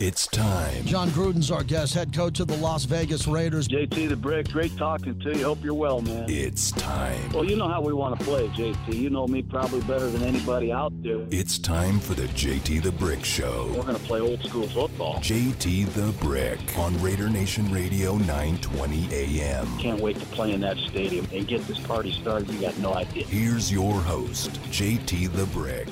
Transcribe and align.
It's 0.00 0.26
time. 0.26 0.84
Jon 0.84 1.08
Gruden's 1.10 1.52
our 1.52 1.62
guest, 1.62 1.94
head 1.94 2.12
coach 2.12 2.40
of 2.40 2.48
the 2.48 2.56
Las 2.56 2.84
Vegas 2.84 3.28
Raiders. 3.28 3.68
JT 3.68 4.08
the 4.08 4.16
Brick, 4.16 4.48
great 4.48 4.76
talking 4.76 5.18
to 5.20 5.38
you. 5.38 5.44
Hope 5.44 5.62
you're 5.62 5.74
well, 5.74 6.00
man. 6.00 6.24
It's 6.28 6.72
time. 6.72 7.30
Well, 7.32 7.44
you 7.44 7.54
know 7.54 7.68
how 7.68 7.80
we 7.80 7.92
want 7.92 8.18
to 8.18 8.24
play, 8.24 8.48
JT. 8.48 8.92
You 8.92 9.08
know 9.10 9.28
me 9.28 9.42
probably 9.42 9.82
better 9.82 10.08
than 10.10 10.24
anybody 10.24 10.72
out 10.72 10.92
there. 11.02 11.24
It's 11.30 11.58
time 11.58 12.00
for 12.00 12.14
the 12.14 12.26
JT 12.28 12.82
the 12.82 12.90
Brick 12.90 13.24
Show. 13.24 13.72
We're 13.76 13.82
going 13.82 13.96
to 13.96 14.02
play 14.02 14.20
old 14.20 14.42
school 14.42 14.66
football. 14.66 15.14
JT 15.20 15.86
the 15.92 16.12
Brick 16.24 16.76
on 16.76 17.00
Raider 17.00 17.30
Nation 17.30 17.70
Radio 17.70 18.16
920 18.16 19.08
AM. 19.12 19.78
Can't 19.78 20.00
wait 20.00 20.18
to 20.18 20.26
play 20.26 20.52
in 20.52 20.60
that 20.62 20.76
stadium 20.78 21.28
and 21.32 21.46
get 21.46 21.64
this 21.68 21.78
party 21.78 22.10
started. 22.10 22.50
You 22.50 22.60
got 22.60 22.76
no 22.78 22.94
idea. 22.94 23.24
Here's 23.26 23.70
your 23.70 24.00
host, 24.00 24.50
JT 24.72 25.32
the 25.32 25.46
Brick. 25.46 25.86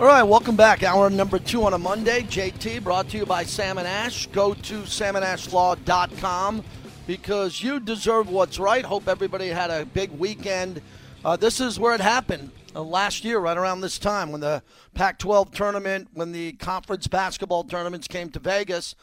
All 0.00 0.06
right, 0.06 0.22
welcome 0.22 0.54
back. 0.54 0.84
Hour 0.84 1.10
number 1.10 1.40
two 1.40 1.64
on 1.64 1.74
a 1.74 1.78
Monday. 1.78 2.22
JT 2.22 2.84
brought 2.84 3.08
to 3.08 3.16
you 3.16 3.26
by 3.26 3.42
Sam 3.42 3.78
and 3.78 3.88
Ash. 3.88 4.28
Go 4.28 4.54
to 4.54 4.82
samandashlaw.com 4.82 6.62
because 7.08 7.60
you 7.60 7.80
deserve 7.80 8.28
what's 8.28 8.60
right. 8.60 8.84
Hope 8.84 9.08
everybody 9.08 9.48
had 9.48 9.70
a 9.70 9.84
big 9.86 10.12
weekend. 10.12 10.82
Uh, 11.24 11.34
this 11.34 11.60
is 11.60 11.80
where 11.80 11.96
it 11.96 12.00
happened 12.00 12.52
uh, 12.76 12.82
last 12.84 13.24
year, 13.24 13.40
right 13.40 13.56
around 13.56 13.80
this 13.80 13.98
time, 13.98 14.30
when 14.30 14.40
the 14.40 14.62
Pac 14.94 15.18
12 15.18 15.50
tournament, 15.50 16.06
when 16.12 16.30
the 16.30 16.52
conference 16.52 17.08
basketball 17.08 17.64
tournaments 17.64 18.06
came 18.06 18.30
to 18.30 18.38
Vegas 18.38 18.94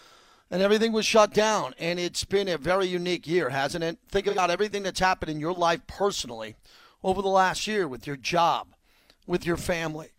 and 0.49 0.61
everything 0.61 0.93
was 0.93 1.05
shut 1.05 1.33
down. 1.33 1.73
And 1.77 1.99
it's 1.99 2.23
been 2.23 2.47
a 2.47 2.57
very 2.57 2.85
unique 2.85 3.27
year, 3.27 3.49
hasn't 3.49 3.83
it? 3.83 3.97
Think 4.07 4.27
about 4.27 4.49
everything 4.49 4.83
that's 4.83 5.01
happened 5.01 5.29
in 5.29 5.41
your 5.41 5.53
life 5.53 5.85
personally 5.87 6.55
over 7.03 7.21
the 7.21 7.27
last 7.27 7.67
year 7.67 7.85
with 7.85 8.07
your 8.07 8.15
job, 8.15 8.67
with 9.27 9.45
your 9.45 9.57
family 9.57 10.11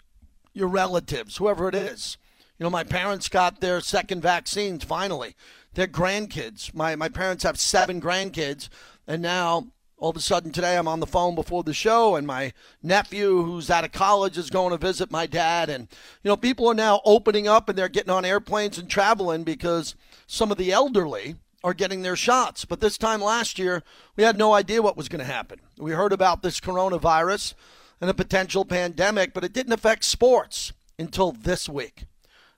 your 0.57 0.69
relatives, 0.69 1.37
whoever 1.37 1.69
it 1.69 1.75
is. 1.75 2.17
You 2.59 2.65
know, 2.65 2.71
my 2.71 2.83
parents 2.83 3.29
got 3.29 3.61
their 3.61 3.83
second 3.83 4.23
vaccines 4.23 4.83
finally. 4.83 5.37
Their 5.75 5.87
grandkids. 5.87 6.75
My 6.75 6.97
my 6.97 7.11
parents 7.11 7.45
have 7.45 7.61
seven 7.61 8.01
grandkids, 8.01 8.71
and 9.07 9.21
now 9.21 9.67
all 9.99 10.11
of 10.11 10.17
a 10.17 10.21
sudden 10.21 10.53
today 10.53 10.79
I'm 10.79 10.89
on 10.89 11.01
the 11.01 11.07
phone 11.07 11.35
before 11.35 11.63
the 11.63 11.75
show, 11.75 12.17
and 12.17 12.27
my 12.27 12.55
nephew 12.83 13.43
who's 13.43 13.71
out 13.71 13.85
of 13.85 13.93
college 13.93 14.39
is 14.39 14.49
going 14.49 14.71
to 14.71 14.79
visit 14.79 15.11
my 15.11 15.27
dad, 15.27 15.69
and 15.69 15.89
you 16.25 16.31
know 16.31 16.37
people 16.39 16.67
are 16.69 16.75
now 16.75 17.03
opening 17.05 17.47
up 17.47 17.69
and 17.69 17.77
they're 17.77 17.91
getting 17.91 18.11
on 18.11 18.25
airplanes 18.25 18.79
and 18.79 18.89
traveling 18.89 19.45
because 19.45 19.95
some 20.27 20.51
of 20.51 20.57
the 20.57 20.73
elderly 20.73 21.37
are 21.63 21.75
getting 21.75 22.01
their 22.01 22.17
shots. 22.17 22.65
But 22.65 22.81
this 22.81 22.97
time 22.97 23.21
last 23.21 23.59
year, 23.59 23.83
we 24.17 24.25
had 24.25 24.39
no 24.39 24.55
idea 24.55 24.81
what 24.81 24.97
was 24.97 25.11
going 25.11 25.19
to 25.19 25.31
happen. 25.31 25.61
We 25.77 25.93
heard 25.93 26.15
about 26.15 26.43
this 26.43 26.61
coronavirus 26.61 27.53
and 28.01 28.11
a 28.11 28.15
potential 28.15 28.65
pandemic, 28.65 29.33
but 29.33 29.45
it 29.45 29.53
didn't 29.53 29.73
affect 29.73 30.05
sports 30.05 30.73
until 30.99 31.33
this 31.33 31.69
week. 31.69 32.05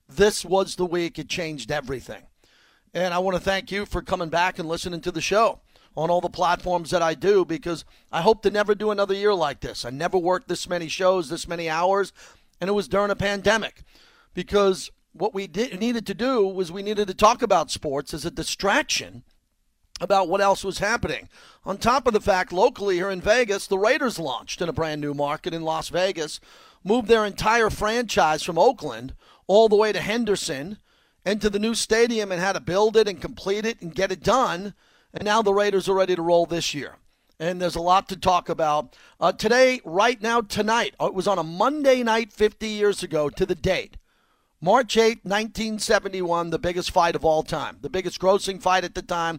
This 0.09 0.45
was 0.45 0.77
the 0.77 0.87
week 0.87 1.19
it 1.19 1.29
changed 1.29 1.71
everything. 1.71 2.23
And 2.95 3.13
I 3.13 3.19
want 3.19 3.37
to 3.37 3.43
thank 3.43 3.71
you 3.71 3.85
for 3.85 4.03
coming 4.03 4.31
back 4.31 4.59
and 4.59 4.69
listening 4.69 5.01
to 5.03 5.13
the 5.13 5.21
show 5.21 5.61
on 5.97 6.11
all 6.11 6.21
the 6.21 6.31
platforms 6.31 6.91
that 6.91 7.03
I 7.03 7.15
do 7.15 7.45
because 7.45 7.85
I 8.11 8.23
hope 8.23 8.43
to 8.43 8.51
never 8.51 8.75
do 8.75 8.91
another 8.91 9.15
year 9.15 9.35
like 9.35 9.61
this. 9.61 9.85
I 9.85 9.91
never 9.91 10.17
worked 10.17 10.49
this 10.49 10.69
many 10.69 10.89
shows, 10.89 11.29
this 11.29 11.47
many 11.47 11.69
hours, 11.69 12.13
and 12.61 12.69
it 12.69 12.73
was 12.73 12.89
during 12.89 13.11
a 13.11 13.17
pandemic 13.17 13.83
because 14.33 14.91
what 15.13 15.35
we 15.35 15.47
did, 15.47 15.79
needed 15.79 16.07
to 16.07 16.15
do 16.15 16.47
was 16.47 16.73
we 16.73 16.83
needed 16.83 17.09
to 17.09 17.15
talk 17.15 17.43
about 17.43 17.71
sports 17.71 18.15
as 18.15 18.25
a 18.25 18.31
distraction 18.31 19.25
about 20.01 20.29
what 20.29 20.41
else 20.41 20.65
was 20.65 20.79
happening. 20.79 21.29
On 21.65 21.77
top 21.77 22.07
of 22.07 22.13
the 22.13 22.21
fact, 22.21 22.53
locally 22.53 22.97
here 22.97 23.11
in 23.11 23.21
Vegas, 23.21 23.67
the 23.67 23.79
Raiders 23.79 24.19
launched 24.19 24.61
in 24.61 24.69
a 24.69 24.73
brand 24.73 25.01
new 25.01 25.15
market 25.15 25.53
in 25.53 25.63
Las 25.63 25.89
Vegas, 25.89 26.41
moved 26.85 27.09
their 27.09 27.25
entire 27.25 27.71
franchise 27.71 28.43
from 28.43 28.59
Oakland 28.59 29.15
all 29.47 29.69
the 29.69 29.77
way 29.77 29.93
to 29.93 30.01
Henderson 30.01 30.79
into 31.25 31.51
the 31.51 31.59
new 31.59 31.75
stadium 31.75 32.33
and 32.33 32.41
had 32.41 32.55
to 32.55 32.61
build 32.61 32.97
it 32.97 33.09
and 33.09 33.21
complete 33.21 33.67
it 33.67 33.81
and 33.83 33.95
get 33.95 34.13
it 34.13 34.23
done. 34.23 34.75
And 35.13 35.25
now 35.25 35.43
the 35.43 35.55
Raiders 35.55 35.89
are 35.89 35.95
ready 35.95 36.17
to 36.17 36.23
roll 36.23 36.47
this 36.47 36.75
year. 36.75 36.97
And 37.41 37.61
there's 37.61 37.77
a 37.77 37.81
lot 37.81 38.09
to 38.09 38.17
talk 38.17 38.49
about. 38.49 38.97
Uh, 39.21 39.33
today, 39.33 39.81
right 39.85 40.21
now, 40.21 40.41
tonight, 40.41 40.95
uh, 41.01 41.07
it 41.07 41.15
was 41.15 41.29
on 41.29 41.39
a 41.39 41.45
Monday 41.45 42.03
night 42.03 42.33
50 42.33 42.67
years 42.67 43.03
ago 43.03 43.31
to 43.31 43.47
the 43.47 43.55
date. 43.55 43.97
March 44.61 44.97
8, 44.97 45.21
1971, 45.23 46.51
the 46.51 46.59
biggest 46.59 46.91
fight 46.91 47.15
of 47.15 47.25
all 47.25 47.45
time, 47.45 47.79
the 47.81 47.89
biggest 47.89 48.19
grossing 48.21 48.61
fight 48.61 48.83
at 48.83 48.97
the 48.97 49.03
time, 49.03 49.39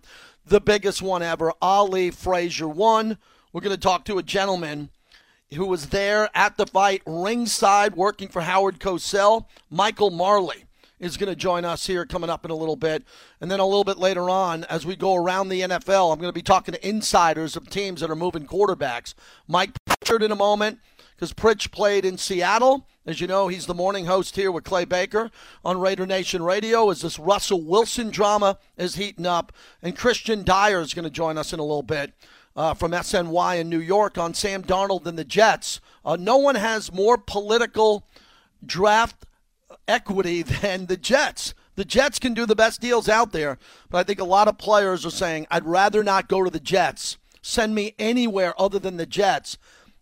the 0.50 0.60
biggest 0.60 1.02
one 1.02 1.24
ever. 1.24 1.54
Ali 1.62 2.12
Frazier 2.12 2.68
won. 2.68 3.18
We're 3.54 3.62
going 3.62 3.76
to 3.76 3.82
talk 3.82 4.06
to 4.06 4.18
a 4.18 4.24
gentleman 4.24 4.90
who 5.54 5.66
was 5.66 5.88
there 5.90 6.30
at 6.36 6.58
the 6.58 6.66
fight, 6.66 7.02
ringside, 7.06 7.96
working 7.96 8.28
for 8.28 8.42
Howard 8.42 8.80
Cosell. 8.80 9.46
Michael 9.70 10.12
Marley 10.12 10.66
is 11.00 11.18
going 11.18 11.30
to 11.30 11.36
join 11.36 11.66
us 11.66 11.88
here 11.88 12.06
coming 12.06 12.30
up 12.30 12.46
in 12.46 12.52
a 12.52 12.56
little 12.56 12.76
bit. 12.76 13.04
And 13.42 13.50
then 13.50 13.60
a 13.60 13.66
little 13.66 13.84
bit 13.84 13.98
later 13.98 14.30
on, 14.30 14.66
as 14.66 14.86
we 14.86 14.96
go 14.96 15.16
around 15.16 15.50
the 15.50 15.62
NFL, 15.62 16.12
I'm 16.12 16.20
going 16.20 16.30
to 16.30 16.34
be 16.34 16.42
talking 16.42 16.74
to 16.74 16.88
insiders 16.88 17.56
of 17.56 17.70
teams 17.70 18.02
that 18.02 18.12
are 18.12 18.16
moving 18.16 18.46
quarterbacks. 18.46 19.14
Mike 19.48 19.72
Pritchard 19.86 20.24
in 20.24 20.32
a 20.32 20.36
moment 20.36 20.80
because 21.16 21.34
Pritch 21.34 21.72
played 21.72 22.06
in 22.06 22.18
Seattle. 22.18 22.88
As 23.10 23.20
you 23.20 23.26
know, 23.26 23.48
he's 23.48 23.66
the 23.66 23.74
morning 23.74 24.06
host 24.06 24.36
here 24.36 24.52
with 24.52 24.66
Clay 24.66 24.86
Baker 24.86 25.32
on 25.66 25.80
Raider 25.80 26.06
Nation 26.06 26.44
Radio 26.44 26.92
as 26.92 27.02
this 27.02 27.18
Russell 27.18 27.60
Wilson 27.60 28.12
drama 28.12 28.60
is 28.78 28.98
heating 28.98 29.26
up. 29.26 29.52
And 29.82 29.98
Christian 29.98 30.44
Dyer 30.44 30.80
is 30.80 30.94
going 30.94 31.06
to 31.06 31.10
join 31.10 31.36
us 31.36 31.52
in 31.52 31.60
a 31.60 31.64
little 31.64 31.82
bit 31.82 32.14
uh, 32.56 32.76
from 32.76 32.92
SNY 32.92 33.62
in 33.62 33.68
New 33.68 33.80
York 33.80 34.20
on 34.20 34.36
Sam 34.36 34.62
Darnold 34.62 35.08
and 35.08 35.18
the 35.18 35.24
Jets. 35.24 35.82
Uh, 36.06 36.18
no 36.20 36.38
one 36.38 36.54
has 36.54 36.94
more 36.94 37.18
political 37.18 38.06
draft 38.64 39.26
equity 39.88 40.44
than 40.62 40.86
the 40.86 40.96
Jets. 40.96 41.56
The 41.78 41.86
Jets 41.86 42.20
can 42.20 42.36
do 42.36 42.46
the 42.46 42.56
best 42.56 42.80
deals 42.80 43.10
out 43.10 43.32
there, 43.32 43.58
but 43.90 43.98
I 43.98 44.04
think 44.04 44.20
a 44.20 44.24
lot 44.24 44.48
of 44.48 44.60
players 44.60 45.04
are 45.04 45.10
saying, 45.10 45.48
I'd 45.50 45.66
rather 45.66 46.04
not 46.04 46.28
go 46.28 46.44
to 46.44 46.52
the 46.52 46.60
Jets. 46.60 47.18
Send 47.42 47.74
me 47.74 47.96
anywhere 47.98 48.54
other 48.62 48.78
than 48.78 48.98
the 48.98 49.08
Jets 49.08 49.58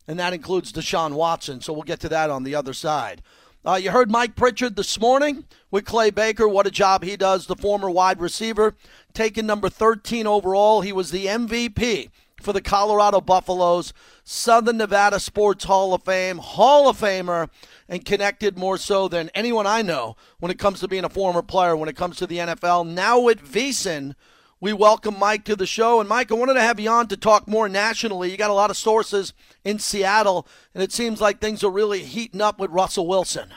and 0.08 0.20
that 0.20 0.34
includes 0.34 0.72
Deshaun 0.72 1.14
Watson. 1.14 1.62
So 1.62 1.74
we'll 1.74 1.84
get 1.84 2.00
to 2.02 2.10
that 2.10 2.30
on 2.30 2.44
the 2.44 2.56
other 2.56 2.74
side. 2.74 3.22
Uh, 3.66 3.76
you 3.76 3.92
heard 3.92 4.10
Mike 4.10 4.36
Pritchard 4.36 4.76
this 4.78 5.00
morning 5.00 5.44
with 5.72 5.84
Clay 5.84 6.10
Baker. 6.10 6.48
What 6.48 6.68
a 6.68 6.72
job 6.72 7.04
he 7.04 7.18
does, 7.18 7.48
the 7.48 7.56
former 7.56 7.90
wide 7.90 8.22
receiver, 8.22 8.76
taken 9.14 9.46
number 9.46 9.68
13 9.68 10.26
overall. 10.26 10.82
He 10.82 10.94
was 10.94 11.12
the 11.12 11.26
MVP 11.26 12.10
for 12.42 12.54
the 12.54 12.62
Colorado 12.62 13.20
Buffaloes, 13.20 13.94
Southern 14.24 14.78
Nevada 14.78 15.20
Sports 15.20 15.66
Hall 15.66 15.94
of 15.94 16.04
Fame, 16.04 16.38
Hall 16.38 16.88
of 16.88 16.98
Famer, 16.98 17.50
and 17.90 18.06
connected 18.06 18.58
more 18.58 18.78
so 18.78 19.08
than 19.08 19.30
anyone 19.34 19.68
I 19.68 19.82
know 19.82 20.16
when 20.40 20.52
it 20.52 20.60
comes 20.60 20.80
to 20.80 20.88
being 20.88 21.04
a 21.04 21.10
former 21.10 21.42
player, 21.42 21.76
when 21.76 21.90
it 21.90 21.98
comes 21.98 22.18
to 22.18 22.28
the 22.28 22.38
NFL. 22.38 22.88
Now 22.88 23.28
at 23.28 23.40
VSiN, 23.40 24.16
we 24.60 24.74
welcome 24.74 25.18
Mike 25.20 25.44
to 25.46 25.56
the 25.56 25.66
show. 25.66 26.00
And 26.00 26.10
Mike, 26.10 26.32
I 26.32 26.36
wanted 26.36 26.56
to 26.56 26.62
have 26.62 26.80
you 26.80 26.90
on 26.90 27.08
to 27.08 27.18
talk 27.18 27.48
more 27.48 27.70
nationally. 27.70 28.32
You 28.32 28.38
got 28.38 28.50
a 28.50 28.54
lot 28.54 28.70
of 28.70 28.78
sources 28.78 29.34
in 29.64 29.80
Seattle, 29.80 30.48
and 30.74 30.82
it 30.82 30.92
seems 30.92 31.22
like 31.22 31.40
things 31.40 31.64
are 31.64 31.70
really 31.70 32.04
heating 32.04 32.42
up 32.42 32.60
with 32.60 32.72
Russell 32.72 33.08
Wilson. 33.08 33.54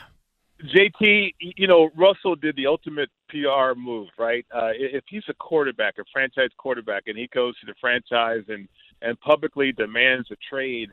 JT, 0.63 1.33
you 1.39 1.67
know, 1.67 1.89
Russell 1.97 2.35
did 2.35 2.55
the 2.55 2.67
ultimate 2.67 3.09
PR 3.29 3.73
move, 3.75 4.09
right? 4.19 4.45
Uh, 4.53 4.69
if 4.75 5.03
he's 5.09 5.23
a 5.27 5.33
quarterback, 5.33 5.95
a 5.97 6.03
franchise 6.13 6.51
quarterback, 6.57 7.03
and 7.07 7.17
he 7.17 7.27
goes 7.33 7.59
to 7.61 7.65
the 7.65 7.73
franchise 7.81 8.43
and, 8.47 8.67
and 9.01 9.19
publicly 9.21 9.71
demands 9.71 10.29
a 10.29 10.35
trade, 10.47 10.91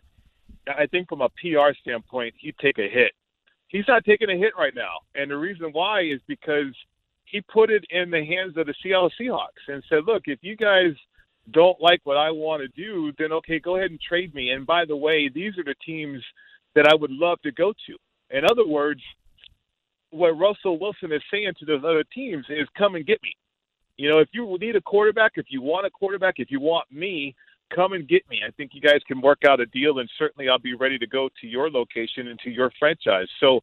I 0.67 0.87
think 0.87 1.11
from 1.11 1.21
a 1.21 1.29
PR 1.29 1.75
standpoint, 1.83 2.35
he'd 2.39 2.57
take 2.59 2.79
a 2.79 2.89
hit. 2.89 3.13
He's 3.69 3.85
not 3.87 4.07
taking 4.07 4.31
a 4.31 4.37
hit 4.39 4.55
right 4.59 4.75
now. 4.75 5.01
And 5.15 5.31
the 5.31 5.37
reason 5.37 5.69
why 5.73 6.01
is 6.01 6.21
because– 6.27 6.75
he 7.31 7.41
put 7.41 7.71
it 7.71 7.84
in 7.91 8.11
the 8.11 8.25
hands 8.25 8.56
of 8.56 8.66
the 8.66 8.75
Seattle 8.83 9.11
Seahawks 9.21 9.69
and 9.69 9.83
said, 9.89 10.05
"Look, 10.05 10.25
if 10.27 10.39
you 10.43 10.56
guys 10.56 10.93
don't 11.50 11.81
like 11.81 12.00
what 12.05 12.16
I 12.16 12.31
want 12.31 12.62
to 12.62 12.69
do, 12.69 13.12
then 13.19 13.33
okay, 13.33 13.59
go 13.59 13.77
ahead 13.77 13.91
and 13.91 14.00
trade 14.00 14.34
me. 14.34 14.50
And 14.50 14.66
by 14.66 14.84
the 14.84 14.97
way, 14.97 15.28
these 15.28 15.56
are 15.59 15.65
the 15.65 15.75
teams 15.84 16.22
that 16.75 16.87
I 16.87 16.94
would 16.94 17.11
love 17.11 17.41
to 17.43 17.53
go 17.53 17.72
to." 17.72 17.97
In 18.31 18.44
other 18.44 18.67
words, 18.67 19.00
what 20.11 20.38
Russell 20.38 20.78
Wilson 20.78 21.12
is 21.12 21.22
saying 21.31 21.55
to 21.59 21.65
those 21.65 21.84
other 21.84 22.05
teams 22.05 22.47
is, 22.49 22.69
"Come 22.76 22.94
and 22.94 23.06
get 23.06 23.23
me." 23.23 23.37
You 23.97 24.08
know, 24.08 24.19
if 24.19 24.29
you 24.32 24.56
need 24.58 24.76
a 24.76 24.81
quarterback, 24.81 25.32
if 25.37 25.47
you 25.50 25.61
want 25.61 25.87
a 25.87 25.91
quarterback, 25.91 26.38
if 26.38 26.50
you 26.50 26.61
want 26.61 26.91
me, 26.91 27.35
come 27.70 27.93
and 27.93 28.08
get 28.08 28.29
me. 28.31 28.43
I 28.47 28.50
think 28.53 28.75
you 28.75 28.81
guys 28.81 29.00
can 29.06 29.20
work 29.20 29.44
out 29.44 29.61
a 29.61 29.67
deal, 29.67 29.99
and 29.99 30.08
certainly 30.19 30.49
I'll 30.49 30.58
be 30.58 30.75
ready 30.75 30.99
to 30.99 31.06
go 31.06 31.29
to 31.41 31.47
your 31.47 31.70
location 31.70 32.29
and 32.29 32.38
to 32.41 32.50
your 32.50 32.70
franchise. 32.79 33.29
So 33.41 33.62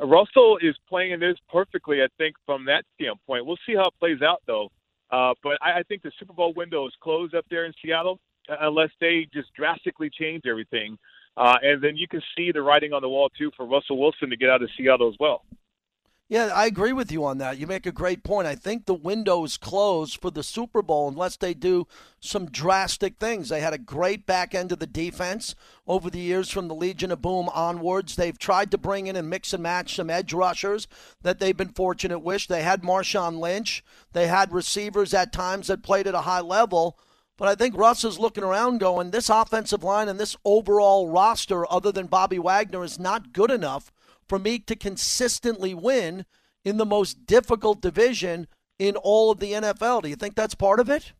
Russell 0.00 0.58
is 0.60 0.76
playing 0.88 1.20
this 1.20 1.36
perfectly, 1.50 2.02
I 2.02 2.08
think, 2.18 2.34
from 2.46 2.64
that 2.66 2.84
standpoint. 2.94 3.46
We'll 3.46 3.58
see 3.66 3.74
how 3.74 3.86
it 3.86 3.94
plays 3.98 4.22
out, 4.22 4.42
though. 4.46 4.70
Uh, 5.10 5.34
but 5.42 5.58
I, 5.62 5.80
I 5.80 5.82
think 5.84 6.02
the 6.02 6.10
Super 6.18 6.32
Bowl 6.32 6.52
window 6.54 6.86
is 6.86 6.92
closed 7.00 7.34
up 7.34 7.44
there 7.50 7.66
in 7.66 7.72
Seattle 7.82 8.18
uh, 8.48 8.56
unless 8.60 8.90
they 9.00 9.28
just 9.32 9.52
drastically 9.54 10.10
change 10.10 10.42
everything. 10.46 10.98
Uh, 11.36 11.56
and 11.62 11.82
then 11.82 11.96
you 11.96 12.08
can 12.08 12.22
see 12.36 12.52
the 12.52 12.62
writing 12.62 12.92
on 12.92 13.02
the 13.02 13.08
wall, 13.08 13.28
too, 13.36 13.50
for 13.56 13.66
Russell 13.66 13.98
Wilson 13.98 14.30
to 14.30 14.36
get 14.36 14.50
out 14.50 14.62
of 14.62 14.70
Seattle 14.76 15.08
as 15.08 15.16
well. 15.20 15.44
Yeah, 16.26 16.46
I 16.54 16.64
agree 16.64 16.94
with 16.94 17.12
you 17.12 17.22
on 17.26 17.36
that. 17.38 17.58
You 17.58 17.66
make 17.66 17.84
a 17.84 17.92
great 17.92 18.24
point. 18.24 18.46
I 18.48 18.54
think 18.54 18.86
the 18.86 18.94
window 18.94 19.44
is 19.44 19.58
closed 19.58 20.18
for 20.22 20.30
the 20.30 20.42
Super 20.42 20.80
Bowl 20.80 21.06
unless 21.06 21.36
they 21.36 21.52
do 21.52 21.86
some 22.18 22.46
drastic 22.46 23.18
things. 23.18 23.50
They 23.50 23.60
had 23.60 23.74
a 23.74 23.78
great 23.78 24.24
back 24.24 24.54
end 24.54 24.72
of 24.72 24.78
the 24.78 24.86
defense 24.86 25.54
over 25.86 26.08
the 26.08 26.18
years 26.18 26.48
from 26.48 26.66
the 26.66 26.74
Legion 26.74 27.12
of 27.12 27.20
Boom 27.20 27.50
onwards. 27.50 28.16
They've 28.16 28.38
tried 28.38 28.70
to 28.70 28.78
bring 28.78 29.06
in 29.06 29.16
and 29.16 29.28
mix 29.28 29.52
and 29.52 29.62
match 29.62 29.96
some 29.96 30.08
edge 30.08 30.32
rushers 30.32 30.88
that 31.20 31.40
they've 31.40 31.56
been 31.56 31.68
fortunate 31.68 32.20
with. 32.20 32.46
They 32.46 32.62
had 32.62 32.82
Marshawn 32.82 33.38
Lynch. 33.38 33.84
They 34.14 34.26
had 34.26 34.50
receivers 34.50 35.12
at 35.12 35.30
times 35.30 35.66
that 35.66 35.82
played 35.82 36.06
at 36.06 36.14
a 36.14 36.22
high 36.22 36.40
level. 36.40 36.98
But 37.36 37.48
I 37.48 37.54
think 37.54 37.76
Russ 37.76 38.02
is 38.02 38.18
looking 38.18 38.44
around 38.44 38.78
going, 38.78 39.10
this 39.10 39.28
offensive 39.28 39.84
line 39.84 40.08
and 40.08 40.18
this 40.18 40.36
overall 40.42 41.06
roster, 41.06 41.70
other 41.70 41.92
than 41.92 42.06
Bobby 42.06 42.38
Wagner, 42.38 42.82
is 42.82 42.98
not 42.98 43.34
good 43.34 43.50
enough 43.50 43.92
for 44.28 44.38
me 44.38 44.58
to 44.60 44.76
consistently 44.76 45.74
win 45.74 46.24
in 46.64 46.76
the 46.76 46.86
most 46.86 47.26
difficult 47.26 47.80
division 47.80 48.46
in 48.78 48.96
all 48.96 49.30
of 49.30 49.38
the 49.38 49.52
NFL. 49.52 50.02
Do 50.02 50.08
you 50.08 50.16
think 50.16 50.34
that's 50.34 50.54
part 50.54 50.80
of 50.80 50.88
it? 50.88 51.12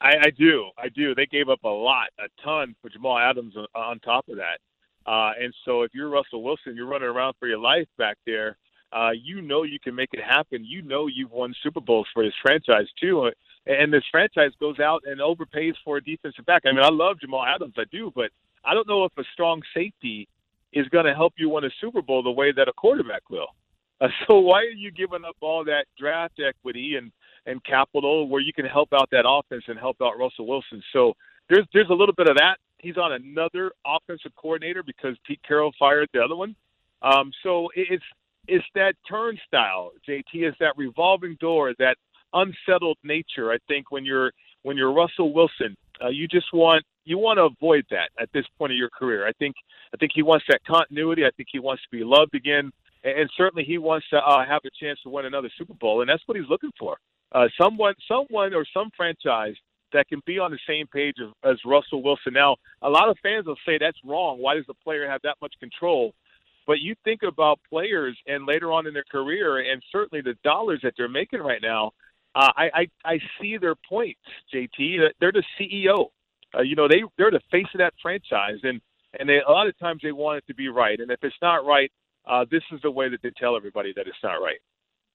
I, 0.00 0.14
I 0.22 0.30
do. 0.36 0.70
I 0.76 0.88
do. 0.88 1.14
They 1.14 1.26
gave 1.26 1.48
up 1.48 1.62
a 1.64 1.68
lot, 1.68 2.08
a 2.18 2.28
ton 2.42 2.74
for 2.82 2.88
Jamal 2.88 3.18
Adams 3.18 3.54
on 3.74 4.00
top 4.00 4.28
of 4.28 4.36
that. 4.36 4.58
Uh, 5.06 5.32
and 5.40 5.54
so 5.64 5.82
if 5.82 5.92
you're 5.94 6.08
Russell 6.08 6.42
Wilson, 6.42 6.76
you're 6.76 6.86
running 6.86 7.08
around 7.08 7.34
for 7.38 7.48
your 7.48 7.58
life 7.58 7.88
back 7.98 8.16
there. 8.26 8.56
Uh, 8.92 9.10
you 9.10 9.40
know 9.40 9.62
you 9.62 9.78
can 9.80 9.94
make 9.94 10.10
it 10.12 10.22
happen. 10.22 10.64
You 10.64 10.82
know 10.82 11.06
you've 11.06 11.30
won 11.30 11.54
Super 11.62 11.80
Bowls 11.80 12.06
for 12.12 12.24
this 12.24 12.34
franchise 12.42 12.88
too, 13.00 13.30
and 13.66 13.92
this 13.92 14.04
franchise 14.10 14.52
goes 14.60 14.78
out 14.80 15.02
and 15.06 15.20
overpays 15.20 15.74
for 15.84 15.96
a 15.96 16.04
defensive 16.04 16.44
back. 16.44 16.62
I 16.66 16.72
mean, 16.72 16.84
I 16.84 16.90
love 16.90 17.20
Jamal 17.20 17.44
Adams, 17.44 17.74
I 17.78 17.84
do, 17.90 18.12
but 18.14 18.30
I 18.64 18.74
don't 18.74 18.86
know 18.86 19.04
if 19.04 19.12
a 19.16 19.24
strong 19.32 19.62
safety 19.74 20.28
is 20.72 20.88
going 20.88 21.04
to 21.04 21.14
help 21.14 21.34
you 21.36 21.48
win 21.48 21.64
a 21.64 21.70
Super 21.80 22.02
Bowl 22.02 22.22
the 22.22 22.30
way 22.30 22.52
that 22.52 22.68
a 22.68 22.72
quarterback 22.72 23.28
will. 23.30 23.48
Uh, 24.00 24.08
so 24.28 24.38
why 24.38 24.58
are 24.60 24.76
you 24.76 24.90
giving 24.90 25.24
up 25.26 25.36
all 25.40 25.64
that 25.64 25.86
draft 25.98 26.40
equity 26.40 26.96
and 26.96 27.10
and 27.44 27.62
capital 27.64 28.28
where 28.28 28.40
you 28.40 28.52
can 28.52 28.64
help 28.64 28.90
out 28.92 29.08
that 29.10 29.24
offense 29.26 29.64
and 29.66 29.78
help 29.78 29.96
out 30.02 30.18
Russell 30.18 30.46
Wilson? 30.46 30.82
So 30.92 31.14
there's 31.48 31.66
there's 31.72 31.90
a 31.90 31.94
little 31.94 32.14
bit 32.14 32.28
of 32.28 32.36
that. 32.36 32.56
He's 32.78 32.96
on 32.96 33.12
another 33.12 33.72
offensive 33.86 34.32
coordinator 34.36 34.82
because 34.82 35.16
Pete 35.26 35.40
Carroll 35.46 35.72
fired 35.78 36.08
the 36.12 36.20
other 36.20 36.36
one. 36.36 36.56
Um, 37.02 37.32
so 37.42 37.68
it's 37.74 38.04
it's 38.48 38.64
that 38.74 38.94
turnstile, 39.08 39.92
JT. 40.08 40.48
Is 40.48 40.54
that 40.60 40.74
revolving 40.76 41.36
door, 41.40 41.72
that 41.78 41.96
unsettled 42.32 42.98
nature. 43.04 43.52
I 43.52 43.58
think 43.68 43.90
when 43.90 44.04
you're 44.04 44.32
when 44.62 44.76
you're 44.76 44.92
Russell 44.92 45.32
Wilson, 45.32 45.76
uh, 46.02 46.08
you 46.08 46.26
just 46.28 46.52
want 46.52 46.84
you 47.04 47.18
want 47.18 47.38
to 47.38 47.44
avoid 47.44 47.84
that 47.90 48.10
at 48.20 48.28
this 48.32 48.44
point 48.58 48.72
of 48.72 48.78
your 48.78 48.90
career. 48.90 49.26
I 49.26 49.32
think 49.32 49.54
I 49.92 49.96
think 49.96 50.12
he 50.14 50.22
wants 50.22 50.44
that 50.48 50.64
continuity. 50.64 51.24
I 51.24 51.30
think 51.36 51.48
he 51.52 51.58
wants 51.58 51.82
to 51.82 51.88
be 51.90 52.04
loved 52.04 52.34
again, 52.34 52.72
and, 53.04 53.28
certainly 53.36 53.64
he 53.64 53.78
wants 53.78 54.08
to 54.10 54.16
uh, 54.16 54.44
have 54.46 54.62
a 54.64 54.70
chance 54.80 54.98
to 55.02 55.10
win 55.10 55.26
another 55.26 55.50
Super 55.58 55.74
Bowl, 55.74 56.00
and 56.00 56.08
that's 56.08 56.22
what 56.26 56.36
he's 56.36 56.48
looking 56.48 56.72
for. 56.78 56.96
Uh, 57.32 57.48
someone, 57.60 57.94
someone, 58.06 58.54
or 58.54 58.64
some 58.72 58.90
franchise 58.96 59.54
that 59.92 60.08
can 60.08 60.20
be 60.26 60.38
on 60.38 60.50
the 60.50 60.58
same 60.66 60.86
page 60.86 61.16
as, 61.20 61.28
as 61.52 61.56
Russell 61.64 62.02
Wilson. 62.02 62.32
Now, 62.32 62.56
a 62.80 62.88
lot 62.88 63.08
of 63.08 63.18
fans 63.22 63.46
will 63.46 63.56
say 63.66 63.78
that's 63.78 63.98
wrong. 64.04 64.38
Why 64.38 64.54
does 64.54 64.66
the 64.66 64.74
player 64.74 65.08
have 65.08 65.20
that 65.22 65.36
much 65.40 65.54
control? 65.60 66.14
But 66.66 66.80
you 66.80 66.94
think 67.04 67.22
about 67.22 67.58
players 67.68 68.16
and 68.26 68.46
later 68.46 68.72
on 68.72 68.86
in 68.86 68.94
their 68.94 69.04
career, 69.10 69.58
and 69.70 69.82
certainly 69.90 70.22
the 70.22 70.36
dollars 70.44 70.80
that 70.82 70.94
they're 70.96 71.08
making 71.08 71.40
right 71.40 71.60
now. 71.60 71.92
Uh, 72.34 72.50
I, 72.56 72.70
I 72.74 72.86
I 73.04 73.18
see 73.38 73.58
their 73.58 73.74
points, 73.74 74.20
JT. 74.54 75.10
They're 75.20 75.32
the 75.32 75.42
CEO. 75.60 76.08
Uh, 76.56 76.62
you 76.62 76.76
know, 76.76 76.88
they 76.88 77.02
they're 77.18 77.30
the 77.30 77.40
face 77.50 77.66
of 77.74 77.78
that 77.78 77.94
franchise, 78.02 78.58
and 78.62 78.80
and 79.18 79.28
they, 79.28 79.40
a 79.46 79.50
lot 79.50 79.66
of 79.66 79.78
times 79.78 80.00
they 80.02 80.12
want 80.12 80.38
it 80.38 80.46
to 80.46 80.54
be 80.54 80.68
right. 80.68 80.98
And 80.98 81.10
if 81.10 81.18
it's 81.22 81.36
not 81.42 81.64
right, 81.66 81.90
uh, 82.26 82.44
this 82.50 82.62
is 82.72 82.80
the 82.82 82.90
way 82.90 83.08
that 83.08 83.20
they 83.22 83.32
tell 83.36 83.56
everybody 83.56 83.92
that 83.96 84.06
it's 84.06 84.16
not 84.22 84.36
right. 84.36 84.58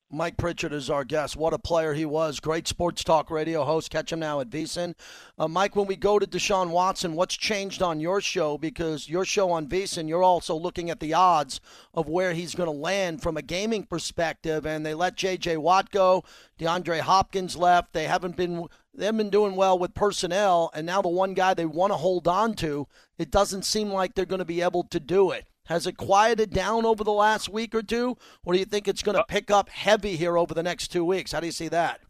Mike 0.09 0.37
Pritchard 0.37 0.71
is 0.71 0.89
our 0.89 1.03
guest. 1.03 1.35
What 1.35 1.53
a 1.53 1.59
player 1.59 1.93
he 1.93 2.05
was. 2.05 2.39
Great 2.39 2.65
sports 2.65 3.03
talk 3.03 3.29
radio 3.29 3.65
host. 3.65 3.91
Catch 3.91 4.13
him 4.13 4.19
now 4.19 4.39
at 4.39 4.49
VSiN. 4.49 4.93
Uh, 5.37 5.49
Mike, 5.49 5.75
when 5.75 5.85
we 5.85 5.97
go 5.97 6.17
to 6.17 6.25
Deshaun 6.25 6.69
Watson, 6.69 7.13
what's 7.13 7.35
changed 7.35 7.81
on 7.81 7.99
your 7.99 8.21
show? 8.21 8.57
Because 8.57 9.09
your 9.09 9.25
show 9.25 9.51
on 9.51 9.67
VSiN, 9.67 10.07
you're 10.07 10.23
also 10.23 10.55
looking 10.55 10.89
at 10.89 11.01
the 11.01 11.13
odds 11.13 11.59
of 11.93 12.07
where 12.07 12.33
he's 12.33 12.55
going 12.55 12.67
to 12.67 12.71
land 12.71 13.21
from 13.21 13.35
a 13.35 13.41
gaming 13.41 13.83
perspective. 13.83 14.65
And 14.65 14.85
they 14.85 14.93
let 14.93 15.17
J.J. 15.17 15.57
Watt 15.57 15.91
go. 15.91 16.23
DeAndre 16.57 17.01
Hopkins 17.01 17.57
left. 17.57 17.91
They 17.91 18.05
haven't 18.05 18.37
been 18.37 18.65
they've 18.93 19.15
been 19.15 19.29
doing 19.29 19.57
well 19.57 19.77
with 19.77 19.93
personnel. 19.93 20.71
And 20.73 20.85
now 20.85 21.01
the 21.01 21.09
one 21.09 21.33
guy 21.33 21.53
they 21.53 21.65
want 21.65 21.91
to 21.91 21.97
hold 21.97 22.29
on 22.29 22.53
to, 22.55 22.87
it 23.19 23.29
doesn't 23.29 23.65
seem 23.65 23.89
like 23.89 24.15
they're 24.15 24.25
going 24.25 24.39
to 24.39 24.45
be 24.45 24.61
able 24.61 24.83
to 24.85 25.01
do 25.01 25.31
it. 25.31 25.47
Has 25.67 25.85
it 25.85 25.97
quieted 25.97 26.51
down 26.51 26.85
over 26.85 27.03
the 27.03 27.11
last 27.11 27.49
week 27.49 27.75
or 27.75 27.83
two, 27.83 28.17
or 28.45 28.53
do 28.53 28.59
you 28.59 28.65
think 28.65 28.87
it's 28.87 29.03
going 29.03 29.15
to 29.15 29.21
uh, 29.21 29.25
pick 29.25 29.51
up 29.51 29.69
heavy 29.69 30.15
here 30.15 30.37
over 30.37 30.53
the 30.53 30.63
next 30.63 30.89
two 30.89 31.05
weeks? 31.05 31.31
How 31.31 31.39
do 31.39 31.45
you 31.45 31.51
see 31.51 31.67
that? 31.67 32.01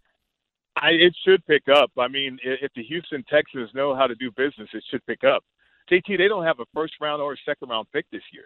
I, 0.75 0.89
it 0.92 1.15
should 1.25 1.45
pick 1.48 1.63
up. 1.74 1.92
I 1.98 2.07
mean, 2.07 2.38
if 2.44 2.71
the 2.75 2.83
Houston 2.83 3.24
Texans 3.30 3.69
know 3.74 3.95
how 3.95 4.06
to 4.06 4.15
do 4.15 4.30
business, 4.31 4.69
it 4.74 4.83
should 4.89 5.06
pick 5.07 5.24
up. 5.24 5.44
JT, 5.92 6.18
they 6.18 6.27
don't 6.27 6.45
have 6.45 6.59
a 6.59 6.65
first 6.74 6.94
round 7.01 7.21
or 7.21 7.33
a 7.33 7.38
second 7.45 7.69
round 7.69 7.88
pick 7.92 8.06
this 8.12 8.21
year. 8.31 8.45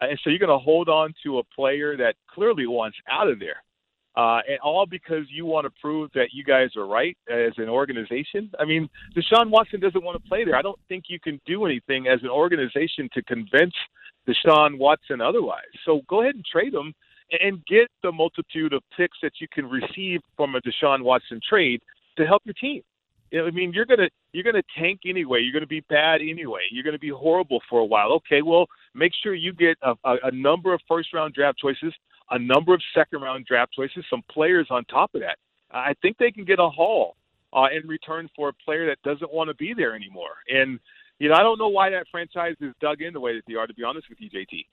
And 0.00 0.18
so 0.22 0.30
you're 0.30 0.38
going 0.38 0.50
to 0.50 0.58
hold 0.58 0.88
on 0.88 1.14
to 1.24 1.38
a 1.38 1.44
player 1.44 1.96
that 1.96 2.14
clearly 2.32 2.66
wants 2.66 2.98
out 3.10 3.28
of 3.28 3.38
there. 3.38 3.62
Uh, 4.14 4.40
and 4.46 4.58
all 4.62 4.84
because 4.84 5.24
you 5.30 5.46
want 5.46 5.64
to 5.64 5.72
prove 5.80 6.10
that 6.14 6.28
you 6.32 6.44
guys 6.44 6.68
are 6.76 6.86
right 6.86 7.16
as 7.30 7.52
an 7.56 7.68
organization. 7.70 8.50
I 8.60 8.66
mean, 8.66 8.88
Deshaun 9.16 9.48
Watson 9.48 9.80
doesn't 9.80 10.04
want 10.04 10.22
to 10.22 10.28
play 10.28 10.44
there. 10.44 10.54
I 10.54 10.60
don't 10.60 10.78
think 10.86 11.04
you 11.08 11.18
can 11.18 11.40
do 11.46 11.64
anything 11.64 12.08
as 12.08 12.20
an 12.22 12.28
organization 12.28 13.08
to 13.14 13.22
convince 13.22 13.72
Deshaun 14.28 14.78
Watson 14.78 15.20
otherwise. 15.20 15.72
So 15.84 16.02
go 16.08 16.22
ahead 16.22 16.34
and 16.34 16.44
trade 16.44 16.74
him 16.74 16.94
and 17.40 17.64
get 17.66 17.88
the 18.02 18.12
multitude 18.12 18.72
of 18.72 18.82
picks 18.96 19.16
that 19.22 19.32
you 19.40 19.48
can 19.52 19.68
receive 19.68 20.20
from 20.36 20.54
a 20.54 20.60
Deshaun 20.60 21.02
Watson 21.02 21.40
trade 21.48 21.80
to 22.16 22.26
help 22.26 22.42
your 22.44 22.54
team. 22.54 22.82
I 23.34 23.50
mean, 23.50 23.72
you're 23.72 23.86
gonna 23.86 24.10
you're 24.32 24.44
gonna 24.44 24.62
tank 24.78 25.00
anyway. 25.06 25.40
You're 25.40 25.54
gonna 25.54 25.66
be 25.66 25.80
bad 25.88 26.20
anyway. 26.20 26.60
You're 26.70 26.84
gonna 26.84 26.98
be 26.98 27.08
horrible 27.08 27.60
for 27.68 27.80
a 27.80 27.84
while. 27.84 28.12
Okay, 28.12 28.42
well, 28.42 28.66
make 28.94 29.12
sure 29.22 29.34
you 29.34 29.54
get 29.54 29.78
a, 29.82 29.94
a, 30.04 30.16
a 30.24 30.30
number 30.32 30.74
of 30.74 30.80
first 30.86 31.14
round 31.14 31.32
draft 31.32 31.58
choices, 31.58 31.94
a 32.30 32.38
number 32.38 32.74
of 32.74 32.82
second 32.94 33.22
round 33.22 33.46
draft 33.46 33.72
choices, 33.72 34.04
some 34.10 34.22
players 34.30 34.66
on 34.68 34.84
top 34.84 35.14
of 35.14 35.22
that. 35.22 35.38
I 35.70 35.94
think 36.02 36.18
they 36.18 36.30
can 36.30 36.44
get 36.44 36.58
a 36.58 36.68
haul 36.68 37.16
uh, 37.54 37.68
in 37.74 37.88
return 37.88 38.28
for 38.36 38.50
a 38.50 38.52
player 38.52 38.86
that 38.86 39.00
doesn't 39.02 39.32
want 39.32 39.48
to 39.48 39.54
be 39.54 39.72
there 39.74 39.94
anymore. 39.94 40.36
And 40.48 40.78
you 41.22 41.28
know, 41.28 41.36
I 41.36 41.44
don't 41.44 41.56
know 41.56 41.68
why 41.68 41.90
that 41.90 42.06
franchise 42.10 42.56
is 42.60 42.74
dug 42.80 43.00
in 43.00 43.12
the 43.12 43.20
way 43.20 43.36
that 43.36 43.44
they 43.46 43.54
are. 43.54 43.68
To 43.68 43.74
be 43.74 43.84
honest 43.84 44.08
with 44.08 44.20
you, 44.20 44.28
JT. 44.28 44.66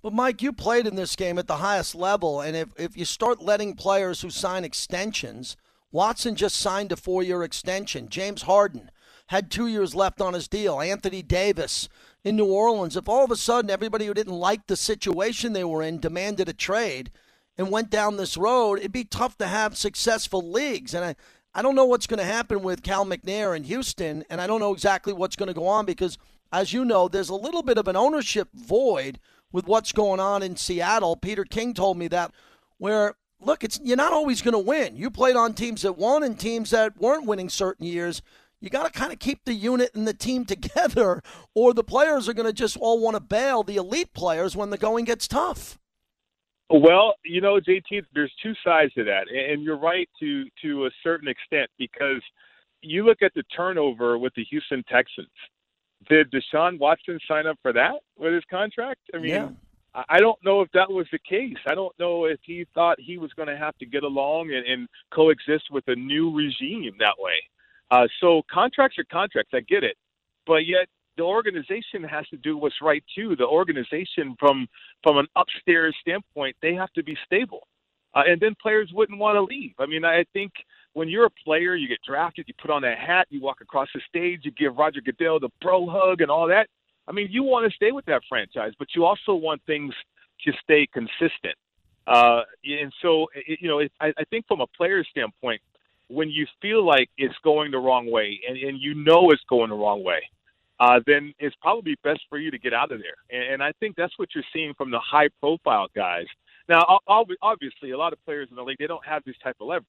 But 0.00 0.14
Mike, 0.14 0.40
you 0.40 0.50
played 0.50 0.86
in 0.86 0.96
this 0.96 1.14
game 1.14 1.38
at 1.38 1.46
the 1.46 1.58
highest 1.58 1.94
level, 1.94 2.40
and 2.40 2.56
if 2.56 2.68
if 2.78 2.96
you 2.96 3.04
start 3.04 3.42
letting 3.42 3.74
players 3.74 4.22
who 4.22 4.30
sign 4.30 4.64
extensions, 4.64 5.58
Watson 5.90 6.36
just 6.36 6.56
signed 6.56 6.90
a 6.90 6.96
four-year 6.96 7.42
extension. 7.42 8.08
James 8.08 8.42
Harden 8.42 8.90
had 9.26 9.50
two 9.50 9.66
years 9.66 9.94
left 9.94 10.22
on 10.22 10.32
his 10.32 10.48
deal. 10.48 10.80
Anthony 10.80 11.20
Davis 11.20 11.90
in 12.24 12.36
New 12.36 12.50
Orleans. 12.50 12.96
If 12.96 13.06
all 13.06 13.24
of 13.24 13.30
a 13.30 13.36
sudden 13.36 13.70
everybody 13.70 14.06
who 14.06 14.14
didn't 14.14 14.32
like 14.32 14.68
the 14.68 14.76
situation 14.76 15.52
they 15.52 15.64
were 15.64 15.82
in 15.82 16.00
demanded 16.00 16.48
a 16.48 16.54
trade 16.54 17.10
and 17.58 17.70
went 17.70 17.90
down 17.90 18.16
this 18.16 18.38
road, 18.38 18.78
it'd 18.78 18.90
be 18.90 19.04
tough 19.04 19.36
to 19.36 19.48
have 19.48 19.76
successful 19.76 20.50
leagues. 20.50 20.94
And 20.94 21.04
I, 21.04 21.16
I 21.54 21.62
don't 21.62 21.74
know 21.74 21.84
what's 21.84 22.06
going 22.06 22.18
to 22.18 22.24
happen 22.24 22.62
with 22.62 22.82
Cal 22.82 23.04
McNair 23.04 23.56
in 23.56 23.64
Houston, 23.64 24.24
and 24.30 24.40
I 24.40 24.46
don't 24.46 24.60
know 24.60 24.72
exactly 24.72 25.12
what's 25.12 25.36
going 25.36 25.48
to 25.48 25.54
go 25.54 25.66
on 25.66 25.84
because, 25.84 26.16
as 26.50 26.72
you 26.72 26.84
know, 26.84 27.08
there's 27.08 27.28
a 27.28 27.34
little 27.34 27.62
bit 27.62 27.78
of 27.78 27.88
an 27.88 27.96
ownership 27.96 28.48
void 28.54 29.18
with 29.52 29.66
what's 29.66 29.92
going 29.92 30.18
on 30.18 30.42
in 30.42 30.56
Seattle. 30.56 31.16
Peter 31.16 31.44
King 31.44 31.74
told 31.74 31.98
me 31.98 32.08
that, 32.08 32.32
where 32.78 33.16
look, 33.44 33.64
it's 33.64 33.80
you're 33.82 33.96
not 33.96 34.12
always 34.12 34.42
going 34.42 34.52
to 34.52 34.58
win. 34.58 34.96
You 34.96 35.10
played 35.10 35.36
on 35.36 35.54
teams 35.54 35.82
that 35.82 35.98
won 35.98 36.22
and 36.22 36.38
teams 36.38 36.70
that 36.70 36.98
weren't 36.98 37.26
winning 37.26 37.48
certain 37.48 37.86
years. 37.86 38.22
You 38.60 38.70
got 38.70 38.84
to 38.84 38.98
kind 38.98 39.12
of 39.12 39.18
keep 39.18 39.44
the 39.44 39.54
unit 39.54 39.94
and 39.94 40.06
the 40.06 40.14
team 40.14 40.44
together, 40.46 41.22
or 41.54 41.74
the 41.74 41.84
players 41.84 42.28
are 42.28 42.34
going 42.34 42.46
to 42.46 42.52
just 42.52 42.76
all 42.76 43.00
want 43.00 43.16
to 43.16 43.20
bail 43.20 43.62
the 43.62 43.76
elite 43.76 44.14
players 44.14 44.56
when 44.56 44.70
the 44.70 44.78
going 44.78 45.04
gets 45.04 45.28
tough. 45.28 45.78
Well, 46.70 47.14
you 47.24 47.40
know, 47.40 47.60
JT, 47.60 48.04
there's 48.14 48.32
two 48.42 48.54
sides 48.64 48.92
to 48.94 49.04
that, 49.04 49.28
and 49.30 49.62
you're 49.62 49.78
right 49.78 50.08
to 50.20 50.44
to 50.62 50.86
a 50.86 50.90
certain 51.02 51.28
extent 51.28 51.68
because 51.78 52.22
you 52.80 53.04
look 53.04 53.22
at 53.22 53.32
the 53.34 53.42
turnover 53.54 54.18
with 54.18 54.32
the 54.34 54.44
Houston 54.44 54.82
Texans. 54.90 55.28
Did 56.08 56.32
Deshaun 56.32 56.78
Watson 56.78 57.18
sign 57.28 57.46
up 57.46 57.58
for 57.62 57.72
that 57.74 57.94
with 58.16 58.32
his 58.32 58.42
contract? 58.50 59.00
I 59.14 59.18
mean, 59.18 59.30
yeah. 59.30 59.48
I 60.08 60.20
don't 60.20 60.42
know 60.42 60.62
if 60.62 60.70
that 60.72 60.90
was 60.90 61.06
the 61.12 61.18
case. 61.18 61.58
I 61.66 61.74
don't 61.74 61.96
know 61.98 62.24
if 62.24 62.40
he 62.42 62.66
thought 62.74 62.98
he 62.98 63.18
was 63.18 63.30
going 63.34 63.48
to 63.48 63.56
have 63.56 63.76
to 63.78 63.86
get 63.86 64.04
along 64.04 64.50
and, 64.52 64.66
and 64.66 64.88
coexist 65.12 65.64
with 65.70 65.84
a 65.88 65.94
new 65.94 66.34
regime 66.34 66.94
that 66.98 67.14
way. 67.18 67.36
Uh, 67.90 68.08
so 68.20 68.42
contracts 68.50 68.98
are 68.98 69.04
contracts. 69.12 69.52
I 69.54 69.60
get 69.60 69.84
it, 69.84 69.96
but 70.46 70.66
yet 70.66 70.88
the 71.16 71.22
organization 71.22 72.02
has 72.04 72.26
to 72.28 72.36
do 72.36 72.56
what's 72.56 72.80
right 72.80 73.04
too. 73.14 73.36
The 73.36 73.46
organization, 73.46 74.36
from 74.38 74.66
from 75.02 75.18
an 75.18 75.26
upstairs 75.36 75.94
standpoint, 76.00 76.56
they 76.62 76.74
have 76.74 76.92
to 76.94 77.02
be 77.02 77.16
stable, 77.26 77.66
uh, 78.14 78.22
and 78.26 78.40
then 78.40 78.54
players 78.60 78.90
wouldn't 78.92 79.18
want 79.18 79.36
to 79.36 79.42
leave. 79.42 79.74
I 79.78 79.86
mean, 79.86 80.04
I 80.04 80.24
think 80.32 80.52
when 80.94 81.08
you're 81.08 81.26
a 81.26 81.30
player, 81.44 81.74
you 81.74 81.88
get 81.88 81.98
drafted, 82.06 82.46
you 82.48 82.54
put 82.60 82.70
on 82.70 82.82
that 82.82 82.98
hat, 82.98 83.26
you 83.30 83.40
walk 83.40 83.60
across 83.60 83.88
the 83.94 84.00
stage, 84.08 84.40
you 84.44 84.50
give 84.52 84.76
Roger 84.76 85.00
Goodell 85.00 85.40
the 85.40 85.48
bro 85.60 85.86
hug 85.88 86.20
and 86.20 86.30
all 86.30 86.46
that. 86.48 86.68
I 87.08 87.12
mean, 87.12 87.28
you 87.30 87.42
want 87.42 87.68
to 87.68 87.74
stay 87.74 87.92
with 87.92 88.04
that 88.06 88.22
franchise, 88.28 88.72
but 88.78 88.88
you 88.94 89.04
also 89.04 89.34
want 89.34 89.62
things 89.66 89.92
to 90.44 90.52
stay 90.62 90.86
consistent. 90.92 91.56
Uh, 92.06 92.42
and 92.64 92.92
so, 93.00 93.26
it, 93.34 93.58
you 93.60 93.68
know, 93.68 93.78
it, 93.78 93.92
I, 94.00 94.08
I 94.18 94.24
think 94.30 94.46
from 94.46 94.60
a 94.60 94.66
player's 94.66 95.06
standpoint, 95.10 95.60
when 96.08 96.28
you 96.28 96.46
feel 96.60 96.84
like 96.84 97.08
it's 97.16 97.34
going 97.42 97.70
the 97.70 97.78
wrong 97.78 98.10
way 98.10 98.40
and, 98.46 98.56
and 98.58 98.80
you 98.80 98.94
know 98.94 99.30
it's 99.30 99.42
going 99.48 99.70
the 99.70 99.76
wrong 99.76 100.04
way, 100.04 100.20
uh, 100.82 100.98
then 101.06 101.32
it's 101.38 101.54
probably 101.62 101.94
best 102.02 102.20
for 102.28 102.38
you 102.38 102.50
to 102.50 102.58
get 102.58 102.74
out 102.74 102.90
of 102.90 102.98
there. 102.98 103.14
And, 103.30 103.54
and 103.54 103.62
I 103.62 103.70
think 103.78 103.94
that's 103.94 104.18
what 104.18 104.30
you're 104.34 104.42
seeing 104.52 104.74
from 104.74 104.90
the 104.90 104.98
high 104.98 105.28
profile 105.40 105.86
guys. 105.94 106.26
Now, 106.68 106.98
obviously, 107.06 107.92
a 107.92 107.98
lot 107.98 108.12
of 108.12 108.24
players 108.24 108.48
in 108.50 108.56
the 108.56 108.62
league, 108.62 108.78
they 108.80 108.88
don't 108.88 109.06
have 109.06 109.22
this 109.24 109.36
type 109.44 109.54
of 109.60 109.68
leverage. 109.68 109.86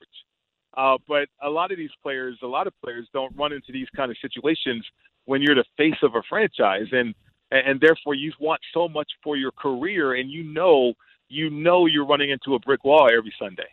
Uh, 0.78 0.98
but 1.08 1.28
a 1.42 1.50
lot 1.50 1.72
of 1.72 1.78
these 1.78 1.90
players, 2.04 2.38
a 2.44 2.48
lot 2.48 2.68
of 2.68 2.74
players 2.84 3.08
don't 3.12 3.36
run 3.36 3.54
into 3.54 3.72
these 3.72 3.88
kind 3.96 4.12
of 4.12 4.18
situations 4.22 4.86
when 5.26 5.42
you're 5.42 5.56
the 5.56 5.66
face 5.78 5.98
of 6.04 6.14
a 6.14 6.22
franchise. 6.30 6.88
And, 6.92 7.16
and 7.50 7.80
therefore 7.80 8.14
you 8.14 8.32
want 8.40 8.62
so 8.72 8.88
much 8.88 9.12
for 9.24 9.36
your 9.36 9.52
career 9.52 10.14
and 10.14 10.30
you 10.30 10.44
know, 10.44 10.94
you 11.28 11.50
know 11.50 11.88
you're 11.88 12.06
running 12.06 12.30
into 12.30 12.54
a 12.54 12.60
brick 12.60 12.84
wall 12.84 13.10
every 13.12 13.34
Sunday. 13.40 13.70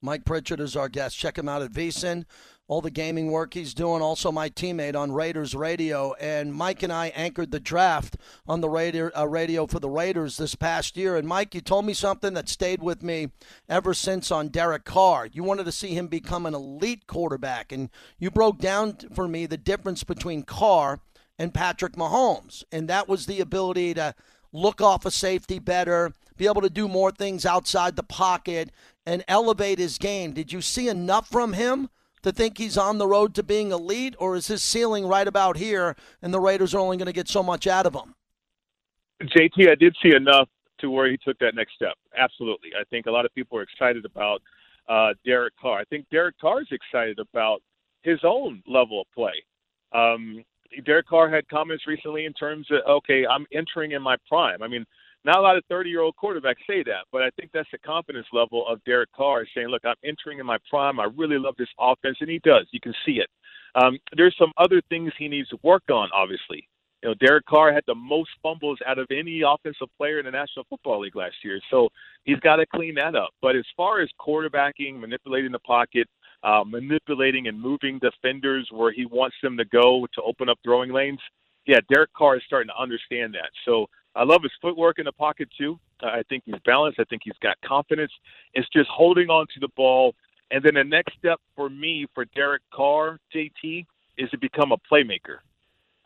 Mike 0.00 0.24
Pritchard 0.24 0.60
is 0.60 0.76
our 0.76 0.88
guest. 0.88 1.18
Check 1.18 1.36
him 1.36 1.48
out 1.48 1.60
at 1.60 1.72
VSiN. 1.72 2.24
All 2.68 2.82
the 2.82 2.90
gaming 2.90 3.30
work 3.30 3.54
he's 3.54 3.72
doing. 3.72 4.02
Also, 4.02 4.30
my 4.30 4.50
teammate 4.50 4.94
on 4.94 5.10
Raiders 5.10 5.54
Radio. 5.54 6.12
And 6.20 6.52
Mike 6.52 6.82
and 6.82 6.92
I 6.92 7.06
anchored 7.08 7.50
the 7.50 7.58
draft 7.58 8.18
on 8.46 8.60
the 8.60 8.68
radio, 8.68 9.10
uh, 9.16 9.26
radio 9.26 9.66
for 9.66 9.80
the 9.80 9.88
Raiders 9.88 10.36
this 10.36 10.54
past 10.54 10.94
year. 10.94 11.16
And 11.16 11.26
Mike, 11.26 11.54
you 11.54 11.62
told 11.62 11.86
me 11.86 11.94
something 11.94 12.34
that 12.34 12.46
stayed 12.46 12.82
with 12.82 13.02
me 13.02 13.30
ever 13.70 13.94
since 13.94 14.30
on 14.30 14.48
Derek 14.48 14.84
Carr. 14.84 15.30
You 15.32 15.44
wanted 15.44 15.64
to 15.64 15.72
see 15.72 15.94
him 15.94 16.08
become 16.08 16.44
an 16.44 16.54
elite 16.54 17.06
quarterback. 17.06 17.72
And 17.72 17.88
you 18.18 18.30
broke 18.30 18.58
down 18.58 18.98
for 19.14 19.26
me 19.26 19.46
the 19.46 19.56
difference 19.56 20.04
between 20.04 20.42
Carr 20.42 21.00
and 21.38 21.54
Patrick 21.54 21.94
Mahomes. 21.94 22.64
And 22.70 22.86
that 22.88 23.08
was 23.08 23.24
the 23.24 23.40
ability 23.40 23.94
to 23.94 24.14
look 24.52 24.82
off 24.82 25.06
a 25.06 25.10
safety 25.10 25.58
better, 25.58 26.12
be 26.36 26.46
able 26.46 26.60
to 26.60 26.68
do 26.68 26.86
more 26.86 27.12
things 27.12 27.46
outside 27.46 27.96
the 27.96 28.02
pocket, 28.02 28.70
and 29.06 29.24
elevate 29.26 29.78
his 29.78 29.96
game. 29.96 30.32
Did 30.32 30.52
you 30.52 30.60
see 30.60 30.88
enough 30.88 31.28
from 31.28 31.54
him 31.54 31.88
to 32.22 32.32
think 32.32 32.58
he's 32.58 32.76
on 32.76 32.98
the 32.98 33.06
road 33.06 33.34
to 33.34 33.42
being 33.42 33.70
elite, 33.70 34.14
or 34.18 34.36
is 34.36 34.48
his 34.48 34.62
ceiling 34.62 35.06
right 35.06 35.26
about 35.26 35.56
here 35.56 35.96
and 36.22 36.32
the 36.32 36.40
Raiders 36.40 36.74
are 36.74 36.80
only 36.80 36.96
going 36.96 37.06
to 37.06 37.12
get 37.12 37.28
so 37.28 37.42
much 37.42 37.66
out 37.66 37.86
of 37.86 37.94
him? 37.94 38.14
JT, 39.22 39.70
I 39.70 39.74
did 39.74 39.96
see 40.02 40.14
enough 40.14 40.48
to 40.80 40.90
where 40.90 41.10
he 41.10 41.16
took 41.16 41.38
that 41.40 41.54
next 41.54 41.74
step. 41.74 41.94
Absolutely. 42.16 42.70
I 42.78 42.84
think 42.84 43.06
a 43.06 43.10
lot 43.10 43.24
of 43.24 43.34
people 43.34 43.58
are 43.58 43.62
excited 43.62 44.04
about 44.04 44.42
uh, 44.88 45.14
Derek 45.24 45.54
Carr. 45.60 45.78
I 45.78 45.84
think 45.84 46.06
Derek 46.10 46.38
Carr 46.38 46.62
is 46.62 46.68
excited 46.70 47.18
about 47.18 47.62
his 48.02 48.20
own 48.24 48.62
level 48.66 49.00
of 49.00 49.06
play. 49.12 49.42
Um, 49.92 50.44
Derek 50.84 51.06
Carr 51.06 51.30
had 51.30 51.48
comments 51.48 51.86
recently 51.86 52.26
in 52.26 52.32
terms 52.32 52.66
of, 52.70 52.78
okay, 52.88 53.26
I'm 53.26 53.46
entering 53.52 53.92
in 53.92 54.02
my 54.02 54.16
prime. 54.28 54.62
I 54.62 54.68
mean, 54.68 54.84
not 55.24 55.38
a 55.38 55.40
lot 55.40 55.56
of 55.56 55.64
30 55.68 55.90
year 55.90 56.00
old 56.00 56.14
quarterbacks 56.16 56.64
say 56.66 56.82
that, 56.84 57.04
but 57.12 57.22
I 57.22 57.30
think 57.38 57.50
that's 57.52 57.68
the 57.72 57.78
confidence 57.78 58.26
level 58.32 58.66
of 58.68 58.82
Derek 58.84 59.12
Carr 59.12 59.46
saying, 59.54 59.68
look, 59.68 59.84
I'm 59.84 59.96
entering 60.04 60.38
in 60.38 60.46
my 60.46 60.58
prime. 60.70 61.00
I 61.00 61.08
really 61.16 61.38
love 61.38 61.54
this 61.58 61.68
offense. 61.78 62.18
And 62.20 62.30
he 62.30 62.40
does. 62.44 62.66
You 62.70 62.80
can 62.80 62.94
see 63.04 63.20
it. 63.20 63.28
Um, 63.74 63.98
there's 64.16 64.36
some 64.38 64.52
other 64.56 64.80
things 64.88 65.12
he 65.18 65.28
needs 65.28 65.48
to 65.50 65.58
work 65.62 65.84
on, 65.90 66.08
obviously. 66.14 66.68
You 67.02 67.10
know, 67.10 67.14
Derek 67.20 67.46
Carr 67.46 67.72
had 67.72 67.84
the 67.86 67.94
most 67.94 68.30
fumbles 68.42 68.78
out 68.86 68.98
of 68.98 69.06
any 69.10 69.42
offensive 69.46 69.88
player 69.96 70.18
in 70.18 70.24
the 70.24 70.32
National 70.32 70.64
Football 70.68 71.00
League 71.00 71.14
last 71.14 71.36
year. 71.44 71.60
So 71.70 71.88
he's 72.24 72.40
got 72.40 72.56
to 72.56 72.66
clean 72.66 72.94
that 72.96 73.14
up. 73.14 73.30
But 73.40 73.54
as 73.54 73.64
far 73.76 74.00
as 74.00 74.08
quarterbacking, 74.20 74.98
manipulating 74.98 75.52
the 75.52 75.60
pocket, 75.60 76.08
uh, 76.42 76.64
manipulating 76.66 77.46
and 77.46 77.60
moving 77.60 78.00
defenders 78.00 78.68
where 78.72 78.92
he 78.92 79.06
wants 79.06 79.36
them 79.42 79.56
to 79.58 79.64
go 79.66 80.06
to 80.14 80.22
open 80.22 80.48
up 80.48 80.58
throwing 80.64 80.92
lanes, 80.92 81.20
yeah, 81.66 81.78
Derek 81.92 82.12
Carr 82.14 82.36
is 82.36 82.42
starting 82.46 82.68
to 82.68 82.82
understand 82.82 83.34
that. 83.34 83.50
So 83.64 83.86
I 84.14 84.24
love 84.24 84.42
his 84.42 84.52
footwork 84.60 84.98
in 84.98 85.04
the 85.04 85.12
pocket 85.12 85.48
too. 85.56 85.78
I 86.02 86.22
think 86.28 86.44
he's 86.46 86.60
balanced. 86.64 87.00
I 87.00 87.04
think 87.04 87.22
he's 87.24 87.38
got 87.42 87.56
confidence. 87.64 88.12
It's 88.54 88.68
just 88.70 88.88
holding 88.88 89.30
on 89.30 89.46
to 89.54 89.60
the 89.60 89.68
ball. 89.76 90.14
And 90.50 90.62
then 90.62 90.74
the 90.74 90.84
next 90.84 91.16
step 91.18 91.40
for 91.54 91.68
me 91.68 92.06
for 92.14 92.24
Derek 92.36 92.62
Carr, 92.72 93.18
JT, 93.34 93.86
is 94.16 94.30
to 94.30 94.38
become 94.38 94.72
a 94.72 94.78
playmaker. 94.90 95.38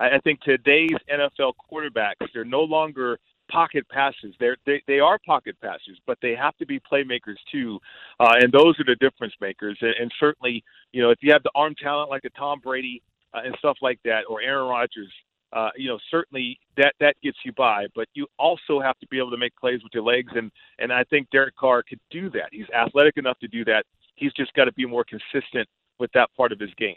I 0.01 0.19
think 0.25 0.41
today's 0.41 0.91
NFL 1.09 1.53
quarterbacks, 1.71 2.27
they're 2.35 2.45
no 2.45 2.63
longer 2.63 3.21
pocket 3.49 3.89
passes. 3.89 4.35
They're, 4.41 4.57
they 4.67 4.83
they 4.89 4.99
are 4.99 5.19
pocket 5.25 5.57
passers, 5.61 6.01
but 6.07 6.19
they 6.23 6.35
have 6.35 6.57
to 6.57 6.67
be 6.67 6.81
playmakers 6.81 7.37
too, 7.53 7.79
uh, 8.19 8.35
and 8.41 8.51
those 8.51 8.81
are 8.81 8.85
the 8.85 8.97
difference 8.97 9.35
makers. 9.41 9.79
And, 9.81 9.95
and 10.01 10.13
certainly, 10.19 10.65
you 10.93 11.03
know, 11.03 11.11
if 11.11 11.19
you 11.21 11.33
have 11.33 11.43
the 11.45 11.53
arm 11.55 11.75
talent 11.81 12.11
like 12.11 12.25
a 12.25 12.31
Tom 12.31 12.61
Brady 12.61 13.03
uh, 13.33 13.43
and 13.45 13.55
stuff 13.59 13.77
like 13.81 14.01
that, 14.05 14.23
or 14.29 14.41
Aaron 14.41 14.69
Rodgers, 14.69 15.13
uh, 15.53 15.71
you 15.77 15.89
know, 15.89 15.99
certainly 16.11 16.59
that 16.77 16.95
that 17.01 17.17
gets 17.23 17.39
you 17.45 17.53
by. 17.53 17.87
But 17.95 18.09
you 18.15 18.27
also 18.39 18.81
have 18.81 18.99
to 19.01 19.07
be 19.09 19.19
able 19.19 19.31
to 19.31 19.37
make 19.37 19.55
plays 19.57 19.83
with 19.83 19.93
your 19.95 20.03
legs, 20.03 20.33
and 20.35 20.51
and 20.79 20.93
I 20.93 21.05
think 21.05 21.29
Derek 21.31 21.57
Carr 21.57 21.83
could 21.83 22.01
do 22.11 22.31
that. 22.31 22.49
He's 22.53 22.69
athletic 22.71 23.17
enough 23.17 23.39
to 23.41 23.49
do 23.49 23.65
that. 23.67 23.85
He's 24.17 24.33
just 24.33 24.53
got 24.55 24.65
to 24.65 24.73
be 24.73 24.87
more 24.87 25.05
consistent 25.05 25.69
with 25.99 26.11
that 26.13 26.31
part 26.37 26.53
of 26.53 26.61
his 26.61 26.71
game. 26.75 26.97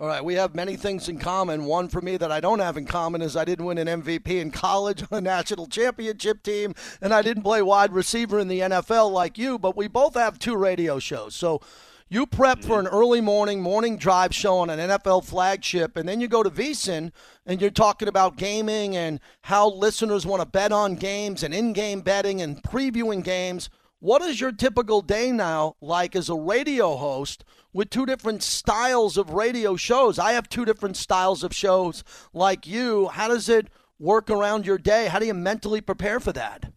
All 0.00 0.08
right, 0.08 0.24
we 0.24 0.34
have 0.34 0.56
many 0.56 0.74
things 0.74 1.08
in 1.08 1.18
common. 1.18 1.66
One 1.66 1.88
for 1.88 2.00
me 2.00 2.16
that 2.16 2.32
I 2.32 2.40
don't 2.40 2.58
have 2.58 2.76
in 2.76 2.84
common 2.84 3.22
is 3.22 3.36
I 3.36 3.44
didn't 3.44 3.64
win 3.64 3.78
an 3.78 4.02
MVP 4.02 4.40
in 4.40 4.50
college 4.50 5.02
on 5.02 5.18
a 5.18 5.20
national 5.20 5.68
championship 5.68 6.42
team, 6.42 6.74
and 7.00 7.14
I 7.14 7.22
didn't 7.22 7.44
play 7.44 7.62
wide 7.62 7.92
receiver 7.92 8.40
in 8.40 8.48
the 8.48 8.58
NFL 8.58 9.12
like 9.12 9.38
you, 9.38 9.56
but 9.56 9.76
we 9.76 9.86
both 9.86 10.14
have 10.14 10.40
two 10.40 10.56
radio 10.56 10.98
shows. 10.98 11.36
So 11.36 11.60
you 12.08 12.26
prep 12.26 12.62
for 12.62 12.78
an 12.78 12.86
mm-hmm. 12.86 12.94
early 12.94 13.20
morning, 13.20 13.60
morning 13.60 13.96
drive 13.96 14.34
show 14.34 14.58
on 14.58 14.70
an 14.70 14.78
NFL 14.78 15.24
flagship, 15.24 15.96
and 15.96 16.08
then 16.08 16.20
you 16.20 16.28
go 16.28 16.42
to 16.42 16.50
VSiN 16.50 17.12
and 17.46 17.60
you're 17.60 17.70
talking 17.70 18.08
about 18.08 18.36
gaming 18.36 18.96
and 18.96 19.20
how 19.42 19.70
listeners 19.70 20.26
want 20.26 20.40
to 20.40 20.46
bet 20.46 20.72
on 20.72 20.96
games 20.96 21.42
and 21.42 21.54
in 21.54 21.72
game 21.72 22.00
betting 22.00 22.40
and 22.40 22.62
previewing 22.62 23.24
games. 23.24 23.70
What 24.00 24.20
is 24.20 24.40
your 24.40 24.52
typical 24.52 25.00
day 25.00 25.32
now 25.32 25.76
like 25.80 26.14
as 26.14 26.28
a 26.28 26.34
radio 26.34 26.96
host 26.96 27.42
with 27.72 27.88
two 27.88 28.04
different 28.04 28.42
styles 28.42 29.16
of 29.16 29.30
radio 29.30 29.76
shows? 29.76 30.18
I 30.18 30.32
have 30.32 30.48
two 30.48 30.66
different 30.66 30.98
styles 30.98 31.42
of 31.42 31.54
shows 31.54 32.04
like 32.34 32.66
you. 32.66 33.08
How 33.08 33.28
does 33.28 33.48
it 33.48 33.68
work 33.98 34.28
around 34.28 34.66
your 34.66 34.78
day? 34.78 35.06
How 35.06 35.18
do 35.18 35.26
you 35.26 35.34
mentally 35.34 35.80
prepare 35.80 36.20
for 36.20 36.32
that? 36.32 36.70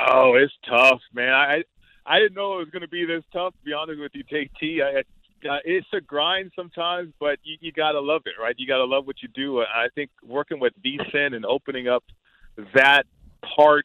Oh, 0.00 0.34
it's 0.34 0.52
tough, 0.68 1.00
man. 1.12 1.32
I 1.32 1.64
I 2.06 2.18
didn't 2.18 2.34
know 2.34 2.54
it 2.54 2.58
was 2.58 2.70
going 2.70 2.82
to 2.82 2.88
be 2.88 3.04
this 3.04 3.24
tough. 3.32 3.52
To 3.54 3.64
be 3.64 3.72
honest 3.72 4.00
with 4.00 4.12
you, 4.14 4.24
JT, 4.24 4.82
I, 4.82 5.00
uh, 5.48 5.58
it's 5.64 5.86
a 5.92 6.00
grind 6.00 6.52
sometimes, 6.56 7.12
but 7.20 7.38
you, 7.42 7.56
you 7.60 7.72
got 7.72 7.92
to 7.92 8.00
love 8.00 8.22
it, 8.26 8.40
right? 8.40 8.54
You 8.58 8.66
got 8.66 8.78
to 8.78 8.84
love 8.84 9.06
what 9.06 9.16
you 9.22 9.28
do. 9.34 9.60
I 9.60 9.88
think 9.94 10.10
working 10.24 10.60
with 10.60 10.72
VSiN 10.84 11.34
and 11.34 11.44
opening 11.44 11.88
up 11.88 12.04
that 12.74 13.04
part 13.56 13.84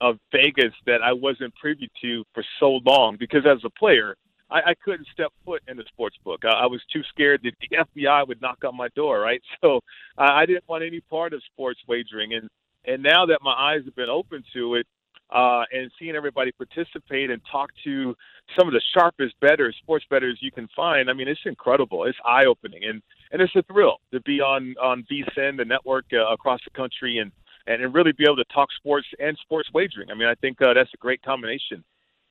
of 0.00 0.18
Vegas 0.32 0.72
that 0.86 1.02
I 1.02 1.12
wasn't 1.12 1.54
privy 1.56 1.90
to 2.02 2.24
for 2.34 2.44
so 2.60 2.80
long, 2.84 3.16
because 3.18 3.44
as 3.46 3.58
a 3.64 3.70
player, 3.70 4.16
I, 4.50 4.70
I 4.70 4.74
couldn't 4.84 5.06
step 5.12 5.32
foot 5.44 5.62
in 5.68 5.76
the 5.76 5.84
sports 5.88 6.16
book. 6.24 6.44
I, 6.44 6.50
I 6.50 6.66
was 6.66 6.80
too 6.92 7.02
scared 7.10 7.42
that 7.44 7.52
the 7.60 8.02
FBI 8.02 8.26
would 8.26 8.40
knock 8.40 8.58
on 8.64 8.76
my 8.76 8.88
door, 8.94 9.20
right? 9.20 9.42
So 9.60 9.80
uh, 10.16 10.30
I 10.32 10.46
didn't 10.46 10.68
want 10.68 10.84
any 10.84 11.00
part 11.00 11.32
of 11.32 11.42
sports 11.52 11.80
wagering, 11.88 12.34
and 12.34 12.48
and 12.84 13.02
now 13.02 13.26
that 13.26 13.40
my 13.42 13.52
eyes 13.52 13.82
have 13.84 13.96
been 13.96 14.08
open 14.08 14.42
to 14.54 14.76
it, 14.76 14.86
uh, 15.30 15.64
and 15.72 15.90
seeing 15.98 16.16
everybody 16.16 16.52
participate 16.52 17.30
and 17.30 17.42
talk 17.50 17.70
to 17.84 18.16
some 18.58 18.66
of 18.66 18.72
the 18.72 18.80
sharpest 18.94 19.38
betters, 19.40 19.76
sports 19.82 20.04
betters 20.08 20.38
you 20.40 20.50
can 20.50 20.68
find. 20.74 21.10
I 21.10 21.12
mean, 21.12 21.28
it's 21.28 21.40
incredible. 21.44 22.04
It's 22.04 22.18
eye 22.24 22.46
opening, 22.46 22.84
and 22.84 23.02
and 23.30 23.42
it's 23.42 23.54
a 23.56 23.62
thrill 23.62 23.98
to 24.12 24.20
be 24.20 24.40
on 24.40 24.74
on 24.80 25.04
VSiN, 25.10 25.56
the 25.56 25.64
network 25.64 26.06
uh, 26.12 26.32
across 26.32 26.60
the 26.64 26.70
country, 26.70 27.18
and 27.18 27.30
and 27.66 27.94
really 27.94 28.12
be 28.12 28.24
able 28.24 28.36
to 28.36 28.44
talk 28.52 28.68
sports 28.72 29.06
and 29.20 29.36
sports 29.42 29.68
wagering. 29.74 30.10
I 30.10 30.14
mean, 30.14 30.28
I 30.28 30.34
think 30.36 30.60
uh, 30.62 30.72
that's 30.74 30.92
a 30.94 30.96
great 30.96 31.22
combination. 31.22 31.84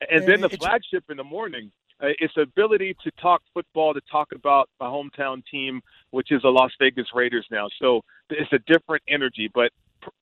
And 0.09 0.27
then 0.27 0.41
the 0.41 0.49
flagship 0.49 1.05
in 1.09 1.17
the 1.17 1.23
morning, 1.23 1.71
uh, 2.01 2.07
it's 2.19 2.35
ability 2.37 2.95
to 3.03 3.11
talk 3.19 3.41
football, 3.53 3.93
to 3.93 4.01
talk 4.11 4.31
about 4.33 4.69
my 4.79 4.85
hometown 4.87 5.43
team, 5.49 5.81
which 6.11 6.31
is 6.31 6.43
the 6.43 6.49
Las 6.49 6.71
Vegas 6.79 7.07
Raiders 7.13 7.45
now. 7.49 7.67
So 7.79 8.03
it's 8.29 8.51
a 8.53 8.59
different 8.59 9.03
energy, 9.07 9.49
but 9.53 9.71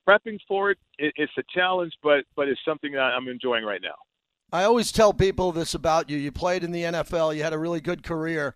prepping 0.08 0.38
for 0.46 0.70
it, 0.70 0.78
it, 0.98 1.12
it's 1.16 1.32
a 1.38 1.42
challenge, 1.54 1.92
but 2.02 2.24
but 2.34 2.48
it's 2.48 2.60
something 2.64 2.92
that 2.92 3.00
I'm 3.00 3.28
enjoying 3.28 3.64
right 3.64 3.82
now. 3.82 3.94
I 4.52 4.64
always 4.64 4.92
tell 4.92 5.12
people 5.12 5.52
this 5.52 5.74
about 5.74 6.08
you. 6.08 6.16
You 6.16 6.30
played 6.30 6.62
in 6.62 6.70
the 6.70 6.82
NFL. 6.82 7.36
You 7.36 7.42
had 7.42 7.52
a 7.52 7.58
really 7.58 7.80
good 7.80 8.02
career. 8.02 8.54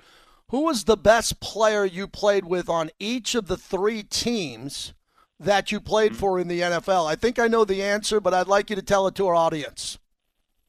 Who 0.51 0.63
was 0.65 0.85
the 0.85 0.97
best 0.97 1.41
player 1.41 1.85
you 1.85 2.07
played 2.07 2.45
with 2.45 2.69
on 2.69 2.91
each 2.99 3.35
of 3.35 3.47
the 3.47 3.57
three 3.57 4.03
teams 4.03 4.95
that 5.39 5.73
you 5.73 5.81
played 5.81 6.13
mm-hmm. 6.13 6.21
for 6.21 6.39
in 6.39 6.49
the 6.49 6.61
NFL? 6.61 7.09
I 7.09 7.17
think 7.17 7.39
I 7.39 7.49
know 7.49 7.65
the 7.65 7.83
answer, 7.83 8.21
but 8.21 8.35
I'd 8.35 8.49
like 8.49 8.71
you 8.71 8.77
to 8.77 8.83
tell 8.83 9.07
it 9.07 9.15
to 9.17 9.27
our 9.27 9.35
audience. 9.35 9.99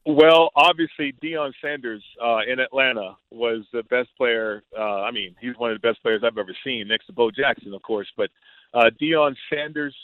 Well, 0.04 0.50
obviously, 0.56 1.14
Deion 1.22 1.52
Sanders 1.62 2.02
uh, 2.20 2.40
in 2.50 2.58
Atlanta 2.58 3.16
was 3.30 3.64
the 3.72 3.84
best 3.84 4.08
player. 4.16 4.64
Uh, 4.76 5.02
I 5.02 5.12
mean, 5.12 5.36
he's 5.40 5.56
one 5.56 5.70
of 5.70 5.80
the 5.80 5.88
best 5.88 6.02
players 6.02 6.22
I've 6.24 6.38
ever 6.38 6.56
seen, 6.64 6.88
next 6.88 7.06
to 7.06 7.12
Bo 7.12 7.30
Jackson, 7.30 7.72
of 7.72 7.82
course. 7.82 8.08
But 8.16 8.30
uh, 8.74 8.90
Deion 9.00 9.36
Sanders 9.48 9.94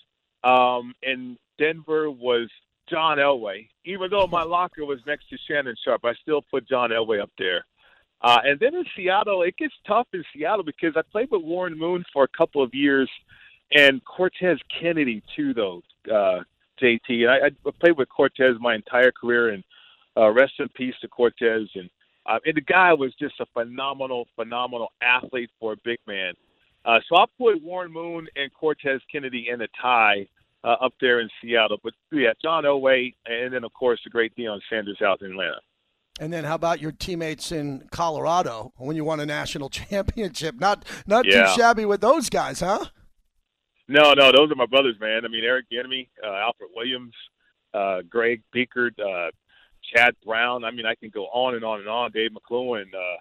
um, 0.44 0.94
in 1.02 1.36
Denver 1.58 2.10
was 2.10 2.48
John 2.88 3.18
Elway. 3.18 3.68
Even 3.84 4.10
though 4.10 4.26
my 4.26 4.42
locker 4.42 4.84
was 4.84 5.00
next 5.06 5.28
to 5.30 5.38
Shannon 5.46 5.74
Sharpe, 5.84 6.04
I 6.04 6.14
still 6.22 6.42
put 6.42 6.68
John 6.68 6.90
Elway 6.90 7.20
up 7.20 7.30
there. 7.38 7.64
Uh, 8.20 8.38
and 8.44 8.58
then 8.58 8.74
in 8.74 8.84
Seattle, 8.96 9.42
it 9.42 9.56
gets 9.56 9.74
tough 9.86 10.08
in 10.12 10.24
Seattle 10.34 10.64
because 10.64 10.94
I 10.96 11.02
played 11.12 11.30
with 11.30 11.42
Warren 11.42 11.78
Moon 11.78 12.04
for 12.12 12.24
a 12.24 12.36
couple 12.36 12.62
of 12.62 12.74
years, 12.74 13.08
and 13.72 14.04
Cortez 14.04 14.58
Kennedy 14.80 15.22
too, 15.36 15.54
though. 15.54 15.82
Uh, 16.12 16.42
JT, 16.82 17.28
I, 17.28 17.46
I 17.46 17.70
played 17.80 17.96
with 17.96 18.08
Cortez 18.08 18.56
my 18.60 18.74
entire 18.74 19.12
career, 19.12 19.50
and 19.50 19.62
uh, 20.16 20.30
rest 20.30 20.54
in 20.58 20.68
peace 20.70 20.94
to 21.00 21.08
Cortez. 21.08 21.68
And, 21.74 21.90
uh, 22.26 22.38
and 22.44 22.56
the 22.56 22.60
guy 22.60 22.92
was 22.92 23.14
just 23.20 23.34
a 23.40 23.46
phenomenal, 23.52 24.26
phenomenal 24.34 24.88
athlete 25.00 25.50
for 25.60 25.74
a 25.74 25.76
big 25.84 25.98
man. 26.06 26.34
Uh, 26.84 26.98
so 27.08 27.16
I'll 27.16 27.30
put 27.38 27.62
Warren 27.62 27.92
Moon 27.92 28.28
and 28.36 28.52
Cortez 28.52 29.00
Kennedy 29.10 29.48
in 29.50 29.60
a 29.60 29.68
tie 29.80 30.26
uh, 30.64 30.76
up 30.80 30.94
there 31.00 31.20
in 31.20 31.28
Seattle. 31.42 31.78
But 31.82 31.92
yeah, 32.12 32.32
John 32.42 32.64
Elway, 32.64 33.14
and 33.26 33.52
then 33.52 33.64
of 33.64 33.72
course 33.72 34.00
the 34.04 34.10
great 34.10 34.34
Deion 34.36 34.60
Sanders 34.70 35.00
out 35.02 35.20
in 35.22 35.32
Atlanta. 35.32 35.60
And 36.20 36.32
then 36.32 36.42
how 36.44 36.56
about 36.56 36.80
your 36.80 36.90
teammates 36.92 37.52
in 37.52 37.86
Colorado 37.92 38.72
when 38.76 38.96
you 38.96 39.04
won 39.04 39.20
a 39.20 39.26
national 39.26 39.68
championship? 39.70 40.56
Not 40.58 40.84
not 41.06 41.26
Yeah. 41.26 41.44
too 41.46 41.60
shabby 41.60 41.84
with 41.84 42.00
those 42.00 42.28
guys, 42.30 42.60
huh? 42.60 42.86
No, 43.86 44.12
no, 44.12 44.30
those 44.32 44.50
are 44.50 44.54
my 44.56 44.66
brothers, 44.66 44.96
man. 45.00 45.24
I 45.24 45.28
mean, 45.28 45.44
Eric 45.44 45.66
Bieniemy, 45.72 46.08
uh, 46.22 46.26
Alfred 46.26 46.70
Williams, 46.76 47.14
uh, 47.72 48.02
Greg 48.08 48.42
Biekert, 48.54 48.98
uh, 49.00 49.30
Chad 49.94 50.14
Brown. 50.26 50.64
I 50.64 50.70
mean, 50.72 50.84
I 50.84 50.94
can 50.94 51.08
go 51.08 51.24
on 51.26 51.54
and 51.54 51.64
on 51.64 51.80
and 51.80 51.88
on. 51.88 52.10
Dave 52.12 52.30
McCloughan. 52.32 52.92
Uh, 52.94 53.16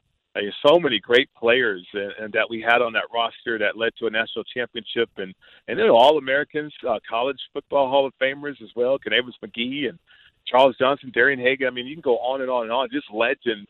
So 0.66 0.80
many 0.80 1.00
great 1.00 1.30
players 1.38 1.86
and, 1.94 2.12
and 2.20 2.34
that 2.34 2.50
we 2.50 2.62
had 2.62 2.82
on 2.82 2.94
that 2.94 3.06
roster 3.14 3.58
that 3.60 3.78
led 3.78 3.94
to 4.00 4.08
a 4.08 4.10
national 4.10 4.44
championship, 4.46 5.10
and 5.18 5.34
and 5.68 5.80
then 5.80 5.90
all 5.90 6.18
Americans, 6.18 6.74
uh, 6.88 7.00
college 7.10 7.40
football 7.54 7.90
Hall 7.90 8.06
of 8.06 8.14
Famers 8.22 8.62
as 8.62 8.70
well, 8.76 8.98
Kanavis 8.98 9.34
McGhee 9.46 9.90
and 9.90 10.00
Charles 10.48 10.78
Johnson, 10.78 11.12
Darian 11.14 11.40
Hagan. 11.40 11.68
I 11.68 11.72
mean, 11.72 11.88
you 11.88 11.96
can 11.96 12.02
go 12.02 12.18
on 12.20 12.42
and 12.42 12.50
on 12.50 12.64
and 12.64 12.72
on. 12.72 12.90
Just 12.92 13.12
legends 13.12 13.70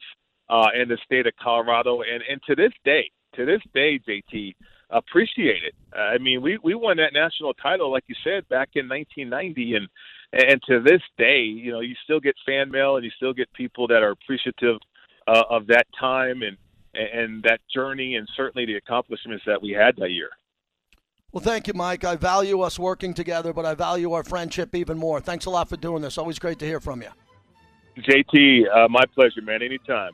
uh, 0.50 0.70
in 0.80 0.88
the 0.88 0.98
state 1.06 1.28
of 1.28 1.34
Colorado, 1.42 2.02
and 2.02 2.24
and 2.30 2.42
to 2.48 2.56
this 2.56 2.74
day, 2.84 3.10
to 3.36 3.46
this 3.46 3.62
day, 3.74 4.00
JT 4.00 4.56
appreciate 4.90 5.64
it. 5.64 5.76
Uh, 5.96 6.02
I 6.02 6.18
mean, 6.18 6.42
we 6.42 6.58
we 6.64 6.76
won 6.76 6.98
that 6.98 7.14
national 7.14 7.54
title, 7.56 7.92
like 7.92 8.04
you 8.08 8.16
said, 8.24 8.48
back 8.50 8.70
in 8.76 8.88
1990, 8.88 9.76
and 9.76 9.88
and 10.34 10.62
to 10.68 10.82
this 10.82 11.02
day, 11.18 11.42
you 11.42 11.72
know, 11.72 11.80
you 11.80 11.96
still 12.04 12.20
get 12.20 12.36
fan 12.46 12.70
mail 12.70 12.96
and 12.96 13.06
you 13.06 13.12
still 13.16 13.34
get 13.34 13.52
people 13.54 13.88
that 13.88 14.04
are 14.04 14.12
appreciative 14.12 14.78
uh, 15.28 15.44
of 15.50 15.68
that 15.68 15.88
time 16.00 16.42
and 16.42 16.58
and 16.94 17.44
that 17.44 17.60
journey, 17.72 18.16
and 18.16 18.28
certainly 18.36 18.66
the 18.66 18.76
accomplishments 18.76 19.44
that 19.46 19.62
we 19.62 19.72
had 19.72 19.96
that 19.98 20.10
year. 20.10 20.30
Well, 21.32 21.44
thank 21.44 21.68
you, 21.68 21.74
Mike. 21.76 22.04
I 22.04 22.16
value 22.16 22.62
us 22.62 22.80
working 22.80 23.14
together, 23.14 23.54
but 23.54 23.66
I 23.66 23.76
value 23.76 24.14
our 24.14 24.24
friendship 24.24 24.74
even 24.74 24.98
more. 24.98 25.20
Thanks 25.20 25.46
a 25.46 25.52
lot 25.52 25.70
for 25.70 25.78
doing 25.78 26.02
this. 26.02 26.18
Always 26.18 26.40
great 26.40 26.58
to 26.60 26.66
hear 26.66 26.80
from 26.80 27.04
you. 27.04 27.10
JT, 28.00 28.64
uh, 28.76 28.88
my 28.90 29.04
pleasure, 29.14 29.42
man. 29.44 29.62
Anytime. 29.62 30.14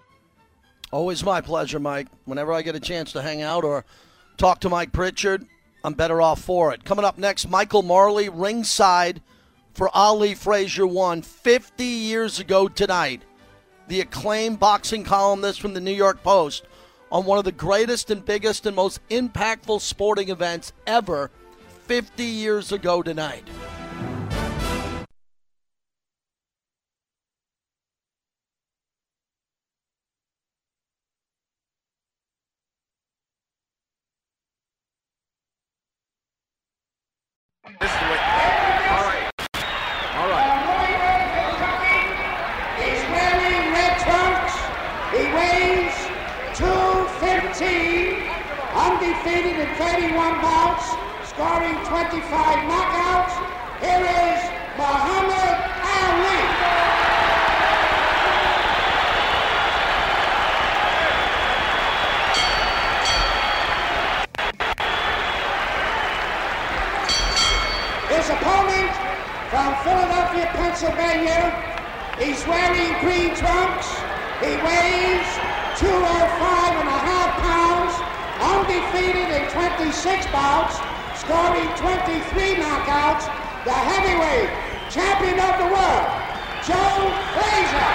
Always 0.91 1.24
my 1.24 1.39
pleasure, 1.39 1.79
Mike. 1.79 2.08
Whenever 2.25 2.51
I 2.51 2.62
get 2.62 2.75
a 2.75 2.79
chance 2.79 3.13
to 3.13 3.22
hang 3.22 3.41
out 3.41 3.63
or 3.63 3.86
talk 4.38 4.60
to 4.62 4.70
Mike 4.70 4.91
Pritchard, 4.91 5.46
I'm 5.84 5.93
better 5.93 6.22
off 6.22 6.41
for 6.41 6.74
it. 6.74 6.84
Coming 6.84 7.05
up 7.05 7.17
next, 7.17 7.50
Michael 7.50 7.82
Marley 7.82 8.29
ringside 8.29 9.22
for 9.74 9.89
Ali 9.96 10.36
Frazier 10.36 10.88
won 10.88 11.22
50 11.22 11.84
years 11.84 12.39
ago 12.39 12.67
tonight. 12.67 13.24
The 13.88 14.02
acclaimed 14.02 14.60
boxing 14.60 15.04
columnist 15.04 15.60
from 15.62 15.74
the 15.74 15.82
New 15.82 15.92
York 15.92 16.24
Post 16.24 16.63
on 17.12 17.25
one 17.25 17.38
of 17.38 17.46
the 17.46 17.52
greatest 17.52 18.10
and 18.10 18.25
biggest 18.25 18.66
and 18.66 18.75
most 18.75 19.00
impactful 19.10 19.82
sporting 19.82 20.30
events 20.30 20.74
ever 20.88 21.30
50 21.86 22.24
years 22.24 22.72
ago 22.72 23.04
tonight. 23.04 23.48
He's 42.84 43.04
wearing 43.10 43.72
red 43.72 43.96
trunks. 44.02 44.56
He 45.13 45.24
weighs 45.32 45.96
215, 46.58 48.28
undefeated 48.75 49.60
in 49.60 49.70
31 50.53 50.75
bouts, 50.77 50.88
scoring 51.29 51.77
25 51.86 52.69
knockouts. 52.69 53.36
Here 53.81 54.05
is 54.05 54.41
Muhammad 54.77 55.55
Ali. 55.98 56.41
His 68.13 68.30
opponent 68.30 68.93
from 69.49 69.69
Philadelphia, 69.84 70.45
Pennsylvania, 70.54 71.41
he's 72.19 72.45
wearing 72.47 72.93
green 73.01 73.36
trunks. 73.36 73.88
He 74.39 74.54
weighs 74.62 75.30
205 75.80 76.80
and 76.80 76.92
undefeated 78.73 79.29
in 79.29 79.49
26 79.51 80.25
bouts, 80.27 80.77
scoring 81.19 81.69
23 81.77 82.55
knockouts, 82.55 83.25
the 83.65 83.71
heavyweight 83.71 84.49
champion 84.89 85.39
of 85.39 85.57
the 85.59 85.69
world, 85.73 86.07
Joe 86.65 87.12
Frazier. 87.33 87.89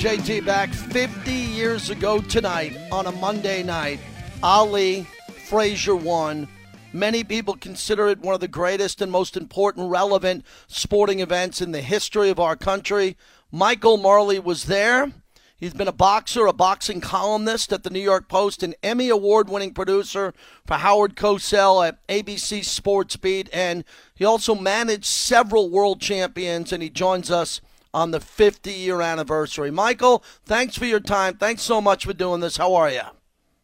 JT 0.00 0.44
back 0.44 0.70
50 0.70 1.30
years 1.30 1.90
ago 1.90 2.20
tonight 2.20 2.76
on 2.90 3.06
a 3.06 3.12
Monday 3.12 3.62
night. 3.62 4.00
Ali 4.42 5.06
Frazier 5.46 5.96
won. 5.96 6.48
Many 6.92 7.24
people 7.24 7.54
consider 7.54 8.08
it 8.08 8.20
one 8.20 8.34
of 8.34 8.40
the 8.40 8.48
greatest 8.48 9.00
and 9.00 9.10
most 9.10 9.36
important, 9.36 9.90
relevant 9.90 10.44
sporting 10.66 11.20
events 11.20 11.60
in 11.60 11.72
the 11.72 11.80
history 11.80 12.30
of 12.30 12.38
our 12.38 12.56
country. 12.56 13.16
Michael 13.50 13.96
Marley 13.96 14.38
was 14.38 14.64
there. 14.64 15.12
He's 15.56 15.74
been 15.74 15.88
a 15.88 15.92
boxer, 15.92 16.46
a 16.46 16.52
boxing 16.52 17.00
columnist 17.00 17.72
at 17.72 17.84
the 17.84 17.90
New 17.90 18.00
York 18.00 18.28
Post, 18.28 18.62
an 18.62 18.74
Emmy 18.82 19.08
Award 19.08 19.48
winning 19.48 19.72
producer 19.72 20.34
for 20.66 20.74
Howard 20.74 21.14
Cosell 21.14 21.86
at 21.86 22.04
ABC 22.08 22.64
Sports 22.64 23.16
Beat, 23.16 23.48
and 23.52 23.84
he 24.14 24.24
also 24.24 24.54
managed 24.56 25.04
several 25.04 25.70
world 25.70 26.00
champions, 26.00 26.72
and 26.72 26.82
he 26.82 26.90
joins 26.90 27.30
us 27.30 27.60
on 27.94 28.10
the 28.10 28.18
50 28.18 28.72
year 28.72 29.00
anniversary. 29.00 29.70
Michael, 29.70 30.24
thanks 30.44 30.76
for 30.76 30.86
your 30.86 31.00
time. 31.00 31.36
Thanks 31.36 31.62
so 31.62 31.80
much 31.80 32.04
for 32.04 32.12
doing 32.12 32.40
this. 32.40 32.56
How 32.56 32.74
are 32.74 32.90
you? 32.90 33.02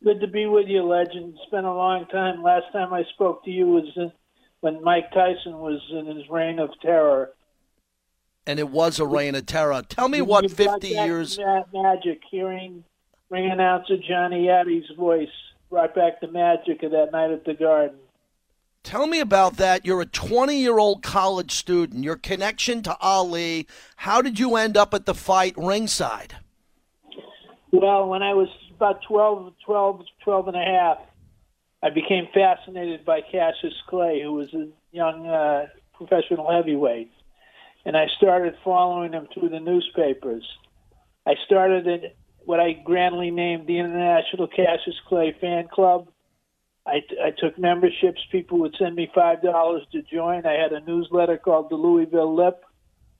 Good 0.05 0.21
to 0.21 0.29
be 0.29 0.47
with 0.47 0.69
you, 0.69 0.85
legend. 0.85 1.35
It's 1.35 1.51
been 1.51 1.65
a 1.65 1.75
long 1.75 2.07
time. 2.07 2.43
Last 2.43 2.73
time 2.73 2.95
I 2.95 3.03
spoke 3.15 3.45
to 3.45 3.51
you 3.51 3.67
was 3.67 4.13
when 4.61 4.83
Mike 4.83 5.11
Tyson 5.13 5.59
was 5.59 5.81
in 5.91 6.07
his 6.07 6.29
reign 6.31 6.61
of 6.61 6.71
terror. 6.81 7.33
And 8.47 8.59
it 8.59 8.69
was 8.71 8.99
a 8.99 9.07
reign 9.07 9.35
of 9.35 9.47
terror. 9.47 9.83
Tell 9.89 10.09
me 10.09 10.23
what 10.23 10.45
you 10.45 10.49
brought 10.49 10.83
50 10.83 10.95
back 10.95 11.07
years. 11.07 11.39
ma- 11.39 11.65
magic, 11.73 12.21
hearing 12.31 12.85
ring 13.31 13.51
announcer 13.51 13.97
Johnny 13.97 14.51
Addie's 14.51 14.91
voice 14.97 15.29
brought 15.71 15.95
back 15.95 16.21
the 16.21 16.29
magic 16.29 16.83
of 16.83 16.91
that 16.91 17.13
night 17.13 17.31
at 17.31 17.45
the 17.45 17.55
Garden. 17.55 17.97
Tell 18.83 19.07
me 19.07 19.21
about 19.21 19.57
that. 19.59 19.85
You're 19.85 20.01
a 20.01 20.07
20 20.07 20.59
year 20.59 20.79
old 20.79 21.03
college 21.03 21.53
student. 21.53 22.03
Your 22.03 22.17
connection 22.17 22.83
to 22.83 22.97
Ali. 23.01 23.67
How 23.97 24.21
did 24.23 24.39
you 24.39 24.57
end 24.57 24.77
up 24.77 24.95
at 24.95 25.07
the 25.07 25.15
fight 25.15 25.55
ringside? 25.57 26.37
Well, 27.73 28.09
when 28.09 28.23
I 28.23 28.35
was 28.35 28.49
about 28.75 29.01
12, 29.07 29.53
12, 29.65 30.03
12 30.25 30.49
and 30.49 30.57
a 30.57 30.65
half, 30.65 30.99
I 31.83 31.91
became 31.91 32.27
fascinated 32.35 33.05
by 33.05 33.21
Cassius 33.21 33.75
Clay, 33.89 34.21
who 34.23 34.33
was 34.33 34.53
a 34.55 34.67
young 34.93 35.27
uh, 35.27 35.67
professional 35.95 36.51
heavyweight. 36.51 37.13
And 37.85 37.97
I 37.97 38.07
started 38.17 38.55
following 38.63 39.13
him 39.13 39.29
through 39.33 39.49
the 39.49 39.61
newspapers. 39.61 40.45
I 41.27 41.35
started 41.47 41.87
in 41.87 42.11
what 42.45 42.61
I 42.61 42.73
grandly 42.73 43.31
named 43.31 43.67
the 43.67 43.79
International 43.79 44.49
Cassius 44.49 44.97
Clay 45.09 45.35
Fan 45.41 45.69
Club. 45.69 46.09
I, 46.87 47.01
I 47.23 47.31
took 47.31 47.59
memberships. 47.59 48.21
People 48.33 48.59
would 48.61 48.75
send 48.79 48.97
me 48.97 49.11
$5 49.15 49.91
to 49.93 50.03
join. 50.03 50.47
I 50.47 50.53
had 50.53 50.73
a 50.73 50.81
newsletter 50.81 51.39
called 51.39 51.71
the 51.71 51.77
Louisville 51.77 52.35
Lip, 52.35 52.65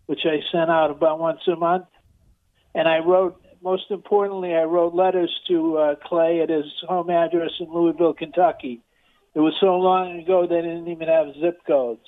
which 0.07 0.21
I 0.25 0.41
sent 0.51 0.71
out 0.71 0.91
about 0.91 1.21
once 1.21 1.41
a 1.47 1.57
month. 1.57 1.87
And 2.75 2.89
I 2.89 2.99
wrote, 2.99 3.43
most 3.63 3.91
importantly, 3.91 4.55
I 4.55 4.65
wrote 4.65 4.95
letters 4.95 5.31
to 5.49 5.79
uh, 5.79 5.95
Clay 6.05 6.41
at 6.43 6.49
his 6.49 6.67
home 6.89 7.11
address 7.11 7.51
in 7.61 7.73
Louisville, 7.73 8.15
Kentucky. 8.15 8.83
It 9.35 9.41
was 9.41 9.55
so 9.61 9.77
long 9.77 10.19
ago 10.19 10.47
they 10.47 10.63
didn't 10.63 10.89
even 10.89 11.09
have 11.09 11.35
zip 11.41 11.61
codes. 11.67 12.07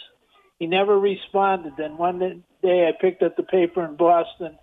He 0.63 0.69
never 0.69 0.97
responded. 0.97 1.73
Then 1.77 1.97
one 1.97 2.45
day 2.63 2.89
I 2.89 2.93
picked 3.01 3.25
up 3.25 3.35
the 3.35 3.43
paper 3.43 3.85
in 3.85 3.97
Boston, 3.97 4.57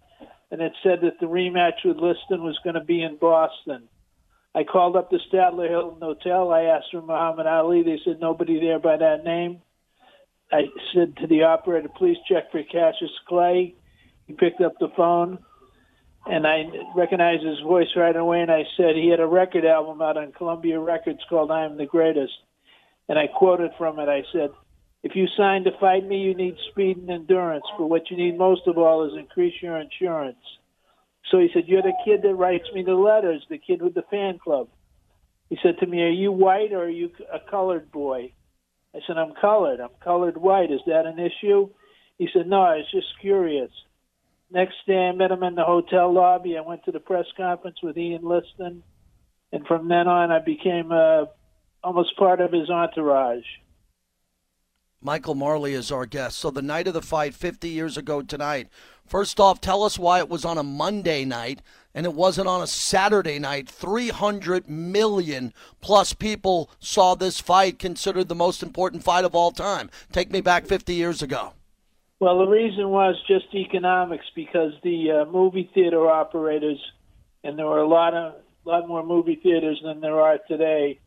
and 0.50 0.62
it 0.62 0.72
said 0.82 1.02
that 1.02 1.20
the 1.20 1.26
rematch 1.26 1.84
with 1.84 1.98
Liston 1.98 2.42
was 2.42 2.58
going 2.64 2.76
to 2.76 2.86
be 2.86 3.04
in 3.04 3.18
Boston. 3.18 3.90
I 4.56 4.64
called 4.64 4.96
up 4.96 5.10
the 5.10 5.20
Statler 5.30 5.68
Hilton 5.68 6.00
Hotel. 6.00 6.54
I 6.54 6.62
asked 6.62 6.92
for 6.94 7.02
Muhammad 7.02 7.48
Ali. 7.48 7.84
They 7.84 8.00
said 8.06 8.22
nobody 8.22 8.62
there 8.62 8.80
by 8.80 8.96
that 8.96 9.26
name. 9.26 9.62
I 10.50 10.68
said 10.96 11.18
to 11.18 11.28
the 11.28 11.44
operator, 11.44 11.90
please 11.90 12.16
check 12.30 12.50
for 12.50 12.64
Cassius 12.64 13.12
Clay. 13.28 13.76
He 14.26 14.32
picked 14.32 14.62
up 14.62 14.76
the 14.80 14.94
phone, 14.96 15.40
and 16.26 16.48
I 16.48 16.64
recognized 16.96 17.44
his 17.44 17.60
voice 17.60 17.90
right 17.98 18.16
away. 18.16 18.40
And 18.40 18.52
I 18.52 18.64
said 18.78 18.96
he 18.96 19.10
had 19.10 19.20
a 19.20 19.28
record 19.28 19.66
album 19.66 20.02
out 20.02 20.16
on 20.16 20.32
Columbia 20.32 20.80
Records 20.80 21.20
called 21.30 21.52
"I 21.52 21.66
Am 21.66 21.76
the 21.76 21.86
Greatest," 21.86 22.32
and 23.10 23.20
I 23.20 23.28
quoted 23.28 23.72
from 23.78 24.00
it. 24.00 24.08
I 24.08 24.24
said, 24.32 24.52
If 25.02 25.16
you 25.16 25.28
sign 25.38 25.64
to 25.64 25.72
fight 25.80 26.06
me, 26.06 26.18
you 26.18 26.36
need 26.36 26.56
speed 26.72 26.98
and 26.98 27.10
endurance. 27.10 27.64
But 27.78 27.88
what 27.88 28.12
you 28.12 28.18
need 28.18 28.38
most 28.38 28.68
of 28.68 28.78
all 28.78 29.06
is 29.06 29.18
increase 29.18 29.54
your 29.62 29.78
insurance. 29.78 30.38
So 31.32 31.40
he 31.40 31.50
said, 31.54 31.64
You're 31.68 31.82
the 31.82 31.94
kid 32.04 32.22
that 32.24 32.36
writes 32.36 32.68
me 32.74 32.84
the 32.84 32.94
letters, 32.94 33.46
the 33.50 33.58
kid 33.58 33.82
with 33.82 33.94
the 33.94 34.04
fan 34.10 34.40
club. 34.40 34.68
He 35.50 35.58
said 35.64 35.78
to 35.80 35.88
me, 35.88 36.02
Are 36.02 36.10
you 36.10 36.32
white 36.32 36.74
or 36.74 36.84
are 36.84 36.90
you 36.90 37.12
a 37.32 37.40
colored 37.50 37.92
boy? 37.92 38.34
I 38.94 39.00
said, 39.06 39.18
I'm 39.18 39.34
colored. 39.40 39.80
I'm 39.80 39.96
colored 40.04 40.38
white. 40.38 40.72
Is 40.72 40.82
that 40.88 41.06
an 41.06 41.20
issue? 41.20 41.70
He 42.18 42.28
said, 42.34 42.48
No, 42.48 42.62
I 42.62 42.78
was 42.78 42.92
just 42.92 43.08
curious. 43.22 43.72
Next 44.52 44.76
day, 44.88 44.98
I 44.98 45.12
met 45.12 45.32
him 45.32 45.44
in 45.44 45.56
the 45.56 45.64
hotel 45.64 46.12
lobby. 46.12 46.58
I 46.58 46.62
went 46.62 46.84
to 46.86 46.92
the 46.92 47.00
press 47.00 47.26
conference 47.38 47.78
with 47.84 47.98
Ian 47.98 48.24
Liston. 48.24 48.84
And 49.52 49.66
from 49.66 49.88
then 49.88 50.08
on, 50.08 50.32
I 50.32 50.40
became 50.40 50.92
uh, 50.92 51.26
almost 51.84 52.18
part 52.18 52.42
of 52.42 52.52
his 52.52 52.70
entourage. 52.70 53.46
Michael 55.02 55.36
Marley 55.36 55.74
is 55.74 55.92
our 55.92 56.06
guest. 56.06 56.38
So 56.38 56.52
the 56.52 56.62
night 56.62 56.88
of 56.88 56.94
the 56.94 57.02
fight, 57.02 57.34
50 57.34 57.70
years 57.70 57.96
ago 57.96 58.22
tonight. 58.22 58.68
First 59.06 59.40
off, 59.40 59.62
tell 59.62 59.84
us 59.84 59.98
why 59.98 60.20
it 60.20 60.30
was 60.30 60.44
on 60.44 60.58
a 60.58 60.64
Monday 60.64 61.24
night 61.24 61.62
and 61.96 62.06
it 62.06 62.14
wasn't 62.14 62.48
on 62.48 62.62
a 62.62 62.68
Saturday 62.68 63.40
night. 63.40 63.70
300 63.70 64.70
million 64.70 65.54
plus 65.82 66.14
people 66.14 66.70
saw 66.80 67.16
this 67.16 67.40
fight, 67.40 67.80
considered 67.80 68.28
the 68.28 68.36
most 68.36 68.62
important 68.62 69.04
fight 69.04 69.26
of 69.26 69.34
all 69.34 69.52
time. 69.52 69.90
Take 70.12 70.32
me 70.32 70.42
back 70.42 70.66
50 70.66 70.94
years 70.94 71.22
ago. 71.22 71.54
Well, 72.20 72.40
the 72.40 72.48
reason 72.48 72.90
was 72.90 73.16
just 73.28 73.46
economics 73.56 74.26
because 74.36 74.74
the 74.84 75.12
uh, 75.12 75.32
movie 75.32 75.72
theater 75.74 76.10
operators, 76.10 76.78
and 77.46 77.58
there 77.58 77.66
were 77.66 77.80
a 77.80 77.88
lot 77.88 78.14
of 78.14 78.36
lot 78.66 78.88
more 78.88 79.04
movie 79.04 79.40
theaters 79.42 79.80
than 79.84 80.02
there 80.02 80.20
are 80.20 80.38
today 80.48 81.00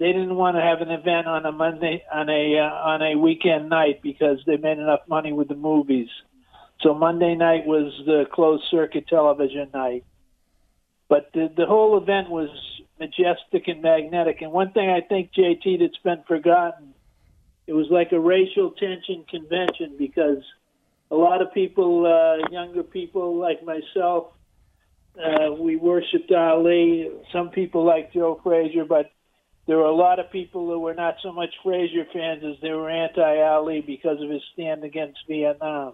they 0.00 0.12
didn't 0.14 0.34
want 0.34 0.56
to 0.56 0.62
have 0.62 0.80
an 0.80 0.90
event 0.90 1.26
on 1.26 1.44
a 1.44 1.52
Monday 1.52 2.02
on 2.10 2.30
a 2.30 2.58
uh, 2.58 2.90
on 2.90 3.02
a 3.02 3.16
weekend 3.16 3.68
night 3.68 4.00
because 4.02 4.38
they 4.46 4.56
made 4.56 4.78
enough 4.78 5.00
money 5.06 5.32
with 5.32 5.48
the 5.48 5.54
movies. 5.54 6.08
So 6.80 6.94
Monday 6.94 7.34
night 7.34 7.66
was 7.66 7.92
the 8.06 8.24
closed 8.32 8.64
circuit 8.70 9.06
television 9.08 9.68
night. 9.74 10.04
But 11.10 11.30
the 11.34 11.52
the 11.54 11.66
whole 11.66 11.98
event 11.98 12.30
was 12.30 12.48
majestic 12.98 13.68
and 13.68 13.82
magnetic. 13.82 14.40
And 14.40 14.52
one 14.52 14.72
thing 14.72 14.88
I 14.88 15.02
think 15.02 15.32
JT 15.32 15.80
that's 15.80 15.98
been 16.02 16.22
forgotten, 16.26 16.94
it 17.66 17.74
was 17.74 17.88
like 17.90 18.12
a 18.12 18.18
racial 18.18 18.70
tension 18.70 19.26
convention 19.28 19.96
because 19.98 20.42
a 21.10 21.16
lot 21.16 21.42
of 21.42 21.52
people, 21.52 22.06
uh, 22.06 22.48
younger 22.50 22.84
people 22.84 23.36
like 23.36 23.62
myself, 23.64 24.28
uh, 25.18 25.52
we 25.52 25.76
worshipped 25.76 26.32
Ali. 26.32 27.10
Some 27.32 27.50
people 27.50 27.84
like 27.84 28.14
Joe 28.14 28.40
Frazier, 28.42 28.84
but 28.84 29.10
there 29.70 29.78
were 29.78 29.84
a 29.84 29.94
lot 29.94 30.18
of 30.18 30.32
people 30.32 30.66
who 30.66 30.80
were 30.80 30.94
not 30.94 31.14
so 31.22 31.32
much 31.32 31.50
Frazier 31.62 32.04
fans 32.12 32.42
as 32.42 32.60
they 32.60 32.72
were 32.72 32.90
anti-Ali 32.90 33.82
because 33.82 34.20
of 34.20 34.28
his 34.28 34.42
stand 34.52 34.82
against 34.82 35.20
Vietnam. 35.28 35.92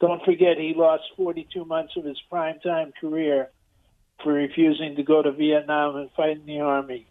Don't 0.00 0.24
forget, 0.24 0.56
he 0.56 0.72
lost 0.74 1.02
42 1.18 1.66
months 1.66 1.92
of 1.98 2.06
his 2.06 2.16
primetime 2.32 2.90
career 2.98 3.50
for 4.24 4.32
refusing 4.32 4.96
to 4.96 5.02
go 5.02 5.20
to 5.20 5.30
Vietnam 5.30 5.96
and 5.96 6.10
fight 6.12 6.38
in 6.38 6.46
the 6.46 6.60
army. 6.60 7.06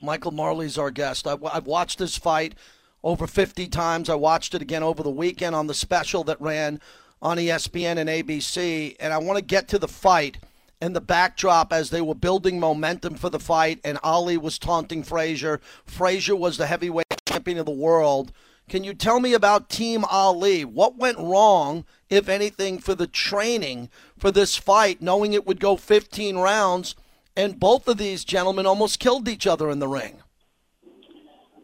Michael 0.00 0.32
Marley's 0.32 0.78
our 0.78 0.90
guest. 0.90 1.26
I've 1.26 1.66
watched 1.66 1.98
this 1.98 2.16
fight 2.16 2.54
over 3.02 3.26
50 3.26 3.66
times. 3.66 4.08
I 4.08 4.14
watched 4.14 4.54
it 4.54 4.62
again 4.62 4.82
over 4.82 5.02
the 5.02 5.10
weekend 5.10 5.54
on 5.54 5.66
the 5.66 5.74
special 5.74 6.24
that 6.24 6.40
ran 6.40 6.80
on 7.20 7.36
ESPN 7.36 7.98
and 7.98 8.08
ABC, 8.08 8.96
and 8.98 9.12
I 9.12 9.18
want 9.18 9.36
to 9.38 9.44
get 9.44 9.68
to 9.68 9.78
the 9.78 9.88
fight– 9.88 10.38
and 10.80 10.94
the 10.94 11.00
backdrop 11.00 11.72
as 11.72 11.90
they 11.90 12.00
were 12.00 12.14
building 12.14 12.60
momentum 12.60 13.14
for 13.14 13.30
the 13.30 13.38
fight, 13.38 13.80
and 13.84 13.98
Ali 14.02 14.36
was 14.36 14.58
taunting 14.58 15.02
Frazier. 15.02 15.60
Frazier 15.84 16.36
was 16.36 16.56
the 16.56 16.66
heavyweight 16.66 17.06
champion 17.26 17.58
of 17.58 17.66
the 17.66 17.72
world. 17.72 18.32
Can 18.68 18.84
you 18.84 18.94
tell 18.94 19.20
me 19.20 19.34
about 19.34 19.68
Team 19.68 20.04
Ali? 20.06 20.64
What 20.64 20.96
went 20.96 21.18
wrong, 21.18 21.84
if 22.08 22.28
anything, 22.28 22.78
for 22.78 22.94
the 22.94 23.06
training 23.06 23.90
for 24.18 24.30
this 24.30 24.56
fight, 24.56 25.02
knowing 25.02 25.32
it 25.32 25.46
would 25.46 25.60
go 25.60 25.76
15 25.76 26.38
rounds, 26.38 26.94
and 27.36 27.60
both 27.60 27.86
of 27.88 27.98
these 27.98 28.24
gentlemen 28.24 28.66
almost 28.66 29.00
killed 29.00 29.28
each 29.28 29.46
other 29.46 29.70
in 29.70 29.80
the 29.80 29.88
ring? 29.88 30.22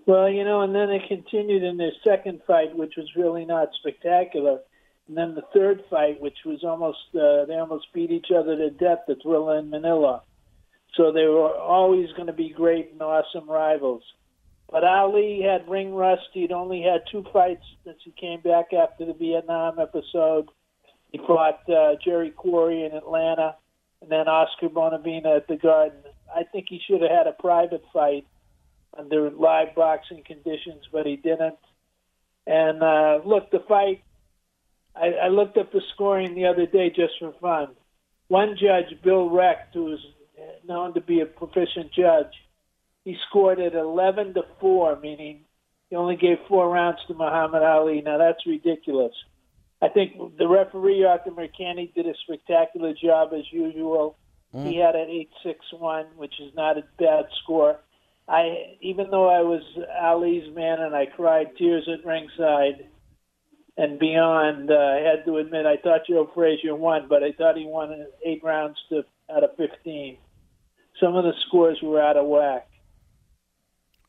Well, 0.06 0.28
you 0.28 0.44
know, 0.44 0.62
and 0.62 0.74
then 0.74 0.90
it 0.90 1.02
continued 1.08 1.62
in 1.62 1.76
their 1.76 1.92
second 2.04 2.40
fight, 2.46 2.76
which 2.76 2.94
was 2.96 3.08
really 3.16 3.44
not 3.44 3.68
spectacular. 3.78 4.58
And 5.10 5.18
then 5.18 5.34
the 5.34 5.42
third 5.52 5.82
fight, 5.90 6.20
which 6.20 6.38
was 6.46 6.62
almost 6.62 7.00
uh, 7.16 7.44
they 7.46 7.56
almost 7.56 7.92
beat 7.92 8.12
each 8.12 8.28
other 8.30 8.56
to 8.56 8.70
death, 8.70 9.00
the 9.08 9.16
Thrilla 9.16 9.58
in 9.58 9.68
Manila. 9.68 10.22
So 10.94 11.10
they 11.10 11.24
were 11.24 11.52
always 11.52 12.12
going 12.12 12.28
to 12.28 12.32
be 12.32 12.50
great 12.50 12.92
and 12.92 13.02
awesome 13.02 13.50
rivals. 13.50 14.04
But 14.70 14.84
Ali 14.84 15.42
had 15.42 15.68
ring 15.68 15.92
rust. 15.96 16.28
He'd 16.32 16.52
only 16.52 16.82
had 16.82 17.10
two 17.10 17.24
fights 17.32 17.64
since 17.84 17.98
he 18.04 18.12
came 18.12 18.40
back 18.40 18.66
after 18.72 19.04
the 19.04 19.12
Vietnam 19.14 19.80
episode. 19.80 20.48
He 21.10 21.18
fought 21.18 21.68
uh, 21.68 21.96
Jerry 22.04 22.30
Quarry 22.30 22.84
in 22.84 22.92
Atlanta, 22.92 23.56
and 24.02 24.12
then 24.12 24.28
Oscar 24.28 24.68
Bonavena 24.68 25.38
at 25.38 25.48
the 25.48 25.56
Garden. 25.56 25.98
I 26.32 26.44
think 26.44 26.66
he 26.68 26.80
should 26.86 27.02
have 27.02 27.10
had 27.10 27.26
a 27.26 27.32
private 27.32 27.82
fight 27.92 28.28
under 28.96 29.28
live 29.28 29.74
boxing 29.74 30.22
conditions, 30.24 30.84
but 30.92 31.04
he 31.04 31.16
didn't. 31.16 31.58
And 32.46 32.80
uh, 32.80 33.18
look, 33.24 33.50
the 33.50 33.64
fight 33.66 34.04
I, 34.94 35.12
I 35.24 35.28
looked 35.28 35.56
up 35.56 35.72
the 35.72 35.80
scoring 35.94 36.34
the 36.34 36.46
other 36.46 36.66
day 36.66 36.90
just 36.90 37.14
for 37.18 37.32
fun. 37.40 37.74
One 38.28 38.56
judge, 38.60 39.02
Bill 39.02 39.28
Recht, 39.28 39.74
who 39.74 39.94
is 39.94 40.00
known 40.66 40.94
to 40.94 41.00
be 41.00 41.20
a 41.20 41.26
proficient 41.26 41.92
judge, 41.92 42.32
he 43.04 43.16
scored 43.28 43.58
it 43.58 43.74
11 43.74 44.34
to 44.34 44.42
4, 44.60 45.00
meaning 45.00 45.44
he 45.88 45.96
only 45.96 46.16
gave 46.16 46.36
four 46.48 46.68
rounds 46.68 46.98
to 47.08 47.14
Muhammad 47.14 47.62
Ali. 47.62 48.02
Now, 48.02 48.18
that's 48.18 48.46
ridiculous. 48.46 49.12
I 49.82 49.88
think 49.88 50.36
the 50.36 50.46
referee, 50.46 51.04
Arthur 51.04 51.30
Mercante, 51.30 51.90
did 51.94 52.06
a 52.06 52.14
spectacular 52.24 52.92
job 52.92 53.30
as 53.34 53.44
usual. 53.50 54.16
Mm. 54.54 54.66
He 54.66 54.76
had 54.76 54.94
an 54.94 55.26
8-6-1, 55.44 56.16
which 56.16 56.34
is 56.40 56.54
not 56.54 56.76
a 56.76 56.84
bad 56.98 57.24
score. 57.42 57.80
I, 58.28 58.76
even 58.80 59.10
though 59.10 59.28
I 59.28 59.40
was 59.40 59.62
Ali's 60.00 60.54
man 60.54 60.80
and 60.80 60.94
I 60.94 61.06
cried 61.06 61.56
tears 61.56 61.88
at 61.92 62.06
ringside, 62.06 62.86
and 63.76 63.98
beyond. 63.98 64.70
Uh, 64.70 64.74
I 64.74 65.00
had 65.00 65.24
to 65.24 65.38
admit, 65.38 65.66
I 65.66 65.76
thought 65.76 66.02
Joe 66.08 66.30
Frazier 66.34 66.74
won, 66.74 67.06
but 67.08 67.22
I 67.22 67.32
thought 67.32 67.56
he 67.56 67.66
won 67.66 68.06
eight 68.24 68.42
rounds 68.42 68.78
to 68.90 69.04
out 69.34 69.44
of 69.44 69.50
15. 69.56 70.18
Some 71.00 71.16
of 71.16 71.24
the 71.24 71.32
scores 71.46 71.78
were 71.82 72.00
out 72.00 72.16
of 72.16 72.26
whack. 72.26 72.66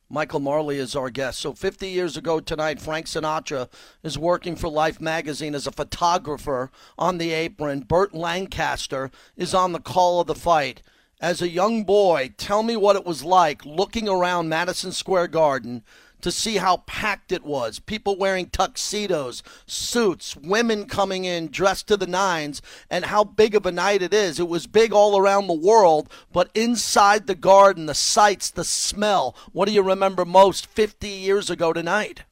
Michael 0.09 0.41
Marley 0.41 0.77
is 0.77 0.93
our 0.93 1.09
guest. 1.09 1.39
So 1.39 1.53
50 1.53 1.87
years 1.87 2.17
ago 2.17 2.41
tonight, 2.41 2.81
Frank 2.81 3.05
Sinatra 3.05 3.69
is 4.03 4.17
working 4.17 4.57
for 4.57 4.67
Life 4.67 4.99
magazine 4.99 5.55
as 5.55 5.67
a 5.67 5.71
photographer 5.71 6.69
on 6.97 7.17
the 7.17 7.31
apron. 7.31 7.81
Burt 7.81 8.13
Lancaster 8.13 9.09
is 9.37 9.53
on 9.53 9.71
the 9.71 9.79
call 9.79 10.19
of 10.19 10.27
the 10.27 10.35
fight. 10.35 10.81
As 11.21 11.41
a 11.41 11.47
young 11.47 11.85
boy, 11.85 12.33
tell 12.35 12.61
me 12.61 12.75
what 12.75 12.97
it 12.97 13.05
was 13.05 13.23
like 13.23 13.65
looking 13.65 14.09
around 14.09 14.49
Madison 14.49 14.91
Square 14.91 15.27
Garden 15.27 15.83
to 16.21 16.31
see 16.31 16.57
how 16.57 16.77
packed 16.85 17.31
it 17.31 17.43
was. 17.43 17.79
People 17.79 18.17
wearing 18.17 18.47
tuxedos, 18.47 19.43
suits, 19.65 20.35
women 20.35 20.85
coming 20.85 21.25
in 21.25 21.49
dressed 21.49 21.87
to 21.87 21.97
the 21.97 22.07
nines, 22.07 22.61
and 22.89 23.05
how 23.05 23.23
big 23.23 23.55
of 23.55 23.65
a 23.65 23.71
night 23.71 24.01
it 24.01 24.13
is. 24.13 24.39
It 24.39 24.47
was 24.47 24.67
big 24.67 24.93
all 24.93 25.17
around 25.17 25.47
the 25.47 25.53
world, 25.53 26.11
but 26.31 26.49
inside 26.53 27.27
the 27.27 27.35
garden, 27.35 27.85
the 27.85 27.93
sights, 27.93 28.49
the 28.49 28.63
smell. 28.63 29.35
What 29.51 29.67
do 29.67 29.73
you 29.73 29.83
remember 29.83 30.25
most 30.25 30.65
50 30.67 31.07
years 31.07 31.49
ago 31.49 31.73
tonight? 31.73 32.23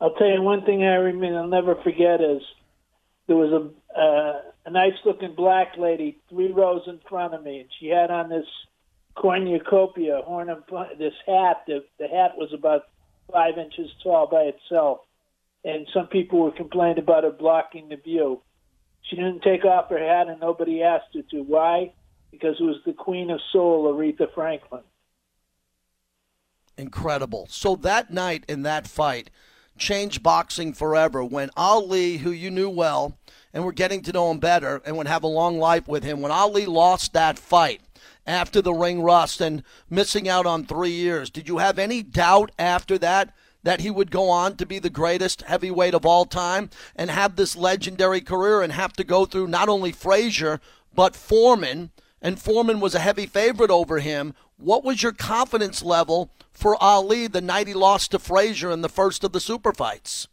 I'll 0.00 0.14
tell 0.14 0.28
you 0.28 0.42
one 0.42 0.64
thing 0.64 0.84
I 0.84 0.94
remember, 0.94 1.38
I'll 1.38 1.48
never 1.48 1.74
forget 1.82 2.20
is 2.20 2.42
there 3.26 3.36
was 3.36 3.52
a, 3.52 4.00
uh, 4.00 4.40
a 4.66 4.70
nice 4.70 4.94
looking 5.04 5.34
black 5.34 5.76
lady 5.76 6.18
three 6.28 6.52
rows 6.52 6.82
in 6.86 7.00
front 7.08 7.34
of 7.34 7.42
me, 7.42 7.60
and 7.60 7.68
she 7.78 7.88
had 7.88 8.10
on 8.10 8.28
this 8.28 8.46
cornucopia 9.14 10.22
horn 10.24 10.48
of 10.48 10.64
this 10.98 11.14
hat. 11.26 11.64
The, 11.66 11.84
the 11.98 12.08
hat 12.08 12.36
was 12.36 12.52
about 12.52 12.84
five 13.32 13.58
inches 13.58 13.90
tall 14.02 14.26
by 14.26 14.42
itself, 14.42 15.00
and 15.64 15.86
some 15.92 16.06
people 16.06 16.40
were 16.40 16.50
complaining 16.52 16.98
about 16.98 17.24
her 17.24 17.30
blocking 17.30 17.88
the 17.88 17.96
view. 17.96 18.42
She 19.02 19.16
didn't 19.16 19.42
take 19.42 19.64
off 19.64 19.90
her 19.90 19.98
hat, 19.98 20.28
and 20.28 20.40
nobody 20.40 20.82
asked 20.82 21.14
her 21.14 21.22
to. 21.30 21.42
Why? 21.42 21.92
Because 22.30 22.56
it 22.60 22.64
was 22.64 22.80
the 22.84 22.92
Queen 22.92 23.30
of 23.30 23.40
Soul, 23.52 23.92
Aretha 23.92 24.32
Franklin. 24.34 24.82
Incredible. 26.76 27.46
So 27.50 27.74
that 27.76 28.12
night 28.12 28.44
in 28.48 28.62
that 28.62 28.86
fight 28.86 29.30
changed 29.78 30.22
boxing 30.22 30.72
forever 30.72 31.24
when 31.24 31.50
Ali, 31.56 32.18
who 32.18 32.30
you 32.30 32.50
knew 32.50 32.68
well 32.68 33.16
and 33.52 33.64
were 33.64 33.72
getting 33.72 34.02
to 34.02 34.12
know 34.12 34.30
him 34.30 34.38
better 34.38 34.82
and 34.84 34.96
would 34.96 35.06
have 35.06 35.22
a 35.22 35.28
long 35.28 35.58
life 35.58 35.88
with 35.88 36.04
him, 36.04 36.20
when 36.20 36.30
Ali 36.30 36.66
lost 36.66 37.12
that 37.14 37.38
fight, 37.38 37.80
after 38.28 38.60
the 38.60 38.74
ring 38.74 39.02
rust 39.02 39.40
and 39.40 39.64
missing 39.88 40.28
out 40.28 40.46
on 40.46 40.64
three 40.64 40.90
years. 40.90 41.30
Did 41.30 41.48
you 41.48 41.58
have 41.58 41.78
any 41.78 42.02
doubt 42.02 42.52
after 42.58 42.98
that 42.98 43.34
that 43.64 43.80
he 43.80 43.90
would 43.90 44.10
go 44.10 44.30
on 44.30 44.56
to 44.56 44.66
be 44.66 44.78
the 44.78 44.90
greatest 44.90 45.42
heavyweight 45.42 45.94
of 45.94 46.06
all 46.06 46.24
time 46.24 46.70
and 46.94 47.10
have 47.10 47.34
this 47.34 47.56
legendary 47.56 48.20
career 48.20 48.62
and 48.62 48.72
have 48.72 48.92
to 48.92 49.04
go 49.04 49.24
through 49.24 49.48
not 49.48 49.68
only 49.68 49.90
Frazier 49.90 50.60
but 50.94 51.16
Foreman 51.16 51.90
and 52.20 52.40
Foreman 52.40 52.80
was 52.80 52.94
a 52.94 53.00
heavy 53.00 53.26
favorite 53.26 53.70
over 53.70 53.98
him. 53.98 54.34
What 54.56 54.84
was 54.84 55.02
your 55.02 55.12
confidence 55.12 55.82
level 55.82 56.30
for 56.52 56.80
Ali 56.82 57.26
the 57.28 57.40
night 57.40 57.68
he 57.68 57.74
lost 57.74 58.10
to 58.10 58.18
Frazier 58.18 58.70
in 58.70 58.82
the 58.82 58.88
first 58.88 59.24
of 59.24 59.32
the 59.32 59.40
super 59.40 59.72
fights? 59.72 60.28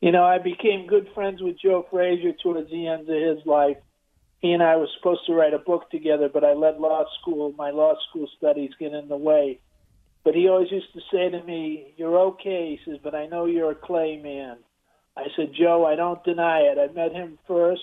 You 0.00 0.12
know, 0.12 0.24
I 0.24 0.38
became 0.38 0.86
good 0.86 1.08
friends 1.14 1.40
with 1.40 1.58
Joe 1.58 1.86
Frazier 1.90 2.32
towards 2.32 2.70
the 2.70 2.88
end 2.88 3.08
of 3.08 3.36
his 3.36 3.46
life. 3.46 3.78
He 4.44 4.52
and 4.52 4.62
I 4.62 4.76
were 4.76 4.88
supposed 4.98 5.22
to 5.26 5.32
write 5.32 5.54
a 5.54 5.58
book 5.58 5.90
together, 5.90 6.28
but 6.30 6.44
I 6.44 6.52
let 6.52 6.78
law 6.78 7.06
school, 7.18 7.54
my 7.56 7.70
law 7.70 7.94
school 8.10 8.28
studies 8.36 8.72
get 8.78 8.92
in 8.92 9.08
the 9.08 9.16
way. 9.16 9.58
But 10.22 10.34
he 10.34 10.50
always 10.50 10.70
used 10.70 10.92
to 10.92 11.00
say 11.10 11.30
to 11.30 11.42
me, 11.42 11.94
You're 11.96 12.18
okay. 12.32 12.78
He 12.78 12.80
says, 12.84 13.00
But 13.02 13.14
I 13.14 13.24
know 13.24 13.46
you're 13.46 13.70
a 13.70 13.74
clay 13.74 14.20
man. 14.22 14.58
I 15.16 15.28
said, 15.34 15.54
Joe, 15.58 15.86
I 15.86 15.96
don't 15.96 16.22
deny 16.24 16.58
it. 16.58 16.76
I 16.78 16.92
met 16.92 17.12
him 17.12 17.38
first. 17.48 17.80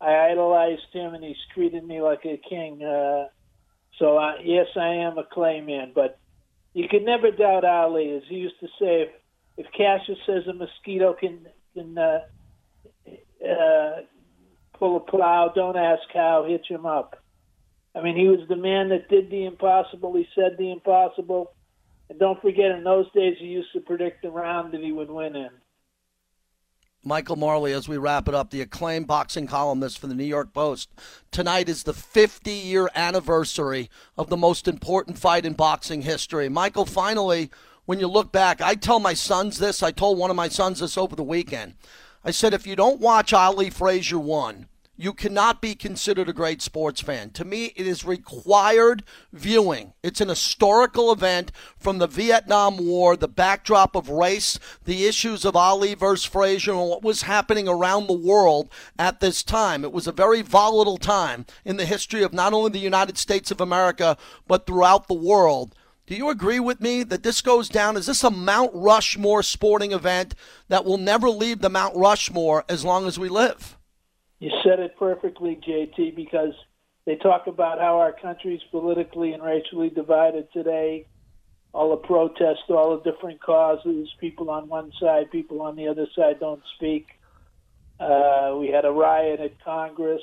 I 0.00 0.30
idolized 0.32 0.92
him, 0.92 1.14
and 1.14 1.22
he's 1.22 1.36
treated 1.54 1.86
me 1.86 2.02
like 2.02 2.24
a 2.24 2.42
king. 2.48 2.82
Uh, 2.82 3.28
so, 4.00 4.18
uh, 4.18 4.32
yes, 4.42 4.66
I 4.74 4.88
am 4.88 5.18
a 5.18 5.24
clay 5.32 5.60
man. 5.60 5.92
But 5.94 6.18
you 6.74 6.88
can 6.88 7.04
never 7.04 7.30
doubt 7.30 7.64
Ali. 7.64 8.10
As 8.16 8.24
he 8.28 8.34
used 8.34 8.58
to 8.58 8.66
say, 8.80 9.02
if, 9.02 9.10
if 9.56 9.66
Cassius 9.70 10.18
says 10.26 10.48
a 10.48 10.52
mosquito 10.52 11.14
can, 11.14 11.46
can 11.74 11.96
uh, 11.96 12.18
uh, 13.48 14.00
pull 14.78 14.96
a 14.96 15.00
plow, 15.00 15.52
don't 15.54 15.76
ask 15.76 16.02
how, 16.12 16.44
hitch 16.48 16.66
him 16.68 16.86
up. 16.86 17.22
I 17.94 18.02
mean, 18.02 18.16
he 18.16 18.28
was 18.28 18.46
the 18.48 18.56
man 18.56 18.90
that 18.90 19.08
did 19.08 19.30
the 19.30 19.46
impossible. 19.46 20.14
He 20.14 20.28
said 20.34 20.56
the 20.58 20.70
impossible. 20.70 21.52
And 22.10 22.18
don't 22.18 22.40
forget, 22.40 22.70
in 22.70 22.84
those 22.84 23.10
days, 23.12 23.36
he 23.38 23.46
used 23.46 23.72
to 23.72 23.80
predict 23.80 24.22
the 24.22 24.30
round 24.30 24.72
that 24.72 24.82
he 24.82 24.92
would 24.92 25.10
win 25.10 25.34
in. 25.34 25.50
Michael 27.02 27.36
Marley, 27.36 27.72
as 27.72 27.88
we 27.88 27.96
wrap 27.96 28.28
it 28.28 28.34
up, 28.34 28.50
the 28.50 28.60
acclaimed 28.60 29.06
boxing 29.06 29.46
columnist 29.46 29.98
for 29.98 30.08
the 30.08 30.14
New 30.14 30.24
York 30.24 30.52
Post. 30.52 30.90
Tonight 31.30 31.68
is 31.68 31.84
the 31.84 31.92
50 31.92 32.50
year 32.50 32.90
anniversary 32.96 33.88
of 34.18 34.28
the 34.28 34.36
most 34.36 34.66
important 34.66 35.16
fight 35.16 35.46
in 35.46 35.52
boxing 35.52 36.02
history. 36.02 36.48
Michael, 36.48 36.84
finally, 36.84 37.48
when 37.84 38.00
you 38.00 38.08
look 38.08 38.32
back, 38.32 38.60
I 38.60 38.74
tell 38.74 38.98
my 38.98 39.14
sons 39.14 39.58
this. 39.58 39.84
I 39.84 39.92
told 39.92 40.18
one 40.18 40.30
of 40.30 40.36
my 40.36 40.48
sons 40.48 40.80
this 40.80 40.98
over 40.98 41.14
the 41.14 41.22
weekend. 41.22 41.74
I 42.26 42.32
said, 42.32 42.52
if 42.52 42.66
you 42.66 42.74
don't 42.74 43.00
watch 43.00 43.32
Ali 43.32 43.70
Frazier 43.70 44.18
1, 44.18 44.66
you 44.96 45.12
cannot 45.12 45.62
be 45.62 45.76
considered 45.76 46.28
a 46.28 46.32
great 46.32 46.60
sports 46.60 47.00
fan. 47.00 47.30
To 47.30 47.44
me, 47.44 47.66
it 47.76 47.86
is 47.86 48.04
required 48.04 49.04
viewing. 49.32 49.92
It's 50.02 50.20
an 50.20 50.28
historical 50.28 51.12
event 51.12 51.52
from 51.78 51.98
the 51.98 52.08
Vietnam 52.08 52.84
War, 52.84 53.16
the 53.16 53.28
backdrop 53.28 53.94
of 53.94 54.08
race, 54.08 54.58
the 54.86 55.06
issues 55.06 55.44
of 55.44 55.54
Ali 55.54 55.94
versus 55.94 56.24
Frazier, 56.24 56.72
and 56.72 56.88
what 56.88 57.04
was 57.04 57.22
happening 57.22 57.68
around 57.68 58.08
the 58.08 58.12
world 58.12 58.70
at 58.98 59.20
this 59.20 59.44
time. 59.44 59.84
It 59.84 59.92
was 59.92 60.08
a 60.08 60.12
very 60.12 60.42
volatile 60.42 60.98
time 60.98 61.46
in 61.64 61.76
the 61.76 61.86
history 61.86 62.24
of 62.24 62.32
not 62.32 62.52
only 62.52 62.70
the 62.70 62.80
United 62.80 63.18
States 63.18 63.52
of 63.52 63.60
America, 63.60 64.16
but 64.48 64.66
throughout 64.66 65.06
the 65.06 65.14
world. 65.14 65.75
Do 66.06 66.14
you 66.14 66.30
agree 66.30 66.60
with 66.60 66.80
me 66.80 67.02
that 67.02 67.24
this 67.24 67.40
goes 67.40 67.68
down? 67.68 67.96
Is 67.96 68.06
this 68.06 68.22
a 68.22 68.30
Mount 68.30 68.70
Rushmore 68.72 69.42
sporting 69.42 69.90
event 69.90 70.36
that 70.68 70.84
will 70.84 70.98
never 70.98 71.28
leave 71.28 71.60
the 71.60 71.68
Mount 71.68 71.96
Rushmore 71.96 72.64
as 72.68 72.84
long 72.84 73.08
as 73.08 73.18
we 73.18 73.28
live? 73.28 73.76
You 74.38 74.52
said 74.62 74.78
it 74.78 74.96
perfectly, 74.96 75.58
JT, 75.66 76.14
because 76.14 76.52
they 77.06 77.16
talk 77.16 77.48
about 77.48 77.80
how 77.80 77.98
our 77.98 78.12
country's 78.12 78.60
politically 78.70 79.32
and 79.32 79.42
racially 79.42 79.90
divided 79.90 80.46
today. 80.52 81.08
All 81.72 81.90
the 81.90 81.96
protests, 81.96 82.62
all 82.68 82.96
the 82.96 83.10
different 83.10 83.42
causes, 83.42 84.08
people 84.20 84.48
on 84.48 84.68
one 84.68 84.92
side, 85.00 85.32
people 85.32 85.60
on 85.60 85.74
the 85.74 85.88
other 85.88 86.06
side 86.14 86.38
don't 86.38 86.62
speak. 86.76 87.08
Uh, 87.98 88.54
we 88.60 88.68
had 88.68 88.84
a 88.84 88.92
riot 88.92 89.40
at 89.40 89.60
Congress, 89.64 90.22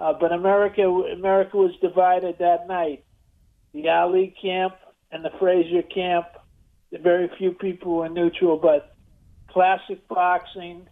uh, 0.00 0.12
but 0.12 0.32
America, 0.32 0.82
America 0.82 1.56
was 1.56 1.70
divided 1.80 2.38
that 2.40 2.66
night. 2.66 3.04
The 3.72 3.88
Ali 3.90 4.34
camp 4.42 4.74
and 5.10 5.24
the 5.24 5.30
Frazier 5.38 5.82
camp. 5.82 6.26
Very 6.92 7.30
few 7.38 7.52
people 7.52 7.96
were 7.96 8.08
neutral, 8.08 8.56
but 8.56 8.94
classic 9.48 10.06
boxing 10.08 10.86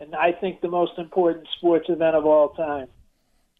and 0.00 0.14
I 0.14 0.32
think 0.32 0.62
the 0.62 0.68
most 0.68 0.92
important 0.98 1.46
sports 1.56 1.86
event 1.90 2.16
of 2.16 2.24
all 2.24 2.48
time. 2.50 2.88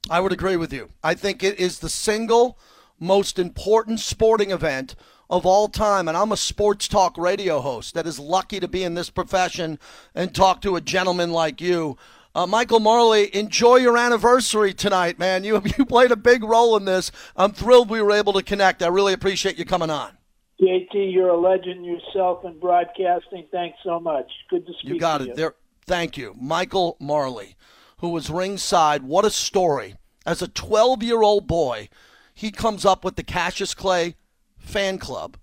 I 0.09 0.20
would 0.20 0.33
agree 0.33 0.57
with 0.57 0.73
you. 0.73 0.88
I 1.05 1.12
think 1.14 1.42
it 1.42 1.61
is 1.61 1.79
the 1.79 1.90
single 1.90 2.59
most 2.99 3.38
important 3.38 4.01
sporting 4.01 4.51
event 4.51 4.94
of 5.29 5.44
all 5.44 5.68
time. 5.68 6.09
And 6.09 6.16
I'm 6.16 6.33
a 6.33 6.38
sports 6.38 6.88
talk 6.88 7.18
radio 7.18 7.61
host 7.61 7.94
that 7.94 8.07
is 8.07 8.18
lucky 8.18 8.59
to 8.59 8.68
be 8.68 8.83
in 8.83 8.94
this 8.94 9.11
profession 9.11 9.79
and 10.14 10.35
talk 10.35 10.62
to 10.62 10.77
a 10.77 10.81
gentleman 10.81 11.31
like 11.31 11.61
you. 11.61 11.99
Uh, 12.35 12.47
Michael 12.47 12.81
Marley, 12.81 13.35
enjoy 13.35 13.77
your 13.77 13.99
anniversary 13.99 14.73
tonight, 14.73 15.19
man. 15.19 15.43
You 15.43 15.62
you 15.79 15.85
played 15.85 16.12
a 16.12 16.16
big 16.16 16.45
role 16.45 16.77
in 16.77 16.85
this. 16.85 17.11
I'm 17.37 17.53
thrilled 17.53 17.90
we 17.90 18.01
were 18.01 18.12
able 18.12 18.33
to 18.35 18.43
connect. 18.43 18.83
I 18.83 18.88
really 18.88 19.12
appreciate 19.12 19.59
you 19.59 19.64
coming 19.64 19.90
on. 19.90 20.12
JT, 20.61 21.12
you're 21.12 21.31
a 21.31 21.40
legend 21.40 21.87
yourself 21.87 22.45
in 22.45 22.59
broadcasting. 22.61 23.47
Thanks 23.51 23.79
so 23.83 23.99
much. 23.99 24.31
Good 24.51 24.66
to 24.66 24.73
speak. 24.75 24.93
You 24.93 25.01
got 25.01 25.23
it. 25.23 25.29
You. 25.29 25.35
There, 25.35 25.55
Thank 25.87 26.16
you. 26.16 26.37
Michael 26.40 26.97
Marley, 27.01 27.57
who 27.99 28.11
was 28.11 28.31
ringside. 28.31 29.03
What 29.03 29.25
a 29.25 29.31
story. 29.31 29.97
As 30.25 30.40
a 30.40 30.47
12 30.47 31.03
year 31.03 31.23
old 31.23 31.49
boy, 31.49 31.88
he 32.33 32.53
comes 32.53 32.85
up 32.85 33.05
with 33.05 33.16
the 33.16 33.25
Cassius 33.25 33.75
Clay 33.75 34.14
fan 34.57 34.99
club. 34.99 35.37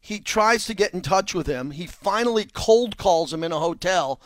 He 0.00 0.18
tries 0.18 0.66
to 0.66 0.74
get 0.74 0.92
in 0.92 1.00
touch 1.00 1.32
with 1.32 1.46
him. 1.46 1.70
He 1.70 1.86
finally 1.86 2.46
cold 2.52 2.96
calls 2.96 3.32
him 3.32 3.44
in 3.44 3.52
a 3.52 3.60
hotel. 3.60 4.20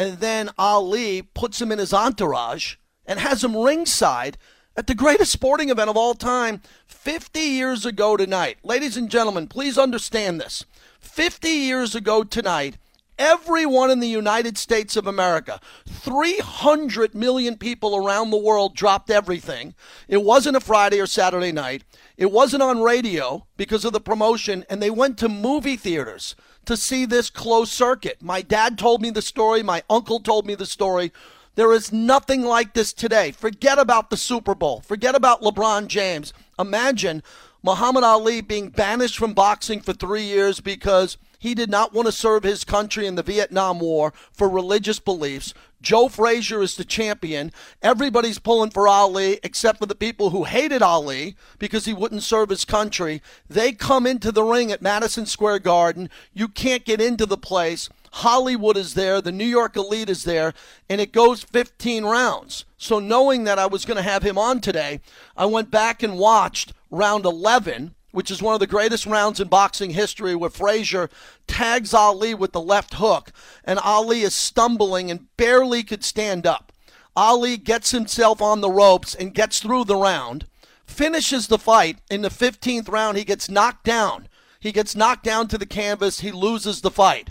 And 0.00 0.18
then 0.18 0.48
Ali 0.56 1.20
puts 1.20 1.60
him 1.60 1.70
in 1.70 1.78
his 1.78 1.92
entourage 1.92 2.76
and 3.04 3.20
has 3.20 3.44
him 3.44 3.54
ringside 3.54 4.38
at 4.74 4.86
the 4.86 4.94
greatest 4.94 5.30
sporting 5.30 5.68
event 5.68 5.90
of 5.90 5.96
all 5.98 6.14
time 6.14 6.62
50 6.86 7.38
years 7.38 7.84
ago 7.84 8.16
tonight. 8.16 8.56
Ladies 8.64 8.96
and 8.96 9.10
gentlemen, 9.10 9.46
please 9.46 9.76
understand 9.76 10.40
this. 10.40 10.64
50 11.00 11.50
years 11.50 11.94
ago 11.94 12.24
tonight, 12.24 12.78
Everyone 13.18 13.90
in 13.90 14.00
the 14.00 14.08
United 14.08 14.56
States 14.56 14.96
of 14.96 15.06
America, 15.06 15.60
300 15.86 17.14
million 17.14 17.58
people 17.58 17.94
around 17.94 18.30
the 18.30 18.38
world 18.38 18.74
dropped 18.74 19.10
everything. 19.10 19.74
It 20.08 20.22
wasn't 20.22 20.56
a 20.56 20.60
Friday 20.60 20.98
or 20.98 21.06
Saturday 21.06 21.52
night. 21.52 21.84
It 22.16 22.32
wasn't 22.32 22.62
on 22.62 22.80
radio 22.80 23.46
because 23.58 23.84
of 23.84 23.92
the 23.92 24.00
promotion, 24.00 24.64
and 24.70 24.82
they 24.82 24.88
went 24.88 25.18
to 25.18 25.28
movie 25.28 25.76
theaters 25.76 26.34
to 26.64 26.76
see 26.76 27.04
this 27.04 27.30
closed 27.30 27.72
circuit. 27.72 28.22
My 28.22 28.42
dad 28.42 28.78
told 28.78 29.02
me 29.02 29.10
the 29.10 29.22
story. 29.22 29.62
My 29.62 29.82
uncle 29.90 30.20
told 30.20 30.46
me 30.46 30.54
the 30.54 30.66
story. 30.66 31.12
There 31.56 31.72
is 31.72 31.92
nothing 31.92 32.42
like 32.42 32.74
this 32.74 32.92
today. 32.92 33.32
Forget 33.32 33.78
about 33.78 34.10
the 34.10 34.16
Super 34.16 34.54
Bowl. 34.54 34.80
Forget 34.80 35.14
about 35.14 35.42
LeBron 35.42 35.88
James. 35.88 36.32
Imagine 36.58 37.22
Muhammad 37.62 38.04
Ali 38.04 38.40
being 38.40 38.70
banished 38.70 39.18
from 39.18 39.34
boxing 39.34 39.80
for 39.80 39.92
three 39.92 40.22
years 40.22 40.60
because 40.60 41.18
he 41.40 41.54
did 41.54 41.70
not 41.70 41.94
want 41.94 42.04
to 42.04 42.12
serve 42.12 42.42
his 42.42 42.64
country 42.64 43.06
in 43.06 43.14
the 43.14 43.22
Vietnam 43.22 43.80
War 43.80 44.12
for 44.30 44.48
religious 44.48 45.00
beliefs. 45.00 45.54
Joe 45.80 46.10
Frazier 46.10 46.60
is 46.60 46.76
the 46.76 46.84
champion. 46.84 47.50
Everybody's 47.80 48.38
pulling 48.38 48.70
for 48.70 48.86
Ali 48.86 49.40
except 49.42 49.78
for 49.78 49.86
the 49.86 49.94
people 49.94 50.30
who 50.30 50.44
hated 50.44 50.82
Ali 50.82 51.36
because 51.58 51.86
he 51.86 51.94
wouldn't 51.94 52.22
serve 52.22 52.50
his 52.50 52.66
country. 52.66 53.22
They 53.48 53.72
come 53.72 54.06
into 54.06 54.30
the 54.30 54.44
ring 54.44 54.70
at 54.70 54.82
Madison 54.82 55.24
Square 55.24 55.60
Garden. 55.60 56.10
You 56.34 56.46
can't 56.46 56.84
get 56.84 57.00
into 57.00 57.24
the 57.24 57.38
place. 57.38 57.88
Hollywood 58.12 58.76
is 58.76 58.92
there, 58.92 59.22
the 59.22 59.32
New 59.32 59.46
York 59.46 59.76
elite 59.76 60.10
is 60.10 60.24
there, 60.24 60.52
and 60.90 61.00
it 61.00 61.12
goes 61.12 61.42
15 61.42 62.04
rounds. 62.04 62.66
So, 62.76 62.98
knowing 62.98 63.44
that 63.44 63.58
I 63.58 63.66
was 63.66 63.84
going 63.84 63.96
to 63.96 64.02
have 64.02 64.22
him 64.24 64.36
on 64.36 64.60
today, 64.60 65.00
I 65.36 65.46
went 65.46 65.70
back 65.70 66.02
and 66.02 66.18
watched 66.18 66.74
round 66.90 67.24
11 67.24 67.94
which 68.12 68.30
is 68.30 68.42
one 68.42 68.54
of 68.54 68.60
the 68.60 68.66
greatest 68.66 69.06
rounds 69.06 69.40
in 69.40 69.48
boxing 69.48 69.90
history, 69.90 70.34
where 70.34 70.50
Frazier 70.50 71.08
tags 71.46 71.94
Ali 71.94 72.34
with 72.34 72.52
the 72.52 72.60
left 72.60 72.94
hook, 72.94 73.32
and 73.64 73.78
Ali 73.78 74.22
is 74.22 74.34
stumbling 74.34 75.10
and 75.10 75.34
barely 75.36 75.82
could 75.82 76.04
stand 76.04 76.46
up. 76.46 76.72
Ali 77.16 77.56
gets 77.56 77.90
himself 77.90 78.40
on 78.40 78.60
the 78.60 78.70
ropes 78.70 79.14
and 79.14 79.34
gets 79.34 79.60
through 79.60 79.84
the 79.84 79.96
round, 79.96 80.46
finishes 80.86 81.46
the 81.46 81.58
fight. 81.58 81.98
In 82.10 82.22
the 82.22 82.28
15th 82.28 82.88
round, 82.88 83.18
he 83.18 83.24
gets 83.24 83.50
knocked 83.50 83.84
down. 83.84 84.28
He 84.60 84.72
gets 84.72 84.94
knocked 84.94 85.24
down 85.24 85.48
to 85.48 85.58
the 85.58 85.66
canvas. 85.66 86.20
He 86.20 86.30
loses 86.30 86.80
the 86.80 86.90
fight. 86.90 87.30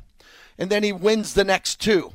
And 0.58 0.70
then 0.70 0.84
he 0.84 0.92
wins 0.92 1.34
the 1.34 1.44
next 1.44 1.80
two. 1.80 2.13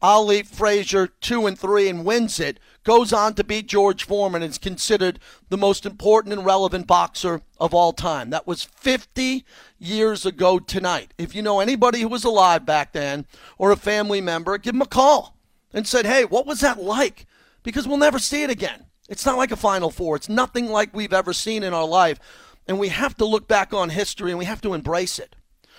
Ali 0.00 0.42
Frazier, 0.42 1.06
two 1.06 1.46
and 1.46 1.58
three, 1.58 1.88
and 1.88 2.04
wins 2.04 2.38
it 2.38 2.60
goes 2.86 3.12
on 3.12 3.34
to 3.34 3.42
beat 3.42 3.66
George 3.66 4.04
Foreman 4.04 4.42
and 4.42 4.50
is 4.50 4.58
considered 4.58 5.18
the 5.48 5.58
most 5.58 5.84
important 5.84 6.32
and 6.32 6.46
relevant 6.46 6.86
boxer 6.86 7.42
of 7.58 7.74
all 7.74 7.92
time. 7.92 8.30
That 8.30 8.46
was 8.46 8.62
50 8.62 9.44
years 9.76 10.24
ago 10.24 10.60
tonight. 10.60 11.12
If 11.18 11.34
you 11.34 11.42
know 11.42 11.58
anybody 11.58 12.00
who 12.00 12.08
was 12.08 12.22
alive 12.22 12.64
back 12.64 12.92
then 12.92 13.26
or 13.58 13.72
a 13.72 13.76
family 13.76 14.20
member, 14.20 14.56
give 14.56 14.72
them 14.72 14.82
a 14.82 14.86
call 14.86 15.36
and 15.72 15.84
said, 15.84 16.06
hey, 16.06 16.24
what 16.24 16.46
was 16.46 16.60
that 16.60 16.80
like? 16.80 17.26
Because 17.64 17.88
we'll 17.88 17.96
never 17.96 18.20
see 18.20 18.44
it 18.44 18.50
again. 18.50 18.84
It's 19.08 19.26
not 19.26 19.36
like 19.36 19.50
a 19.50 19.56
Final 19.56 19.90
Four. 19.90 20.14
It's 20.14 20.28
nothing 20.28 20.68
like 20.68 20.94
we've 20.94 21.12
ever 21.12 21.32
seen 21.32 21.64
in 21.64 21.74
our 21.74 21.86
life. 21.86 22.20
And 22.68 22.78
we 22.78 22.88
have 22.90 23.16
to 23.16 23.24
look 23.24 23.48
back 23.48 23.74
on 23.74 23.90
history 23.90 24.30
and 24.30 24.38
we 24.38 24.44
have 24.44 24.60
to 24.60 24.74
embrace 24.74 25.18
it. 25.18 25.34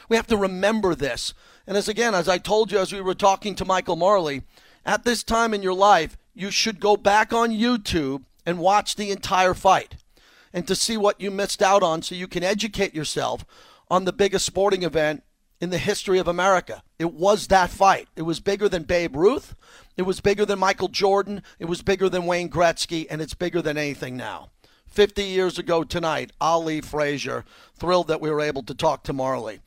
We 0.09 0.17
have 0.17 0.27
to 0.27 0.37
remember 0.37 0.93
this. 0.93 1.33
And 1.65 1.77
as 1.77 1.87
again, 1.87 2.13
as 2.13 2.27
I 2.27 2.37
told 2.37 2.69
you 2.69 2.79
as 2.79 2.91
we 2.91 2.99
were 2.99 3.15
talking 3.15 3.55
to 3.55 3.65
Michael 3.65 3.95
Marley, 3.95 4.41
at 4.85 5.05
this 5.05 5.23
time 5.23 5.53
in 5.53 5.63
your 5.63 5.73
life, 5.73 6.17
you 6.37 6.51
should 6.51 6.79
go 6.79 6.95
back 6.95 7.33
on 7.33 7.49
YouTube 7.49 8.23
and 8.45 8.59
watch 8.59 8.95
the 8.95 9.09
entire 9.09 9.55
fight 9.55 9.95
and 10.53 10.67
to 10.67 10.75
see 10.75 10.95
what 10.95 11.19
you 11.19 11.31
missed 11.31 11.63
out 11.63 11.81
on 11.81 12.03
so 12.03 12.13
you 12.13 12.27
can 12.27 12.43
educate 12.43 12.93
yourself 12.93 13.43
on 13.89 14.05
the 14.05 14.13
biggest 14.13 14.45
sporting 14.45 14.83
event 14.83 15.23
in 15.59 15.71
the 15.71 15.79
history 15.79 16.19
of 16.19 16.27
America. 16.27 16.83
It 16.99 17.11
was 17.11 17.47
that 17.47 17.71
fight. 17.71 18.07
It 18.15 18.21
was 18.21 18.39
bigger 18.39 18.69
than 18.69 18.83
Babe 18.83 19.15
Ruth. 19.15 19.55
It 19.97 20.03
was 20.03 20.19
bigger 20.19 20.45
than 20.45 20.59
Michael 20.59 20.89
Jordan. 20.89 21.41
It 21.57 21.65
was 21.65 21.81
bigger 21.81 22.07
than 22.07 22.27
Wayne 22.27 22.49
Gretzky, 22.49 23.07
and 23.09 23.19
it's 23.19 23.33
bigger 23.33 23.63
than 23.63 23.75
anything 23.75 24.15
now. 24.15 24.51
50 24.85 25.23
years 25.23 25.57
ago 25.57 25.83
tonight, 25.83 26.31
Ali 26.39 26.81
Frazier. 26.81 27.45
Thrilled 27.75 28.07
that 28.09 28.21
we 28.21 28.29
were 28.29 28.41
able 28.41 28.61
to 28.63 28.75
talk 28.75 29.03
to 29.03 29.13
Marley. 29.13 29.59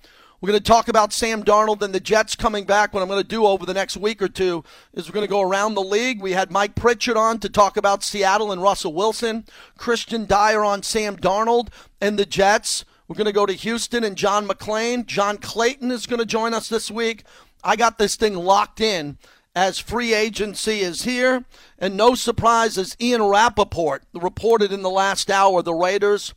We're 0.43 0.53
going 0.53 0.63
to 0.63 0.65
talk 0.65 0.89
about 0.89 1.13
Sam 1.13 1.43
Darnold 1.43 1.83
and 1.83 1.95
the 1.95 2.01
Jets 2.01 2.35
coming 2.35 2.65
back. 2.65 2.95
What 2.95 3.03
I'm 3.03 3.11
going 3.11 3.23
to 3.23 3.29
do 3.29 3.45
over 3.45 3.67
the 3.67 3.75
next 3.75 3.99
week 3.99 4.23
or 4.23 4.29
two 4.29 4.65
is 4.95 5.07
we're 5.07 5.13
going 5.13 5.27
to 5.27 5.31
go 5.31 5.43
around 5.43 5.75
the 5.75 5.83
league. 5.83 6.23
We 6.23 6.33
had 6.33 6.51
Mike 6.51 6.75
Pritchard 6.75 7.19
on 7.19 7.41
to 7.41 7.51
talk 7.51 7.77
about 7.77 8.03
Seattle 8.03 8.51
and 8.51 8.63
Russell 8.63 8.95
Wilson, 8.95 9.45
Christian 9.77 10.25
Dyer 10.25 10.65
on 10.65 10.83
Sam 10.83 11.19
Darnold 11.19 11.69
and 12.01 12.19
the 12.19 12.25
Jets. 12.25 12.87
We're 13.07 13.17
going 13.17 13.27
to 13.27 13.35
go 13.35 13.45
to 13.45 13.53
Houston 13.53 14.03
and 14.03 14.17
John 14.17 14.49
McClain. 14.49 15.05
John 15.05 15.37
Clayton 15.37 15.91
is 15.91 16.07
going 16.07 16.21
to 16.21 16.25
join 16.25 16.55
us 16.55 16.71
this 16.71 16.91
week. 16.91 17.25
I 17.63 17.77
got 17.77 17.99
this 17.99 18.17
thing 18.17 18.35
locked 18.35 18.81
in 18.81 19.19
as 19.55 19.79
free 19.79 20.15
agency 20.15 20.81
is 20.81 21.03
here. 21.03 21.45
And 21.79 21.99
no 21.99 22.15
surprise, 22.15 22.79
as 22.79 22.97
Ian 22.99 23.25
Rapoport 23.25 24.05
reported 24.15 24.73
in 24.73 24.81
the 24.81 24.89
last 24.89 25.31
hour, 25.31 25.61
the 25.61 25.75
Raiders 25.75 26.33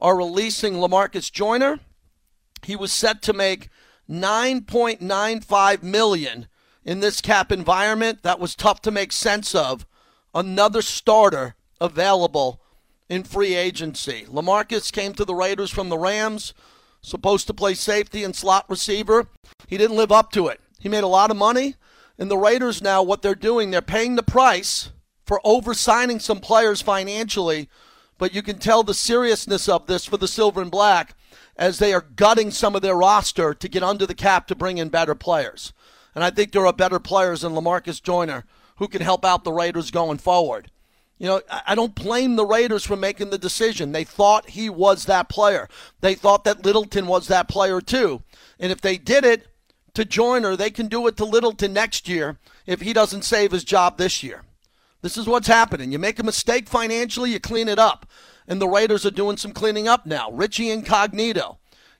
are 0.00 0.16
releasing 0.16 0.74
Lamarcus 0.74 1.30
Joyner. 1.30 1.78
He 2.64 2.76
was 2.76 2.92
set 2.92 3.22
to 3.22 3.32
make 3.32 3.68
9.95 4.08 5.82
million 5.82 6.46
in 6.84 7.00
this 7.00 7.20
cap 7.20 7.50
environment. 7.50 8.22
That 8.22 8.40
was 8.40 8.54
tough 8.54 8.80
to 8.82 8.90
make 8.90 9.12
sense 9.12 9.54
of. 9.54 9.86
Another 10.34 10.82
starter 10.82 11.54
available 11.80 12.60
in 13.08 13.22
free 13.22 13.54
agency. 13.54 14.26
Lamarcus 14.28 14.90
came 14.90 15.14
to 15.14 15.24
the 15.24 15.34
Raiders 15.34 15.70
from 15.70 15.88
the 15.88 15.98
Rams, 15.98 16.54
supposed 17.00 17.46
to 17.46 17.54
play 17.54 17.74
safety 17.74 18.24
and 18.24 18.34
slot 18.34 18.64
receiver. 18.68 19.28
He 19.68 19.76
didn't 19.76 19.96
live 19.96 20.12
up 20.12 20.32
to 20.32 20.48
it. 20.48 20.60
He 20.80 20.88
made 20.88 21.04
a 21.04 21.08
lot 21.08 21.30
of 21.30 21.36
money, 21.36 21.76
and 22.18 22.30
the 22.30 22.38
Raiders 22.38 22.82
now, 22.82 23.02
what 23.02 23.22
they're 23.22 23.34
doing, 23.34 23.70
they're 23.70 23.82
paying 23.82 24.16
the 24.16 24.22
price 24.22 24.90
for 25.26 25.40
oversigning 25.44 26.20
some 26.20 26.40
players 26.40 26.82
financially, 26.82 27.68
but 28.18 28.34
you 28.34 28.42
can 28.42 28.58
tell 28.58 28.82
the 28.82 28.94
seriousness 28.94 29.68
of 29.68 29.86
this 29.86 30.04
for 30.04 30.16
the 30.16 30.28
Silver 30.28 30.60
and 30.60 30.70
Black 30.70 31.14
as 31.56 31.78
they 31.78 31.92
are 31.92 32.06
gutting 32.16 32.50
some 32.50 32.74
of 32.74 32.82
their 32.82 32.96
roster 32.96 33.54
to 33.54 33.68
get 33.68 33.82
under 33.82 34.06
the 34.06 34.14
cap 34.14 34.46
to 34.46 34.54
bring 34.54 34.78
in 34.78 34.88
better 34.88 35.14
players. 35.14 35.72
And 36.14 36.24
I 36.24 36.30
think 36.30 36.52
there 36.52 36.66
are 36.66 36.72
better 36.72 36.98
players 36.98 37.42
than 37.42 37.52
Lamarcus 37.52 38.02
Joyner 38.02 38.44
who 38.76 38.88
can 38.88 39.02
help 39.02 39.24
out 39.24 39.44
the 39.44 39.52
Raiders 39.52 39.90
going 39.90 40.18
forward. 40.18 40.70
You 41.18 41.28
know, 41.28 41.42
I 41.66 41.74
don't 41.74 41.94
blame 41.94 42.34
the 42.36 42.44
Raiders 42.44 42.84
for 42.84 42.96
making 42.96 43.30
the 43.30 43.38
decision. 43.38 43.92
They 43.92 44.04
thought 44.04 44.50
he 44.50 44.68
was 44.68 45.04
that 45.04 45.28
player. 45.28 45.68
They 46.00 46.14
thought 46.14 46.44
that 46.44 46.64
Littleton 46.64 47.06
was 47.06 47.28
that 47.28 47.48
player 47.48 47.80
too. 47.80 48.22
And 48.58 48.72
if 48.72 48.80
they 48.80 48.98
did 48.98 49.24
it 49.24 49.46
to 49.94 50.04
Joyner, 50.04 50.56
they 50.56 50.70
can 50.70 50.88
do 50.88 51.06
it 51.06 51.16
to 51.18 51.24
Littleton 51.24 51.72
next 51.72 52.08
year 52.08 52.38
if 52.66 52.80
he 52.80 52.92
doesn't 52.92 53.22
save 53.22 53.52
his 53.52 53.64
job 53.64 53.96
this 53.96 54.22
year. 54.22 54.42
This 55.02 55.16
is 55.16 55.26
what's 55.26 55.46
happening. 55.46 55.92
You 55.92 55.98
make 55.98 56.18
a 56.18 56.24
mistake 56.24 56.68
financially, 56.68 57.30
you 57.30 57.38
clean 57.38 57.68
it 57.68 57.78
up. 57.78 58.06
And 58.46 58.60
the 58.60 58.68
Raiders 58.68 59.06
are 59.06 59.10
doing 59.10 59.36
some 59.36 59.52
cleaning 59.52 59.88
up 59.88 60.04
now. 60.06 60.30
Richie 60.30 60.70
Incognito, 60.70 61.58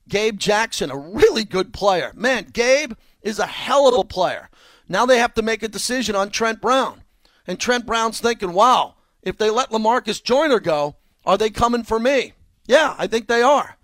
Gabe 0.08 0.38
Jackson, 0.38 0.90
a 0.90 0.96
really 0.96 1.44
good 1.44 1.72
player. 1.72 2.12
Man, 2.14 2.48
Gabe 2.52 2.92
is 3.22 3.38
a 3.38 3.46
hell 3.46 3.88
of 3.88 3.98
a 3.98 4.04
player. 4.04 4.50
Now 4.88 5.06
they 5.06 5.18
have 5.18 5.34
to 5.34 5.42
make 5.42 5.62
a 5.62 5.68
decision 5.68 6.14
on 6.14 6.30
Trent 6.30 6.60
Brown. 6.60 7.02
And 7.46 7.58
Trent 7.58 7.86
Brown's 7.86 8.20
thinking, 8.20 8.52
wow, 8.52 8.94
if 9.22 9.38
they 9.38 9.50
let 9.50 9.70
Lamarcus 9.70 10.22
Joyner 10.22 10.60
go, 10.60 10.96
are 11.24 11.38
they 11.38 11.50
coming 11.50 11.82
for 11.82 11.98
me? 11.98 12.34
Yeah, 12.66 12.94
I 12.98 13.06
think 13.06 13.26
they 13.26 13.42
are. 13.42 13.76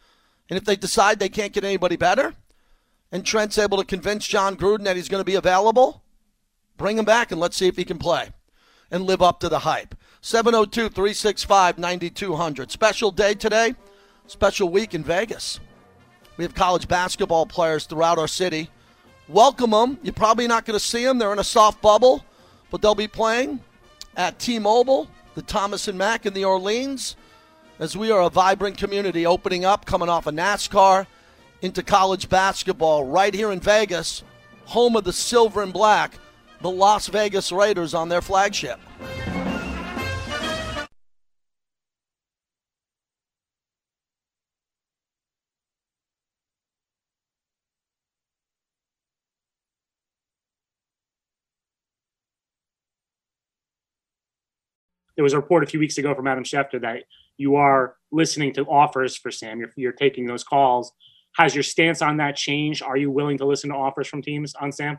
And 0.48 0.58
if 0.58 0.64
they 0.64 0.76
decide 0.76 1.18
they 1.18 1.28
can't 1.28 1.52
get 1.52 1.64
anybody 1.64 1.96
better, 1.96 2.34
and 3.12 3.24
Trent's 3.24 3.58
able 3.58 3.78
to 3.78 3.84
convince 3.84 4.26
Jon 4.26 4.56
Gruden 4.56 4.84
that 4.84 4.96
he's 4.96 5.08
going 5.08 5.20
to 5.20 5.24
be 5.24 5.34
available, 5.34 6.02
bring 6.76 6.98
him 6.98 7.04
back 7.04 7.32
and 7.32 7.40
let's 7.40 7.56
see 7.56 7.66
if 7.66 7.76
he 7.76 7.84
can 7.84 7.98
play 7.98 8.30
and 8.90 9.04
live 9.04 9.22
up 9.22 9.40
to 9.40 9.48
the 9.48 9.60
hype. 9.60 9.94
702 10.22 10.90
365 10.90 11.78
9200. 11.78 12.70
Special 12.70 13.10
day 13.10 13.32
today, 13.34 13.74
special 14.26 14.68
week 14.68 14.94
in 14.94 15.02
Vegas. 15.02 15.60
We 16.36 16.44
have 16.44 16.54
college 16.54 16.86
basketball 16.88 17.46
players 17.46 17.86
throughout 17.86 18.18
our 18.18 18.28
city. 18.28 18.70
Welcome 19.28 19.70
them. 19.70 19.98
You're 20.02 20.12
probably 20.12 20.46
not 20.46 20.66
going 20.66 20.78
to 20.78 20.84
see 20.84 21.04
them, 21.04 21.18
they're 21.18 21.32
in 21.32 21.38
a 21.38 21.44
soft 21.44 21.80
bubble, 21.80 22.24
but 22.70 22.82
they'll 22.82 22.94
be 22.94 23.08
playing 23.08 23.60
at 24.16 24.38
T 24.38 24.58
Mobile, 24.58 25.08
the 25.34 25.42
Thomas 25.42 25.88
and 25.88 25.96
Mack 25.96 26.26
in 26.26 26.34
the 26.34 26.44
Orleans, 26.44 27.16
as 27.78 27.96
we 27.96 28.10
are 28.10 28.22
a 28.22 28.28
vibrant 28.28 28.76
community 28.76 29.24
opening 29.24 29.64
up, 29.64 29.86
coming 29.86 30.10
off 30.10 30.26
of 30.26 30.34
NASCAR 30.34 31.06
into 31.62 31.82
college 31.82 32.28
basketball 32.28 33.04
right 33.04 33.32
here 33.32 33.52
in 33.52 33.60
Vegas, 33.60 34.22
home 34.66 34.96
of 34.96 35.04
the 35.04 35.12
silver 35.14 35.62
and 35.62 35.72
black, 35.72 36.18
the 36.60 36.70
Las 36.70 37.06
Vegas 37.06 37.50
Raiders 37.50 37.94
on 37.94 38.10
their 38.10 38.20
flagship. 38.20 38.78
There 55.20 55.24
was 55.24 55.34
a 55.34 55.36
report 55.36 55.62
a 55.62 55.66
few 55.66 55.78
weeks 55.78 55.98
ago 55.98 56.14
from 56.14 56.26
Adam 56.26 56.44
Schefter 56.44 56.80
that 56.80 57.04
you 57.36 57.56
are 57.56 57.94
listening 58.10 58.54
to 58.54 58.64
offers 58.64 59.18
for 59.18 59.30
Sam. 59.30 59.60
You're, 59.60 59.70
you're 59.76 59.92
taking 59.92 60.24
those 60.24 60.42
calls. 60.42 60.92
Has 61.36 61.54
your 61.54 61.62
stance 61.62 62.00
on 62.00 62.16
that 62.16 62.36
changed? 62.36 62.82
Are 62.82 62.96
you 62.96 63.10
willing 63.10 63.36
to 63.36 63.44
listen 63.44 63.68
to 63.68 63.76
offers 63.76 64.08
from 64.08 64.22
teams 64.22 64.54
on 64.54 64.72
Sam? 64.72 64.98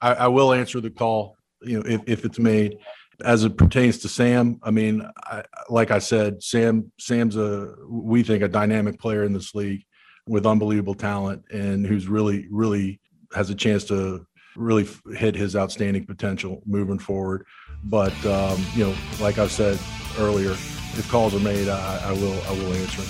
I, 0.00 0.14
I 0.14 0.26
will 0.26 0.52
answer 0.52 0.80
the 0.80 0.90
call, 0.90 1.36
you 1.62 1.78
know, 1.78 1.88
if, 1.88 2.00
if 2.08 2.24
it's 2.24 2.40
made. 2.40 2.78
As 3.22 3.44
it 3.44 3.56
pertains 3.56 3.98
to 3.98 4.08
Sam, 4.08 4.58
I 4.64 4.72
mean, 4.72 5.08
I, 5.18 5.44
like 5.68 5.92
I 5.92 6.00
said, 6.00 6.42
Sam 6.42 6.90
Sam's 6.98 7.36
a 7.36 7.72
we 7.88 8.24
think 8.24 8.42
a 8.42 8.48
dynamic 8.48 8.98
player 8.98 9.22
in 9.22 9.32
this 9.32 9.54
league 9.54 9.84
with 10.26 10.46
unbelievable 10.46 10.96
talent 10.96 11.44
and 11.52 11.86
who's 11.86 12.08
really 12.08 12.48
really 12.50 13.00
has 13.34 13.50
a 13.50 13.54
chance 13.54 13.84
to 13.84 14.26
really 14.60 14.86
hit 15.16 15.34
his 15.34 15.56
outstanding 15.56 16.04
potential 16.04 16.62
moving 16.66 16.98
forward. 16.98 17.46
But 17.84 18.14
um, 18.26 18.64
you 18.74 18.84
know, 18.84 18.94
like 19.20 19.38
I 19.38 19.48
said 19.48 19.78
earlier, 20.18 20.50
if 20.50 21.08
calls 21.10 21.34
are 21.34 21.40
made, 21.40 21.68
I, 21.68 22.10
I 22.10 22.12
will 22.12 22.40
I 22.42 22.52
will 22.52 22.72
answer. 22.74 23.02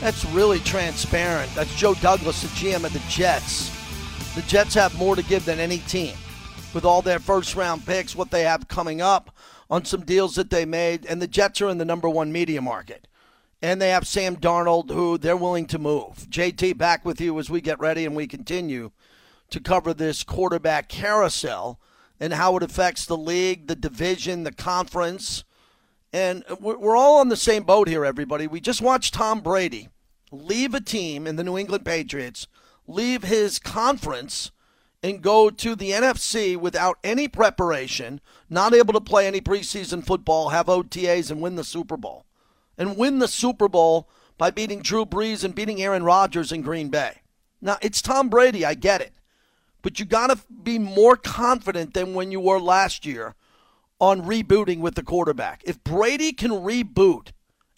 That's 0.00 0.24
really 0.26 0.58
transparent. 0.60 1.54
That's 1.54 1.74
Joe 1.74 1.94
Douglas, 1.94 2.42
the 2.42 2.48
GM 2.48 2.84
of 2.84 2.92
the 2.92 3.02
Jets. 3.08 3.72
The 4.34 4.42
Jets 4.42 4.74
have 4.74 4.98
more 4.98 5.16
to 5.16 5.22
give 5.22 5.44
than 5.44 5.58
any 5.58 5.78
team 5.78 6.14
with 6.74 6.84
all 6.84 7.00
their 7.00 7.18
first 7.18 7.56
round 7.56 7.86
picks, 7.86 8.14
what 8.14 8.30
they 8.30 8.42
have 8.42 8.68
coming 8.68 9.00
up 9.00 9.34
on 9.70 9.84
some 9.84 10.04
deals 10.04 10.34
that 10.34 10.50
they 10.50 10.64
made, 10.64 11.06
and 11.06 11.20
the 11.20 11.26
Jets 11.26 11.60
are 11.60 11.68
in 11.68 11.78
the 11.78 11.84
number 11.84 12.08
one 12.08 12.30
media 12.30 12.60
market. 12.60 13.08
And 13.62 13.80
they 13.80 13.88
have 13.88 14.06
Sam 14.06 14.36
Darnold, 14.36 14.90
who 14.90 15.16
they're 15.16 15.36
willing 15.36 15.66
to 15.66 15.78
move. 15.78 16.26
JT, 16.28 16.76
back 16.76 17.04
with 17.04 17.20
you 17.20 17.38
as 17.38 17.48
we 17.48 17.62
get 17.62 17.80
ready 17.80 18.04
and 18.04 18.14
we 18.14 18.26
continue 18.26 18.90
to 19.50 19.60
cover 19.60 19.94
this 19.94 20.24
quarterback 20.24 20.88
carousel 20.88 21.80
and 22.18 22.32
how 22.32 22.56
it 22.56 22.62
affects 22.62 23.06
the 23.06 23.16
league, 23.16 23.66
the 23.66 23.76
division, 23.76 24.44
the 24.44 24.52
conference. 24.52 25.44
And 26.12 26.44
we're 26.60 26.96
all 26.96 27.18
on 27.18 27.28
the 27.28 27.36
same 27.36 27.64
boat 27.64 27.88
here, 27.88 28.04
everybody. 28.04 28.46
We 28.46 28.60
just 28.60 28.80
watched 28.80 29.14
Tom 29.14 29.40
Brady 29.40 29.88
leave 30.32 30.74
a 30.74 30.80
team 30.80 31.26
in 31.26 31.36
the 31.36 31.44
New 31.44 31.56
England 31.58 31.84
Patriots, 31.84 32.48
leave 32.86 33.22
his 33.22 33.58
conference, 33.58 34.50
and 35.02 35.22
go 35.22 35.50
to 35.50 35.76
the 35.76 35.90
NFC 35.90 36.56
without 36.56 36.98
any 37.04 37.28
preparation, 37.28 38.20
not 38.48 38.74
able 38.74 38.92
to 38.94 39.00
play 39.00 39.26
any 39.26 39.40
preseason 39.40 40.04
football, 40.04 40.48
have 40.48 40.66
OTAs, 40.66 41.30
and 41.30 41.40
win 41.40 41.56
the 41.56 41.64
Super 41.64 41.96
Bowl. 41.96 42.24
And 42.78 42.96
win 42.96 43.20
the 43.20 43.28
Super 43.28 43.68
Bowl 43.68 44.08
by 44.36 44.50
beating 44.50 44.82
Drew 44.82 45.06
Brees 45.06 45.44
and 45.44 45.54
beating 45.54 45.80
Aaron 45.80 46.02
Rodgers 46.02 46.50
in 46.50 46.62
Green 46.62 46.88
Bay. 46.88 47.20
Now, 47.60 47.78
it's 47.80 48.02
Tom 48.02 48.28
Brady. 48.28 48.64
I 48.64 48.74
get 48.74 49.00
it 49.00 49.12
but 49.86 50.00
you 50.00 50.04
got 50.04 50.30
to 50.30 50.38
be 50.64 50.80
more 50.80 51.16
confident 51.16 51.94
than 51.94 52.12
when 52.12 52.32
you 52.32 52.40
were 52.40 52.58
last 52.58 53.06
year 53.06 53.36
on 54.00 54.20
rebooting 54.22 54.80
with 54.80 54.96
the 54.96 55.02
quarterback. 55.04 55.62
If 55.64 55.84
Brady 55.84 56.32
can 56.32 56.50
reboot 56.50 57.28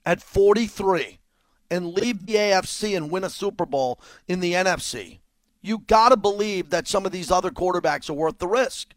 at 0.07 0.23
43 0.23 1.19
and 1.71 1.93
leave 1.93 2.25
the 2.25 2.37
AFC 2.37 2.97
and 2.97 3.11
win 3.11 3.25
a 3.25 3.29
Super 3.29 3.67
Bowl 3.67 4.01
in 4.27 4.41
the 4.41 4.55
NFC, 4.55 5.19
you 5.61 5.81
got 5.81 6.09
to 6.09 6.17
believe 6.17 6.71
that 6.71 6.89
some 6.89 7.05
of 7.05 7.13
these 7.13 7.31
other 7.31 7.51
quarterbacks 7.51 8.09
are 8.09 8.15
worth 8.15 8.39
the 8.39 8.49
risk. 8.49 8.95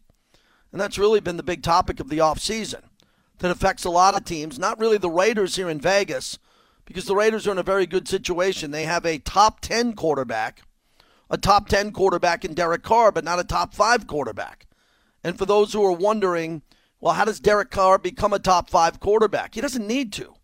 And 0.72 0.80
that's 0.80 0.96
really 0.96 1.20
been 1.20 1.36
the 1.36 1.42
big 1.42 1.62
topic 1.62 2.00
of 2.00 2.08
the 2.08 2.16
offseason 2.16 2.80
that 3.40 3.50
affects 3.50 3.84
a 3.84 3.90
lot 3.90 4.16
of 4.16 4.24
teams, 4.24 4.58
not 4.58 4.80
really 4.80 4.96
the 4.96 5.10
Raiders 5.10 5.56
here 5.56 5.68
in 5.68 5.82
Vegas, 5.82 6.38
because 6.86 7.04
the 7.04 7.14
Raiders 7.14 7.46
are 7.46 7.52
in 7.52 7.58
a 7.58 7.62
very 7.62 7.84
good 7.84 8.08
situation. 8.08 8.70
They 8.70 8.84
have 8.84 9.04
a 9.04 9.18
top 9.18 9.60
10 9.60 9.92
quarterback 9.96 10.62
a 11.32 11.38
top 11.38 11.66
10 11.66 11.92
quarterback 11.92 12.44
in 12.44 12.52
Derek 12.52 12.82
Carr, 12.82 13.10
but 13.10 13.24
not 13.24 13.40
a 13.40 13.44
top 13.44 13.74
five 13.74 14.06
quarterback. 14.06 14.66
And 15.24 15.38
for 15.38 15.46
those 15.46 15.72
who 15.72 15.82
are 15.84 15.92
wondering 15.92 16.62
Well, 17.00 17.14
how 17.14 17.24
does 17.24 17.40
Derek 17.40 17.70
Carr 17.70 17.98
become 17.98 18.32
a 18.32 18.38
top 18.38 18.70
five 18.70 19.00
quarterback? 19.00 19.56
He 19.56 19.60
doesn't 19.60 19.86
need 19.88 20.12
to. 20.12 20.34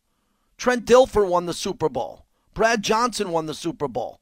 Trent 0.56 0.86
Dilfer 0.86 1.28
won 1.28 1.46
the 1.46 1.54
Super 1.54 1.88
Bowl. 1.88 2.24
Brad 2.54 2.82
Johnson 2.82 3.30
won 3.30 3.46
the 3.46 3.54
Super 3.54 3.86
Bowl. 3.86 4.20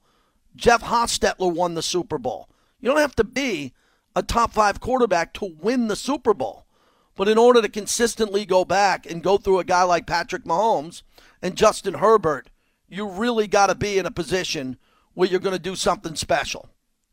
Jeff 0.55 0.83
Hostetler 0.83 1.55
won 1.55 1.75
the 1.75 1.83
Super 1.83 2.19
Bowl. 2.19 2.51
You 2.81 2.91
don't 2.91 3.01
have 3.01 3.17
to 3.17 3.25
be 3.25 3.73
a 4.15 4.23
top 4.23 4.53
five 4.53 4.81
quarterback 4.81 5.33
to 5.35 5.55
win 5.59 5.89
the 5.89 5.97
Super 5.97 6.35
Bowl. 6.35 6.67
But 7.15 7.29
in 7.29 7.39
order 7.39 7.63
to 7.63 7.69
consistently 7.69 8.45
go 8.45 8.65
back 8.65 9.11
and 9.11 9.23
go 9.23 9.39
through 9.39 9.61
a 9.61 9.65
guy 9.65 9.85
like 9.85 10.07
Patrick 10.07 10.45
Mahomes 10.45 11.03
and 11.41 11.57
Justin 11.57 11.95
Herbert, 11.95 12.51
you 12.89 13.09
really 13.09 13.47
got 13.47 13.69
to 13.69 13.75
be 13.75 13.97
in 13.97 14.05
a 14.05 14.11
position 14.11 14.77
where 15.17 15.27
you're 15.27 15.41
going 15.41 15.57
to 15.57 15.59
do 15.59 15.75
something 15.75 16.15
special. 16.15 16.69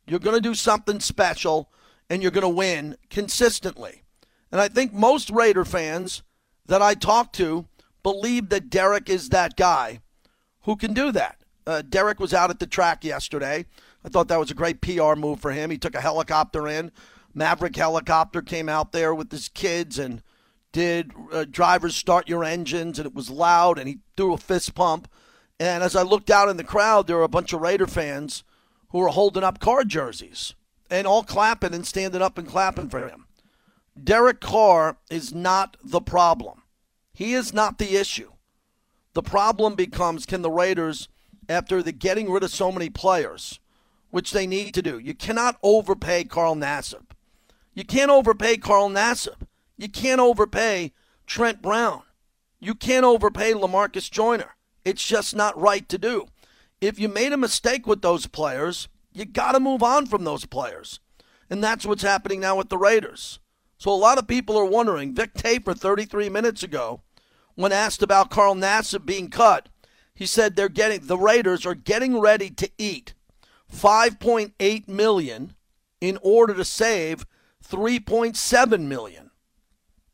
You're 0.05 0.19
going 0.19 0.35
to 0.35 0.41
do 0.41 0.53
something 0.53 0.99
special 0.99 1.71
and 2.09 2.21
you're 2.21 2.31
going 2.31 2.41
to 2.41 2.49
win 2.49 2.97
consistently. 3.09 4.03
And 4.51 4.59
I 4.59 4.67
think 4.67 4.91
most 4.93 5.29
Raider 5.29 5.63
fans 5.63 6.21
that 6.65 6.81
I 6.81 6.95
talk 6.95 7.31
to 7.33 7.65
believe 8.03 8.49
that 8.49 8.69
Derek 8.69 9.09
is 9.09 9.29
that 9.29 9.55
guy 9.55 10.01
who 10.63 10.75
can 10.75 10.93
do 10.93 11.13
that. 11.13 11.45
Uh, 11.65 11.81
Derek 11.81 12.19
was 12.19 12.33
out 12.33 12.49
at 12.49 12.59
the 12.59 12.67
track 12.67 13.05
yesterday. 13.05 13.65
I 14.03 14.09
thought 14.09 14.27
that 14.27 14.39
was 14.39 14.51
a 14.51 14.55
great 14.55 14.81
PR 14.81 15.15
move 15.15 15.39
for 15.39 15.51
him. 15.51 15.71
He 15.71 15.77
took 15.77 15.95
a 15.95 16.01
helicopter 16.01 16.67
in. 16.67 16.91
Maverick 17.33 17.77
helicopter 17.77 18.41
came 18.41 18.67
out 18.67 18.91
there 18.91 19.15
with 19.15 19.31
his 19.31 19.47
kids 19.47 19.97
and 19.97 20.21
did 20.73 21.13
uh, 21.31 21.45
drivers 21.49 21.95
start 21.95 22.27
your 22.27 22.43
engines, 22.43 22.99
and 22.99 23.05
it 23.05 23.15
was 23.15 23.29
loud, 23.29 23.79
and 23.79 23.87
he 23.87 23.99
threw 24.17 24.33
a 24.33 24.37
fist 24.37 24.75
pump. 24.75 25.07
And 25.63 25.81
as 25.81 25.95
I 25.95 26.01
looked 26.01 26.29
out 26.29 26.49
in 26.49 26.57
the 26.57 26.63
crowd, 26.65 27.07
there 27.07 27.15
were 27.15 27.23
a 27.23 27.29
bunch 27.29 27.53
of 27.53 27.61
Raider 27.61 27.87
fans 27.87 28.43
who 28.89 28.97
were 28.97 29.07
holding 29.07 29.45
up 29.45 29.61
Carr 29.61 29.85
jerseys 29.85 30.55
and 30.89 31.07
all 31.07 31.23
clapping 31.23 31.73
and 31.73 31.87
standing 31.87 32.21
up 32.21 32.37
and 32.37 32.45
clapping 32.45 32.89
for 32.89 33.07
him. 33.07 33.27
Derek 34.03 34.41
Carr 34.41 34.97
is 35.09 35.33
not 35.33 35.77
the 35.81 36.01
problem. 36.01 36.63
He 37.13 37.33
is 37.33 37.53
not 37.53 37.77
the 37.77 37.95
issue. 37.95 38.33
The 39.13 39.23
problem 39.23 39.75
becomes 39.75 40.25
can 40.25 40.41
the 40.41 40.51
Raiders, 40.51 41.07
after 41.47 41.81
the 41.81 41.93
getting 41.93 42.29
rid 42.29 42.43
of 42.43 42.51
so 42.51 42.69
many 42.69 42.89
players, 42.89 43.61
which 44.11 44.31
they 44.31 44.45
need 44.45 44.73
to 44.73 44.81
do, 44.81 44.99
you 44.99 45.13
cannot 45.13 45.59
overpay 45.63 46.25
Carl 46.25 46.57
Nassib. 46.57 47.05
You 47.73 47.85
can't 47.85 48.11
overpay 48.11 48.57
Carl 48.57 48.89
Nassib. 48.89 49.47
You 49.77 49.87
can't 49.87 50.19
overpay 50.19 50.91
Trent 51.25 51.61
Brown. 51.61 52.03
You 52.59 52.75
can't 52.75 53.05
overpay 53.05 53.53
Lamarcus 53.53 54.11
Joyner. 54.11 54.57
It's 54.85 55.05
just 55.05 55.35
not 55.35 55.59
right 55.59 55.87
to 55.89 55.97
do. 55.97 56.27
If 56.81 56.99
you 56.99 57.07
made 57.07 57.31
a 57.31 57.37
mistake 57.37 57.87
with 57.87 58.01
those 58.01 58.27
players, 58.27 58.87
you 59.13 59.25
got 59.25 59.53
to 59.53 59.59
move 59.59 59.81
on 59.83 60.05
from 60.05 60.23
those 60.23 60.45
players. 60.45 60.99
And 61.49 61.63
that's 61.63 61.85
what's 61.85 62.03
happening 62.03 62.39
now 62.39 62.57
with 62.57 62.69
the 62.69 62.77
Raiders. 62.77 63.39
So 63.77 63.91
a 63.91 63.95
lot 63.95 64.17
of 64.17 64.27
people 64.27 64.57
are 64.57 64.65
wondering. 64.65 65.13
Vic 65.13 65.33
Tafur 65.33 65.77
33 65.77 66.29
minutes 66.29 66.63
ago, 66.63 67.01
when 67.55 67.71
asked 67.71 68.01
about 68.01 68.31
Carl 68.31 68.55
Nassib 68.55 69.05
being 69.05 69.29
cut, 69.29 69.69
he 70.15 70.25
said 70.25 70.55
they're 70.55 70.69
getting 70.69 71.07
the 71.07 71.17
Raiders 71.17 71.65
are 71.65 71.75
getting 71.75 72.19
ready 72.19 72.49
to 72.49 72.69
eat 72.77 73.13
5.8 73.71 74.87
million 74.87 75.55
in 75.99 76.17
order 76.21 76.53
to 76.53 76.65
save 76.65 77.25
3.7 77.67 78.81
million. 78.81 79.31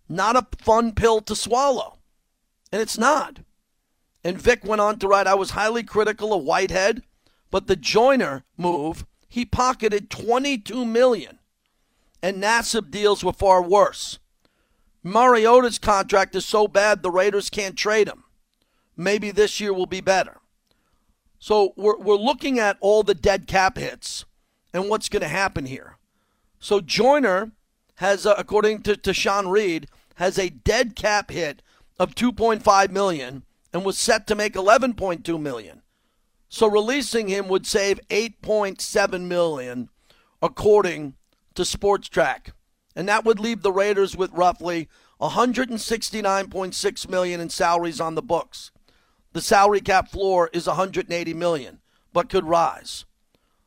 Not 0.08 0.36
a 0.36 0.48
fun 0.64 0.94
pill 0.94 1.22
to 1.22 1.36
swallow. 1.36 2.00
And 2.72 2.82
it's 2.82 2.98
not. 2.98 3.40
And 4.24 4.42
Vic 4.42 4.66
went 4.66 4.82
on 4.82 5.00
to 5.00 5.08
write, 5.08 5.28
I 5.28 5.36
was 5.36 5.52
highly 5.52 5.84
critical 5.84 6.34
of 6.34 6.44
Whitehead, 6.44 7.04
but 7.52 7.68
the 7.68 7.76
Joyner 7.76 8.44
move, 8.58 9.06
he 9.28 9.46
pocketed 9.46 10.10
22 10.10 10.86
million. 10.86 11.40
And 12.22 12.42
Nassib 12.42 12.92
deals 12.92 13.24
were 13.24 13.34
far 13.34 13.62
worse. 13.62 14.20
Mariota's 15.04 15.80
contract 15.80 16.36
is 16.36 16.46
so 16.46 16.68
bad 16.68 17.02
the 17.02 17.12
Raiders 17.12 17.50
can't 17.50 17.78
trade 17.78 18.10
him. 18.10 18.26
Maybe 18.98 19.32
this 19.32 19.62
year 19.62 19.74
will 19.74 19.86
be 19.86 20.02
better. 20.02 20.38
So 21.40 21.74
we're, 21.78 21.98
we're 21.98 22.16
looking 22.16 22.60
at 22.60 22.78
all 22.82 23.04
the 23.04 23.14
dead 23.14 23.48
cap 23.48 23.78
hits 23.78 24.26
and 24.74 24.90
what's 24.90 25.08
going 25.08 25.22
to 25.22 25.30
happen 25.30 25.66
here. 25.66 25.98
So 26.60 26.82
Joyner 26.82 27.52
has, 27.96 28.26
uh, 28.26 28.36
according 28.38 28.82
to, 28.84 28.98
to 28.98 29.14
Sean 29.14 29.48
Reed, 29.48 29.88
has 30.16 30.38
a 30.38 30.50
dead 30.50 30.98
cap 30.98 31.32
hit 31.32 31.62
of 31.98 32.14
2.5 32.14 32.90
million 32.92 33.44
and 33.74 33.86
was 33.86 33.98
set 33.98 34.28
to 34.28 34.36
make 34.36 34.54
11.2 34.54 35.40
million. 35.40 35.82
So 36.50 36.68
releasing 36.68 37.28
him 37.28 37.48
would 37.48 37.68
save 37.68 38.00
8.7 38.10 39.22
million, 39.22 39.90
according 40.42 41.14
to 41.54 41.62
Spotrac, 41.62 42.54
and 42.96 43.08
that 43.08 43.24
would 43.24 43.40
leave 43.40 43.62
the 43.62 43.72
Raiders 43.72 44.18
with 44.18 44.32
roughly 44.34 44.90
169.6 45.22 47.10
million 47.10 47.40
in 47.40 47.50
salaries 47.50 48.02
on 48.02 48.16
the 48.16 48.22
books. 48.22 48.72
The 49.34 49.42
salary 49.42 49.82
cap 49.82 50.10
floor 50.10 50.50
is 50.54 50.66
180 50.66 51.34
million, 51.36 51.82
but 52.14 52.30
could 52.30 52.46
rise. 52.46 53.06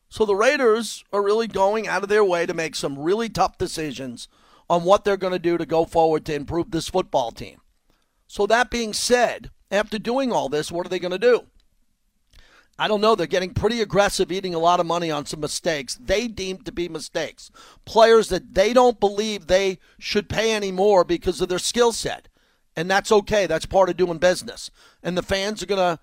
So 0.08 0.26
the 0.26 0.34
Raiders 0.34 1.04
are 1.12 1.22
really 1.22 1.46
going 1.46 1.86
out 1.86 2.02
of 2.02 2.08
their 2.08 2.24
way 2.24 2.46
to 2.46 2.52
make 2.52 2.74
some 2.74 2.98
really 2.98 3.28
tough 3.28 3.56
decisions 3.58 4.28
on 4.68 4.84
what 4.84 5.04
they're 5.04 5.16
going 5.16 5.32
to 5.32 5.38
do 5.38 5.56
to 5.56 5.66
go 5.66 5.84
forward 5.84 6.26
to 6.26 6.34
improve 6.34 6.70
this 6.70 6.88
football 6.88 7.30
team. 7.30 7.60
So 8.26 8.46
that 8.46 8.70
being 8.70 8.92
said, 8.92 9.50
after 9.72 9.98
doing 9.98 10.30
all 10.30 10.48
this, 10.48 10.70
what 10.70 10.86
are 10.86 10.90
they 10.90 10.98
going 10.98 11.12
to 11.12 11.18
do? 11.18 11.46
I 12.78 12.88
don't 12.88 13.00
know. 13.00 13.14
They're 13.14 13.26
getting 13.26 13.54
pretty 13.54 13.80
aggressive, 13.80 14.32
eating 14.32 14.54
a 14.54 14.58
lot 14.58 14.80
of 14.80 14.86
money 14.86 15.10
on 15.10 15.26
some 15.26 15.40
mistakes 15.40 15.94
they 15.94 16.26
deem 16.28 16.58
to 16.58 16.72
be 16.72 16.88
mistakes. 16.88 17.50
Players 17.84 18.28
that 18.28 18.54
they 18.54 18.72
don't 18.72 19.00
believe 19.00 19.46
they 19.46 19.78
should 19.98 20.28
pay 20.28 20.54
anymore 20.54 21.04
because 21.04 21.40
of 21.40 21.48
their 21.48 21.58
skill 21.58 21.92
set. 21.92 22.28
And 22.74 22.90
that's 22.90 23.12
okay. 23.12 23.46
That's 23.46 23.66
part 23.66 23.90
of 23.90 23.96
doing 23.96 24.18
business. 24.18 24.70
And 25.02 25.16
the 25.16 25.22
fans 25.22 25.62
are 25.62 25.66
going 25.66 25.96
to 25.96 26.02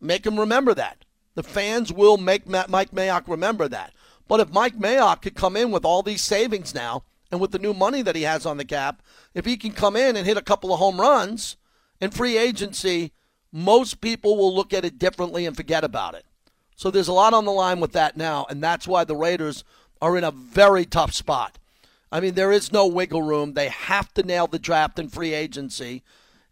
make 0.00 0.24
them 0.24 0.38
remember 0.38 0.74
that. 0.74 1.04
The 1.34 1.42
fans 1.42 1.92
will 1.92 2.18
make 2.18 2.46
Mike 2.46 2.90
Mayock 2.90 3.26
remember 3.26 3.66
that. 3.68 3.94
But 4.28 4.40
if 4.40 4.52
Mike 4.52 4.78
Mayock 4.78 5.22
could 5.22 5.34
come 5.34 5.56
in 5.56 5.70
with 5.70 5.84
all 5.84 6.02
these 6.02 6.22
savings 6.22 6.74
now 6.74 7.04
and 7.30 7.40
with 7.40 7.52
the 7.52 7.58
new 7.58 7.72
money 7.72 8.02
that 8.02 8.16
he 8.16 8.22
has 8.22 8.44
on 8.44 8.58
the 8.58 8.64
cap, 8.64 9.02
if 9.34 9.46
he 9.46 9.56
can 9.56 9.72
come 9.72 9.96
in 9.96 10.16
and 10.16 10.26
hit 10.26 10.36
a 10.36 10.42
couple 10.42 10.72
of 10.72 10.78
home 10.78 11.00
runs 11.00 11.56
in 12.02 12.10
free 12.10 12.36
agency, 12.36 13.12
most 13.52 14.00
people 14.00 14.36
will 14.36 14.54
look 14.54 14.74
at 14.74 14.84
it 14.84 14.98
differently 14.98 15.46
and 15.46 15.56
forget 15.56 15.84
about 15.84 16.14
it. 16.14 16.24
So 16.74 16.90
there's 16.90 17.08
a 17.08 17.12
lot 17.12 17.32
on 17.32 17.44
the 17.44 17.52
line 17.52 17.78
with 17.78 17.92
that 17.92 18.16
now, 18.16 18.44
and 18.50 18.62
that's 18.62 18.88
why 18.88 19.04
the 19.04 19.14
Raiders 19.14 19.62
are 20.00 20.18
in 20.18 20.24
a 20.24 20.32
very 20.32 20.84
tough 20.84 21.12
spot. 21.12 21.58
I 22.10 22.18
mean, 22.18 22.34
there 22.34 22.50
is 22.50 22.72
no 22.72 22.88
wiggle 22.88 23.22
room. 23.22 23.54
They 23.54 23.68
have 23.68 24.12
to 24.14 24.24
nail 24.24 24.48
the 24.48 24.58
draft 24.58 24.98
and 24.98 25.12
free 25.12 25.32
agency. 25.32 26.02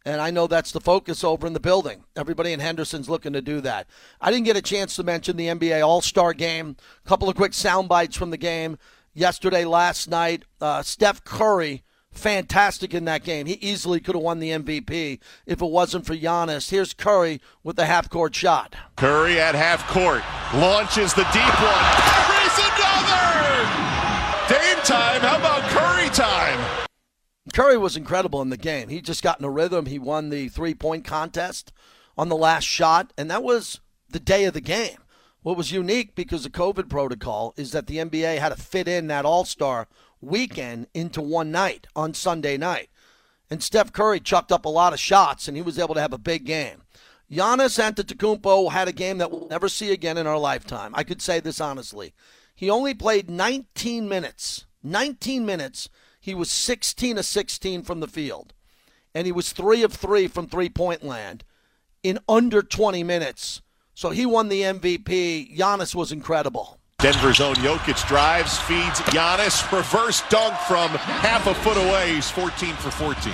And 0.07 0.21
I 0.21 0.31
know 0.31 0.47
that's 0.47 0.71
the 0.71 0.81
focus 0.81 1.25
over 1.25 1.49
in 1.49 1.53
the 1.53 1.61
building. 1.61 2.05
Everybody 2.17 2.53
in 2.53 2.61
Henderson's 2.61 3.11
looking 3.11 3.33
to 3.33 3.43
do 3.43 3.61
that. 3.63 3.89
I 4.21 4.31
didn't 4.31 4.47
get 4.47 4.57
a 4.57 4.63
chance 4.63 4.95
to 4.97 5.03
mention 5.03 5.37
the 5.37 5.49
NBA 5.49 5.85
All 5.85 6.01
Star 6.01 6.33
game. 6.33 6.77
A 7.05 7.09
couple 7.09 7.29
of 7.29 7.35
quick 7.35 7.55
sound 7.55 7.89
bites 7.89 8.17
from 8.17 8.31
the 8.31 8.39
game 8.39 8.79
yesterday, 9.15 9.65
last 9.65 10.09
night. 10.09 10.45
Uh, 10.61 10.83
Steph 10.83 11.25
Curry 11.25 11.83
fantastic 12.13 12.95
in 12.95 13.05
that 13.07 13.25
game. 13.25 13.47
He 13.47 13.55
easily 13.55 14.01
could 14.01 14.15
have 14.15 14.23
won 14.23 14.41
the 14.41 14.51
MVP 14.51 15.21
if 15.47 15.63
it 15.63 15.71
wasn't 15.71 16.07
for 16.07 16.15
Giannis. 16.17 16.71
Here's 16.71 16.95
Curry 16.95 17.41
with 17.63 17.77
the 17.77 17.87
half 17.87 18.11
court 18.11 18.35
shot. 18.35 18.75
Curry 18.97 19.41
at 19.41 19.55
half 19.55 19.87
court 19.89 20.23
launches 20.55 21.15
the 21.15 21.25
deep 21.33 21.61
one. 21.61 21.85
Curry's 22.11 22.59
another. 22.59 23.51
Dame 24.49 24.85
time. 24.85 25.21
How 25.21 25.37
about 25.39 25.63
Curry 25.71 26.11
time? 26.11 26.87
Curry 27.53 27.79
was 27.79 27.97
incredible 27.97 28.43
in 28.43 28.51
the 28.51 28.57
game. 28.57 28.89
He 28.89 29.01
just 29.01 29.23
got 29.23 29.39
in 29.39 29.45
a 29.45 29.51
rhythm. 29.51 29.87
He 29.87 29.99
won 29.99 30.31
the 30.31 30.49
three 30.49 30.75
point 30.75 31.05
contest 31.05 31.73
on 32.17 32.29
the 32.29 32.37
last 32.37 32.65
shot, 32.65 33.13
and 33.17 33.31
that 33.31 33.43
was 33.43 33.81
the 34.09 34.21
day 34.21 34.45
of 34.45 34.55
the 34.55 34.61
game. 34.61 34.99
What 35.43 35.57
was 35.57 35.73
unique 35.73 36.15
because 36.15 36.45
of 36.45 36.53
COVID 36.53 36.91
protocol 36.91 37.55
is 37.57 37.73
that 37.73 37.87
the 37.87 37.97
NBA 37.97 38.39
had 38.39 38.51
to 38.51 38.61
fit 38.61 38.87
in 38.87 39.07
that 39.07 39.25
All 39.25 39.45
Star 39.45 39.89
weekend 40.21 40.87
into 40.95 41.21
one 41.21 41.51
night 41.51 41.87
on 41.95 42.15
Sunday 42.15 42.57
night. 42.57 42.89
And 43.51 43.63
Steph 43.63 43.93
Curry 43.93 44.21
chucked 44.21 44.53
up 44.53 44.65
a 44.65 44.69
lot 44.69 44.93
of 44.93 45.01
shots, 45.01 45.49
and 45.49 45.57
he 45.57 45.63
was 45.63 45.79
able 45.79 45.95
to 45.95 46.01
have 46.01 46.13
a 46.13 46.19
big 46.19 46.45
game. 46.45 46.83
Giannis 47.31 47.79
Antetokounmpo 47.79 48.73
had 48.73 48.89
a 48.89 48.93
game 48.93 49.19
that 49.19 49.31
we'll 49.31 49.49
never 49.49 49.69
see 49.69 49.93
again 49.93 50.19
in 50.19 50.27
our 50.27 50.39
lifetime. 50.39 50.93
I 50.95 51.05
could 51.05 51.23
say 51.23 51.39
this 51.39 51.61
honestly. 51.61 52.13
He 52.55 52.69
only 52.69 52.93
played 52.93 53.31
19 53.31 54.09
minutes. 54.09 54.67
19 54.83 55.47
minutes. 55.47 55.89
He 56.21 56.35
was 56.35 56.51
16 56.51 57.19
of 57.19 57.25
16 57.25 57.83
from 57.83 58.01
the 58.01 58.09
field. 58.09 58.53
And 59.15 59.27
he 59.27 59.33
was 59.33 59.53
3 59.53 59.83
of 59.85 59.93
3 59.93 60.27
from 60.27 60.49
three-point 60.49 61.05
land 61.05 61.45
in 62.03 62.19
under 62.29 62.63
20 62.63 63.05
minutes. 63.05 63.63
So 63.95 64.11
he 64.11 64.27
won 64.27 64.49
the 64.49 64.63
MVP. 64.63 65.57
Giannis 65.57 65.95
was 65.95 66.11
incredible. 66.11 66.80
Denver's 67.03 67.41
own 67.41 67.55
Jokic 67.57 68.07
drives, 68.07 68.59
feeds 68.59 69.01
Giannis, 69.01 69.71
reverse 69.75 70.23
dunk 70.29 70.55
from 70.69 70.91
half 70.91 71.47
a 71.47 71.55
foot 71.55 71.79
away. 71.79 72.15
He's 72.15 72.31
14 72.31 72.75
for 72.75 72.91
14. 72.91 73.33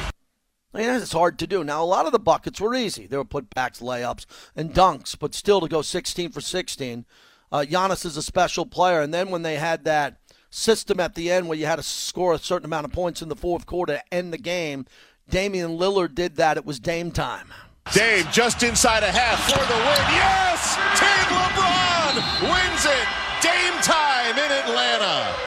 I 0.73 0.79
mean, 0.79 0.89
it's 0.91 1.11
hard 1.11 1.37
to 1.41 1.49
do. 1.49 1.65
Now, 1.65 1.83
a 1.83 1.85
lot 1.85 2.07
of 2.07 2.13
the 2.13 2.21
buckets 2.21 2.61
were 2.61 2.77
easy. 2.77 3.09
They 3.09 3.17
were 3.17 3.25
putbacks, 3.25 3.83
layups, 3.83 4.25
and 4.55 4.73
dunks, 4.73 5.19
but 5.19 5.35
still 5.35 5.61
to 5.61 5.69
go 5.69 5.83
16 5.83 6.31
for 6.31 6.41
16. 6.41 7.07
Uh, 7.51 7.65
Giannis 7.69 8.07
is 8.07 8.17
a 8.17 8.23
special 8.23 8.67
player. 8.67 9.01
And 9.01 9.13
then 9.13 9.31
when 9.31 9.43
they 9.43 9.57
had 9.57 9.83
that 9.85 10.19
system 10.51 11.01
at 11.01 11.17
the 11.17 11.33
end 11.33 11.49
where 11.49 11.59
you 11.59 11.67
had 11.67 11.77
to 11.77 11.83
score 11.83 12.35
a 12.35 12.39
certain 12.39 12.67
amount 12.67 12.85
of 12.85 12.93
points 12.93 13.21
in 13.21 13.29
the 13.29 13.35
fourth 13.35 13.67
quarter 13.67 13.95
to 13.95 14.15
end 14.15 14.33
the 14.33 14.39
game. 14.39 14.87
Damian 15.29 15.77
Lillard 15.77 16.15
did 16.15 16.37
that. 16.37 16.57
It 16.57 16.65
was 16.65 16.79
Dame 16.79 17.11
time. 17.11 17.53
Dame 17.93 18.27
just 18.31 18.63
inside 18.63 19.03
a 19.03 19.11
half 19.11 19.43
for 19.45 19.59
the 19.59 19.75
win. 19.75 20.03
Yes! 20.15 20.77
Team 20.99 21.37
LeBron 21.37 22.43
wins 22.49 22.85
it. 22.87 23.26
Dame 23.43 23.81
time 23.83 24.39
in 24.39 24.53
Atlanta. 24.53 25.47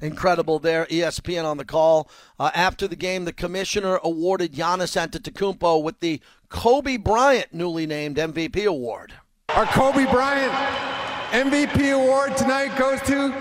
Incredible 0.00 0.58
there. 0.58 0.86
ESPN 0.86 1.44
on 1.44 1.58
the 1.58 1.64
call. 1.64 2.10
Uh, 2.38 2.50
after 2.54 2.88
the 2.88 2.96
game, 2.96 3.26
the 3.26 3.32
commissioner 3.32 3.98
awarded 4.02 4.54
Giannis 4.54 4.96
Antetokounmpo 4.96 5.82
with 5.82 6.00
the 6.00 6.20
Kobe 6.48 6.96
Bryant 6.96 7.52
newly 7.52 7.86
named 7.86 8.16
MVP 8.16 8.64
award. 8.64 9.12
Our 9.50 9.66
Kobe 9.66 10.06
Bryant 10.06 10.52
MVP 11.32 11.94
award 11.94 12.36
tonight 12.36 12.76
goes 12.78 13.00
to 13.02 13.34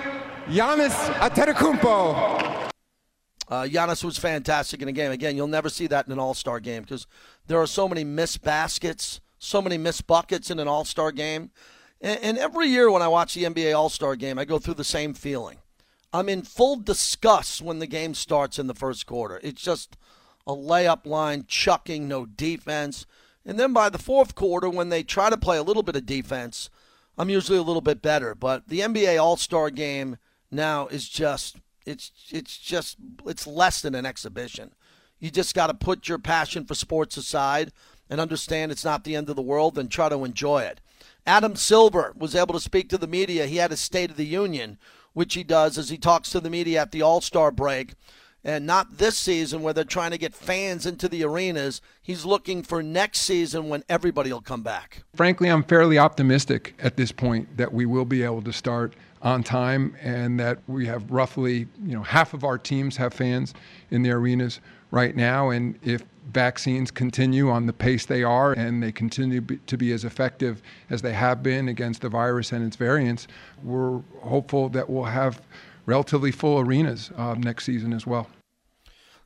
Giannis 0.47 0.93
Antetokounmpo. 1.15 2.69
Uh, 3.47 3.63
Giannis 3.63 4.03
was 4.03 4.17
fantastic 4.17 4.81
in 4.81 4.87
the 4.87 4.91
game. 4.91 5.11
Again, 5.11 5.35
you'll 5.35 5.47
never 5.47 5.69
see 5.69 5.87
that 5.87 6.05
in 6.05 6.11
an 6.11 6.19
All 6.19 6.33
Star 6.33 6.59
game 6.59 6.83
because 6.83 7.07
there 7.47 7.59
are 7.59 7.67
so 7.67 7.87
many 7.87 8.03
missed 8.03 8.43
baskets, 8.43 9.21
so 9.39 9.61
many 9.61 9.77
missed 9.77 10.05
buckets 10.05 10.51
in 10.51 10.59
an 10.59 10.67
All 10.67 10.85
Star 10.85 11.11
game. 11.11 11.51
And, 12.01 12.37
every 12.37 12.67
year 12.67 12.89
when 12.89 13.01
I 13.01 13.09
watch 13.09 13.33
the 13.33 13.43
NBA 13.43 13.75
All 13.75 13.89
Star 13.89 14.15
game, 14.15 14.39
I 14.39 14.45
go 14.45 14.57
through 14.57 14.75
the 14.75 14.83
same 14.83 15.13
feeling. 15.13 15.57
I'm 16.13 16.29
in 16.29 16.43
full 16.43 16.77
disgust 16.77 17.61
when 17.61 17.79
the 17.79 17.87
game 17.87 18.13
starts 18.13 18.57
in 18.57 18.67
the 18.67 18.73
first 18.73 19.05
quarter. 19.05 19.39
It's 19.43 19.61
just 19.61 19.97
a 20.47 20.53
layup 20.53 21.05
line, 21.05 21.45
chucking, 21.47 22.07
no 22.07 22.25
defense. 22.25 23.05
And 23.45 23.59
then 23.59 23.73
by 23.73 23.89
the 23.89 23.97
fourth 23.97 24.33
quarter, 24.33 24.69
when 24.69 24.89
they 24.89 25.03
try 25.03 25.29
to 25.29 25.37
play 25.37 25.57
a 25.57 25.63
little 25.63 25.83
bit 25.83 25.95
of 25.95 26.05
defense, 26.05 26.69
I'm 27.17 27.29
usually 27.29 27.57
a 27.57 27.63
little 27.63 27.81
bit 27.81 28.01
better. 28.01 28.33
But 28.33 28.69
the 28.69 28.79
NBA 28.79 29.21
All 29.21 29.37
Star 29.37 29.69
game 29.69 30.17
now 30.49 30.87
is 30.87 31.07
just 31.07 31.57
it's 31.85 32.11
it's 32.31 32.57
just 32.57 32.97
it's 33.25 33.45
less 33.45 33.81
than 33.81 33.93
an 33.93 34.05
exhibition. 34.05 34.71
You 35.19 35.29
just 35.29 35.53
got 35.53 35.67
to 35.67 35.73
put 35.73 36.07
your 36.07 36.17
passion 36.17 36.65
for 36.65 36.75
sports 36.75 37.17
aside 37.17 37.71
and 38.09 38.21
understand 38.21 38.71
it's 38.71 38.85
not 38.85 39.03
the 39.03 39.15
end 39.15 39.29
of 39.29 39.35
the 39.35 39.41
world 39.41 39.77
and 39.77 39.91
try 39.91 40.07
to 40.07 40.23
enjoy 40.23 40.61
it. 40.61 40.79
Adam 41.25 41.55
Silver 41.55 42.13
was 42.17 42.35
able 42.35 42.53
to 42.53 42.59
speak 42.59 42.89
to 42.89 42.97
the 42.97 43.07
media. 43.07 43.45
He 43.45 43.57
had 43.57 43.71
a 43.71 43.77
State 43.77 44.11
of 44.11 44.17
the 44.17 44.25
Union, 44.25 44.77
which 45.13 45.33
he 45.33 45.43
does 45.43 45.77
as 45.77 45.89
he 45.89 45.97
talks 45.97 46.29
to 46.31 46.39
the 46.39 46.49
media 46.49 46.81
at 46.81 46.91
the 46.91 47.01
All 47.01 47.21
Star 47.21 47.51
break 47.51 47.95
and 48.43 48.65
not 48.65 48.97
this 48.97 49.17
season 49.17 49.61
where 49.61 49.73
they're 49.73 49.83
trying 49.83 50.11
to 50.11 50.17
get 50.17 50.33
fans 50.33 50.85
into 50.85 51.09
the 51.09 51.23
arenas. 51.23 51.81
He's 52.01 52.25
looking 52.25 52.63
for 52.63 52.81
next 52.81 53.21
season 53.21 53.69
when 53.69 53.83
everybody 53.89 54.31
will 54.31 54.41
come 54.41 54.63
back. 54.63 55.03
Frankly, 55.15 55.49
I'm 55.49 55.63
fairly 55.63 55.97
optimistic 55.97 56.73
at 56.79 56.95
this 56.95 57.11
point 57.11 57.57
that 57.57 57.73
we 57.73 57.85
will 57.85 58.05
be 58.05 58.23
able 58.23 58.41
to 58.43 58.53
start 58.53 58.93
on 59.21 59.43
time 59.43 59.95
and 60.01 60.39
that 60.39 60.59
we 60.67 60.85
have 60.85 61.11
roughly, 61.11 61.67
you 61.83 61.95
know, 61.95 62.03
half 62.03 62.33
of 62.33 62.45
our 62.45 62.57
teams 62.57 62.95
have 62.95 63.13
fans 63.13 63.53
in 63.91 64.03
the 64.03 64.11
arenas 64.11 64.61
right 64.91 65.15
now 65.15 65.49
and 65.49 65.77
if 65.83 66.03
vaccines 66.31 66.91
continue 66.91 67.49
on 67.49 67.65
the 67.65 67.73
pace 67.73 68.05
they 68.05 68.23
are 68.23 68.53
and 68.53 68.81
they 68.81 68.91
continue 68.91 69.41
to 69.41 69.77
be 69.77 69.91
as 69.91 70.05
effective 70.05 70.61
as 70.89 71.01
they 71.01 71.13
have 71.13 71.41
been 71.43 71.67
against 71.67 72.01
the 72.01 72.09
virus 72.09 72.51
and 72.51 72.65
its 72.65 72.75
variants, 72.75 73.27
we're 73.63 73.99
hopeful 74.21 74.69
that 74.69 74.89
we'll 74.89 75.05
have 75.05 75.41
relatively 75.85 76.31
full 76.31 76.59
arenas 76.59 77.11
uh, 77.17 77.35
next 77.35 77.65
season 77.65 77.93
as 77.93 78.05
well. 78.05 78.27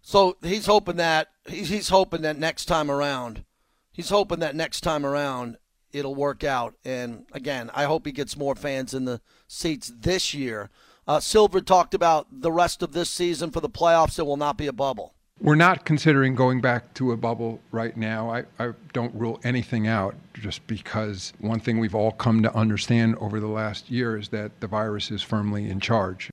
So 0.02 0.38
he's 0.42 0.66
hoping 0.66 0.98
that 0.98 1.30
he's, 1.46 1.70
he's 1.70 1.90
hoping 1.90 2.22
that 2.24 2.38
next 2.38 2.66
time 2.66 2.92
around, 2.92 3.44
he's 3.92 4.10
hoping 4.10 4.40
that 4.40 4.56
next 4.56 4.82
time 4.82 5.06
around 5.06 5.58
it'll 5.92 6.16
work 6.16 6.44
out. 6.44 6.76
And 6.84 7.26
again, 7.32 7.70
I 7.74 7.86
hope 7.86 8.06
he 8.06 8.12
gets 8.12 8.36
more 8.36 8.56
fans 8.56 8.94
in 8.94 9.06
the 9.06 9.22
seats 9.48 9.92
this 9.96 10.34
year. 10.34 10.70
Uh, 11.08 11.20
Silver 11.20 11.62
talked 11.62 11.94
about 11.94 12.28
the 12.32 12.52
rest 12.52 12.82
of 12.82 12.94
this 12.94 13.10
season 13.10 13.52
for 13.52 13.60
the 13.60 13.70
playoffs. 13.70 14.18
It 14.18 14.26
will 14.26 14.38
not 14.38 14.58
be 14.58 14.68
a 14.68 14.74
bubble. 14.74 15.14
We're 15.44 15.56
not 15.56 15.84
considering 15.84 16.36
going 16.36 16.62
back 16.62 16.94
to 16.94 17.12
a 17.12 17.18
bubble 17.18 17.60
right 17.70 17.98
now. 17.98 18.32
I, 18.32 18.46
I 18.58 18.72
don't 18.94 19.14
rule 19.14 19.42
anything 19.44 19.88
out 19.88 20.16
just 20.34 20.66
because 20.68 21.34
one 21.38 21.60
thing 21.60 21.80
we've 21.80 21.94
all 21.94 22.14
come 22.14 22.42
to 22.44 22.56
understand 22.56 23.18
over 23.18 23.42
the 23.42 23.48
last 23.48 23.92
year 23.92 24.16
is 24.16 24.30
that 24.30 24.62
the 24.62 24.68
virus 24.68 25.12
is 25.12 25.22
firmly 25.22 25.70
in 25.70 25.82
charge. 25.82 26.30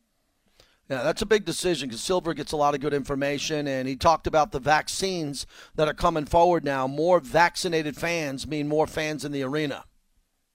Yeah, 0.88 1.02
that's 1.02 1.22
a 1.22 1.26
big 1.26 1.44
decision 1.44 1.88
because 1.88 2.00
Silver 2.00 2.34
gets 2.34 2.52
a 2.52 2.56
lot 2.56 2.76
of 2.76 2.80
good 2.80 2.94
information, 2.94 3.66
and 3.66 3.88
he 3.88 3.96
talked 3.96 4.28
about 4.28 4.52
the 4.52 4.61
vaccines 4.61 5.44
that 5.74 5.88
are 5.88 5.94
coming 5.94 6.24
forward 6.24 6.64
now. 6.64 6.86
More 6.86 7.18
vaccinated 7.18 7.96
fans 7.96 8.46
mean 8.46 8.68
more 8.68 8.86
fans 8.86 9.24
in 9.24 9.32
the 9.32 9.42
arena. 9.42 9.86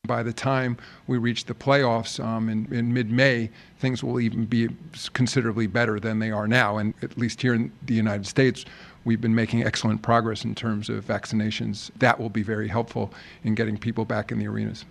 By 0.06 0.24
the 0.24 0.34
time 0.34 0.78
we 1.08 1.18
reach 1.18 1.46
the 1.46 1.54
playoffs 1.54 2.24
um, 2.24 2.50
in, 2.50 2.72
in 2.74 2.94
mid 2.94 3.12
May, 3.12 3.50
things 3.80 4.04
will 4.04 4.20
even 4.20 4.46
be 4.46 4.70
considerably 5.14 5.68
better 5.68 6.00
than 6.00 6.20
they 6.20 6.32
are 6.32 6.48
now. 6.48 6.78
And 6.78 6.94
at 7.02 7.18
least 7.18 7.42
here 7.42 7.54
in 7.54 7.72
the 7.84 7.94
United 7.94 8.26
States, 8.26 8.66
we've 9.04 9.22
been 9.22 9.36
making 9.36 9.64
excellent 9.64 10.02
progress 10.02 10.44
in 10.44 10.56
terms 10.56 10.90
of 10.90 11.06
vaccinations. 11.06 11.92
That 12.00 12.20
will 12.20 12.30
be 12.30 12.44
very 12.44 12.68
helpful 12.68 13.14
in 13.44 13.56
getting 13.56 13.78
people 13.78 14.06
back 14.06 14.32
in 14.32 14.40
the 14.40 14.48
arenas. 14.48 14.86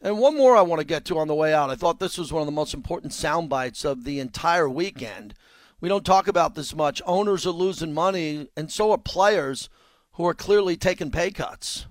And 0.00 0.18
one 0.18 0.36
more 0.36 0.56
I 0.56 0.62
want 0.62 0.80
to 0.80 0.86
get 0.86 1.04
to 1.06 1.18
on 1.18 1.28
the 1.28 1.34
way 1.34 1.54
out. 1.54 1.70
I 1.70 1.76
thought 1.76 2.00
this 2.00 2.18
was 2.18 2.32
one 2.32 2.42
of 2.42 2.46
the 2.46 2.52
most 2.52 2.74
important 2.74 3.12
sound 3.12 3.48
bites 3.48 3.84
of 3.84 4.04
the 4.04 4.18
entire 4.18 4.68
weekend. 4.68 5.34
We 5.80 5.88
don't 5.88 6.04
talk 6.04 6.28
about 6.28 6.54
this 6.54 6.74
much. 6.74 7.00
Owners 7.06 7.46
are 7.46 7.50
losing 7.50 7.92
money, 7.92 8.48
and 8.56 8.70
so 8.70 8.90
are 8.90 8.98
players 8.98 9.68
who 10.12 10.26
are 10.26 10.34
clearly 10.34 10.76
taking 10.76 11.10
pay 11.10 11.30
cuts. 11.30 11.86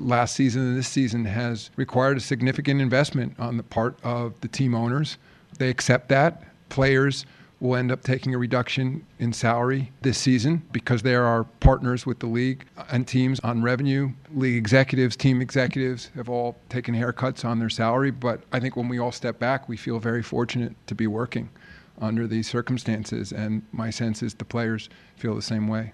Last 0.00 0.34
season 0.34 0.62
and 0.62 0.76
this 0.76 0.88
season 0.88 1.24
has 1.24 1.70
required 1.76 2.16
a 2.16 2.20
significant 2.20 2.80
investment 2.80 3.38
on 3.38 3.56
the 3.56 3.62
part 3.62 3.96
of 4.02 4.40
the 4.40 4.48
team 4.48 4.74
owners. 4.74 5.18
They 5.58 5.70
accept 5.70 6.08
that. 6.08 6.42
Players 6.68 7.24
will 7.60 7.76
end 7.76 7.92
up 7.92 8.02
taking 8.02 8.34
a 8.34 8.38
reduction 8.38 9.06
in 9.20 9.32
salary 9.32 9.92
this 10.02 10.18
season 10.18 10.64
because 10.72 11.02
there 11.02 11.24
are 11.24 11.44
partners 11.44 12.06
with 12.06 12.18
the 12.18 12.26
league 12.26 12.66
and 12.90 13.06
teams 13.06 13.38
on 13.40 13.62
revenue. 13.62 14.10
League 14.34 14.56
executives, 14.56 15.14
team 15.14 15.40
executives 15.40 16.10
have 16.16 16.28
all 16.28 16.56
taken 16.68 16.92
haircuts 16.92 17.44
on 17.44 17.60
their 17.60 17.70
salary. 17.70 18.10
But 18.10 18.42
I 18.52 18.58
think 18.58 18.74
when 18.74 18.88
we 18.88 18.98
all 18.98 19.12
step 19.12 19.38
back, 19.38 19.68
we 19.68 19.76
feel 19.76 20.00
very 20.00 20.24
fortunate 20.24 20.74
to 20.88 20.96
be 20.96 21.06
working 21.06 21.48
under 22.00 22.26
these 22.26 22.48
circumstances. 22.48 23.32
And 23.32 23.62
my 23.70 23.90
sense 23.90 24.24
is 24.24 24.34
the 24.34 24.44
players 24.44 24.88
feel 25.14 25.36
the 25.36 25.40
same 25.40 25.68
way. 25.68 25.92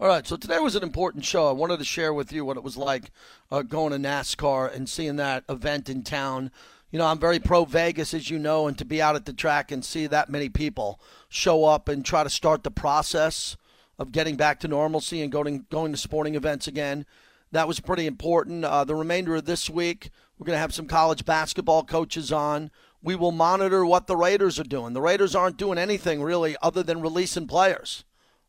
All 0.00 0.08
right, 0.08 0.26
so 0.26 0.36
today 0.36 0.58
was 0.58 0.76
an 0.76 0.82
important 0.82 1.26
show. 1.26 1.46
I 1.46 1.52
wanted 1.52 1.78
to 1.78 1.84
share 1.84 2.14
with 2.14 2.32
you 2.32 2.42
what 2.42 2.56
it 2.56 2.62
was 2.62 2.78
like 2.78 3.10
uh, 3.52 3.60
going 3.60 3.92
to 3.92 3.98
NASCAR 3.98 4.74
and 4.74 4.88
seeing 4.88 5.16
that 5.16 5.44
event 5.46 5.90
in 5.90 6.02
town 6.02 6.50
you 6.90 6.98
know, 6.98 7.06
I'm 7.06 7.20
very 7.20 7.38
pro 7.38 7.64
Vegas, 7.64 8.14
as 8.14 8.30
you 8.30 8.38
know, 8.38 8.66
and 8.66 8.76
to 8.78 8.84
be 8.84 9.00
out 9.00 9.14
at 9.14 9.24
the 9.24 9.32
track 9.32 9.70
and 9.70 9.84
see 9.84 10.06
that 10.08 10.28
many 10.28 10.48
people 10.48 11.00
show 11.28 11.64
up 11.64 11.88
and 11.88 12.04
try 12.04 12.24
to 12.24 12.30
start 12.30 12.64
the 12.64 12.70
process 12.70 13.56
of 13.98 14.10
getting 14.10 14.34
back 14.34 14.58
to 14.60 14.68
normalcy 14.68 15.22
and 15.22 15.30
going 15.30 15.66
going 15.70 15.92
to 15.92 15.98
sporting 15.98 16.34
events 16.34 16.66
again, 16.66 17.06
that 17.52 17.68
was 17.68 17.78
pretty 17.78 18.06
important. 18.06 18.64
Uh, 18.64 18.82
the 18.82 18.96
remainder 18.96 19.36
of 19.36 19.44
this 19.44 19.70
week, 19.70 20.10
we're 20.36 20.46
going 20.46 20.56
to 20.56 20.60
have 20.60 20.74
some 20.74 20.86
college 20.86 21.24
basketball 21.24 21.84
coaches 21.84 22.32
on. 22.32 22.72
We 23.02 23.14
will 23.14 23.32
monitor 23.32 23.86
what 23.86 24.08
the 24.08 24.16
Raiders 24.16 24.58
are 24.58 24.64
doing. 24.64 24.92
The 24.92 25.00
Raiders 25.00 25.34
aren't 25.36 25.56
doing 25.56 25.78
anything 25.78 26.22
really 26.22 26.56
other 26.60 26.82
than 26.82 27.00
releasing 27.00 27.46
players. 27.46 28.04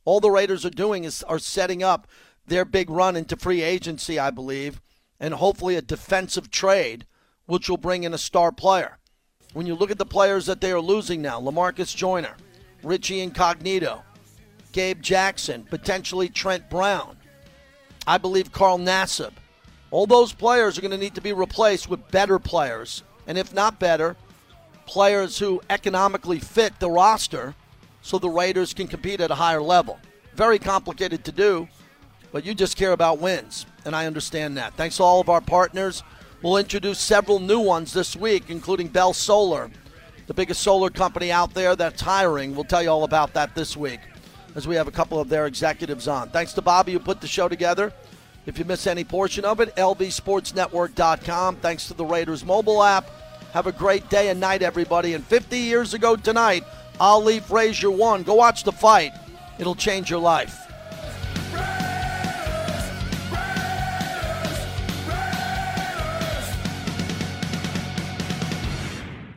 All 0.05 0.19
the 0.19 0.31
Raiders 0.31 0.65
are 0.65 0.71
doing 0.71 1.03
is 1.03 1.23
are 1.23 1.39
setting 1.39 1.83
up 1.83 2.07
their 2.45 2.65
big 2.65 2.89
run 2.89 3.15
into 3.15 3.35
free 3.35 3.61
agency, 3.61 4.17
I 4.17 4.31
believe, 4.31 4.81
and 5.19 5.33
hopefully 5.33 5.75
a 5.75 5.81
defensive 5.81 6.49
trade 6.49 7.05
which 7.45 7.69
will 7.69 7.77
bring 7.77 8.03
in 8.03 8.13
a 8.13 8.17
star 8.17 8.51
player. 8.51 8.97
When 9.53 9.67
you 9.67 9.75
look 9.75 9.91
at 9.91 9.97
the 9.97 10.05
players 10.05 10.45
that 10.45 10.61
they 10.61 10.71
are 10.71 10.81
losing 10.81 11.21
now, 11.21 11.39
Lamarcus 11.39 11.95
Joyner, 11.95 12.35
Richie 12.83 13.21
Incognito, 13.21 14.03
Gabe 14.71 15.01
Jackson, 15.01 15.65
potentially 15.69 16.29
Trent 16.29 16.69
Brown, 16.69 17.17
I 18.07 18.17
believe 18.17 18.51
Carl 18.51 18.79
Nassib. 18.79 19.33
All 19.91 20.07
those 20.07 20.31
players 20.33 20.77
are 20.77 20.81
going 20.81 20.91
to 20.91 20.97
need 20.97 21.15
to 21.15 21.21
be 21.21 21.33
replaced 21.33 21.89
with 21.89 22.09
better 22.11 22.39
players. 22.39 23.03
And 23.27 23.37
if 23.37 23.53
not 23.53 23.79
better, 23.79 24.15
players 24.85 25.37
who 25.37 25.61
economically 25.69 26.39
fit 26.39 26.79
the 26.79 26.89
roster 26.89 27.53
so 28.01 28.17
the 28.17 28.29
Raiders 28.29 28.73
can 28.73 28.87
compete 28.87 29.21
at 29.21 29.31
a 29.31 29.35
higher 29.35 29.61
level. 29.61 29.99
Very 30.35 30.59
complicated 30.59 31.23
to 31.25 31.31
do, 31.31 31.67
but 32.31 32.45
you 32.45 32.53
just 32.53 32.77
care 32.77 32.93
about 32.93 33.19
wins. 33.19 33.65
And 33.85 33.95
I 33.95 34.05
understand 34.05 34.57
that. 34.57 34.73
Thanks 34.75 34.97
to 34.97 35.03
all 35.03 35.21
of 35.21 35.29
our 35.29 35.41
partners. 35.41 36.03
We'll 36.41 36.57
introduce 36.57 36.99
several 36.99 37.39
new 37.39 37.59
ones 37.59 37.93
this 37.93 38.15
week, 38.15 38.45
including 38.49 38.87
Bell 38.87 39.13
Solar, 39.13 39.69
the 40.27 40.33
biggest 40.33 40.61
solar 40.61 40.89
company 40.89 41.31
out 41.31 41.53
there 41.53 41.75
that's 41.75 42.01
hiring. 42.01 42.55
We'll 42.55 42.63
tell 42.63 42.81
you 42.81 42.89
all 42.89 43.03
about 43.03 43.33
that 43.33 43.53
this 43.53 43.77
week 43.77 43.99
as 44.55 44.67
we 44.67 44.75
have 44.75 44.87
a 44.87 44.91
couple 44.91 45.19
of 45.19 45.29
their 45.29 45.45
executives 45.45 46.07
on. 46.07 46.29
Thanks 46.29 46.53
to 46.53 46.61
Bobby 46.61 46.93
who 46.93 46.99
put 46.99 47.21
the 47.21 47.27
show 47.27 47.47
together. 47.47 47.93
If 48.45 48.57
you 48.57 48.65
miss 48.65 48.87
any 48.87 49.03
portion 49.03 49.45
of 49.45 49.59
it, 49.59 49.75
lvsportsnetwork.com. 49.75 51.57
Thanks 51.57 51.87
to 51.87 51.93
the 51.93 52.05
Raiders 52.05 52.43
mobile 52.43 52.83
app. 52.83 53.09
Have 53.53 53.67
a 53.67 53.71
great 53.71 54.09
day 54.09 54.29
and 54.29 54.39
night, 54.39 54.61
everybody. 54.61 55.13
And 55.13 55.23
50 55.23 55.57
years 55.57 55.93
ago 55.93 56.15
tonight, 56.15 56.63
Ali 57.01 57.39
Frazier 57.39 57.89
won. 57.89 58.21
Go 58.21 58.35
watch 58.35 58.63
the 58.63 58.71
fight. 58.71 59.11
It'll 59.57 59.73
change 59.73 60.11
your 60.11 60.19
life. 60.19 60.55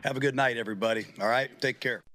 Have 0.03 0.15
a 0.15 0.19
good 0.19 0.35
night, 0.35 0.57
everybody. 0.57 1.07
All 1.19 1.27
right, 1.27 1.49
take 1.59 1.79
care. 1.79 2.05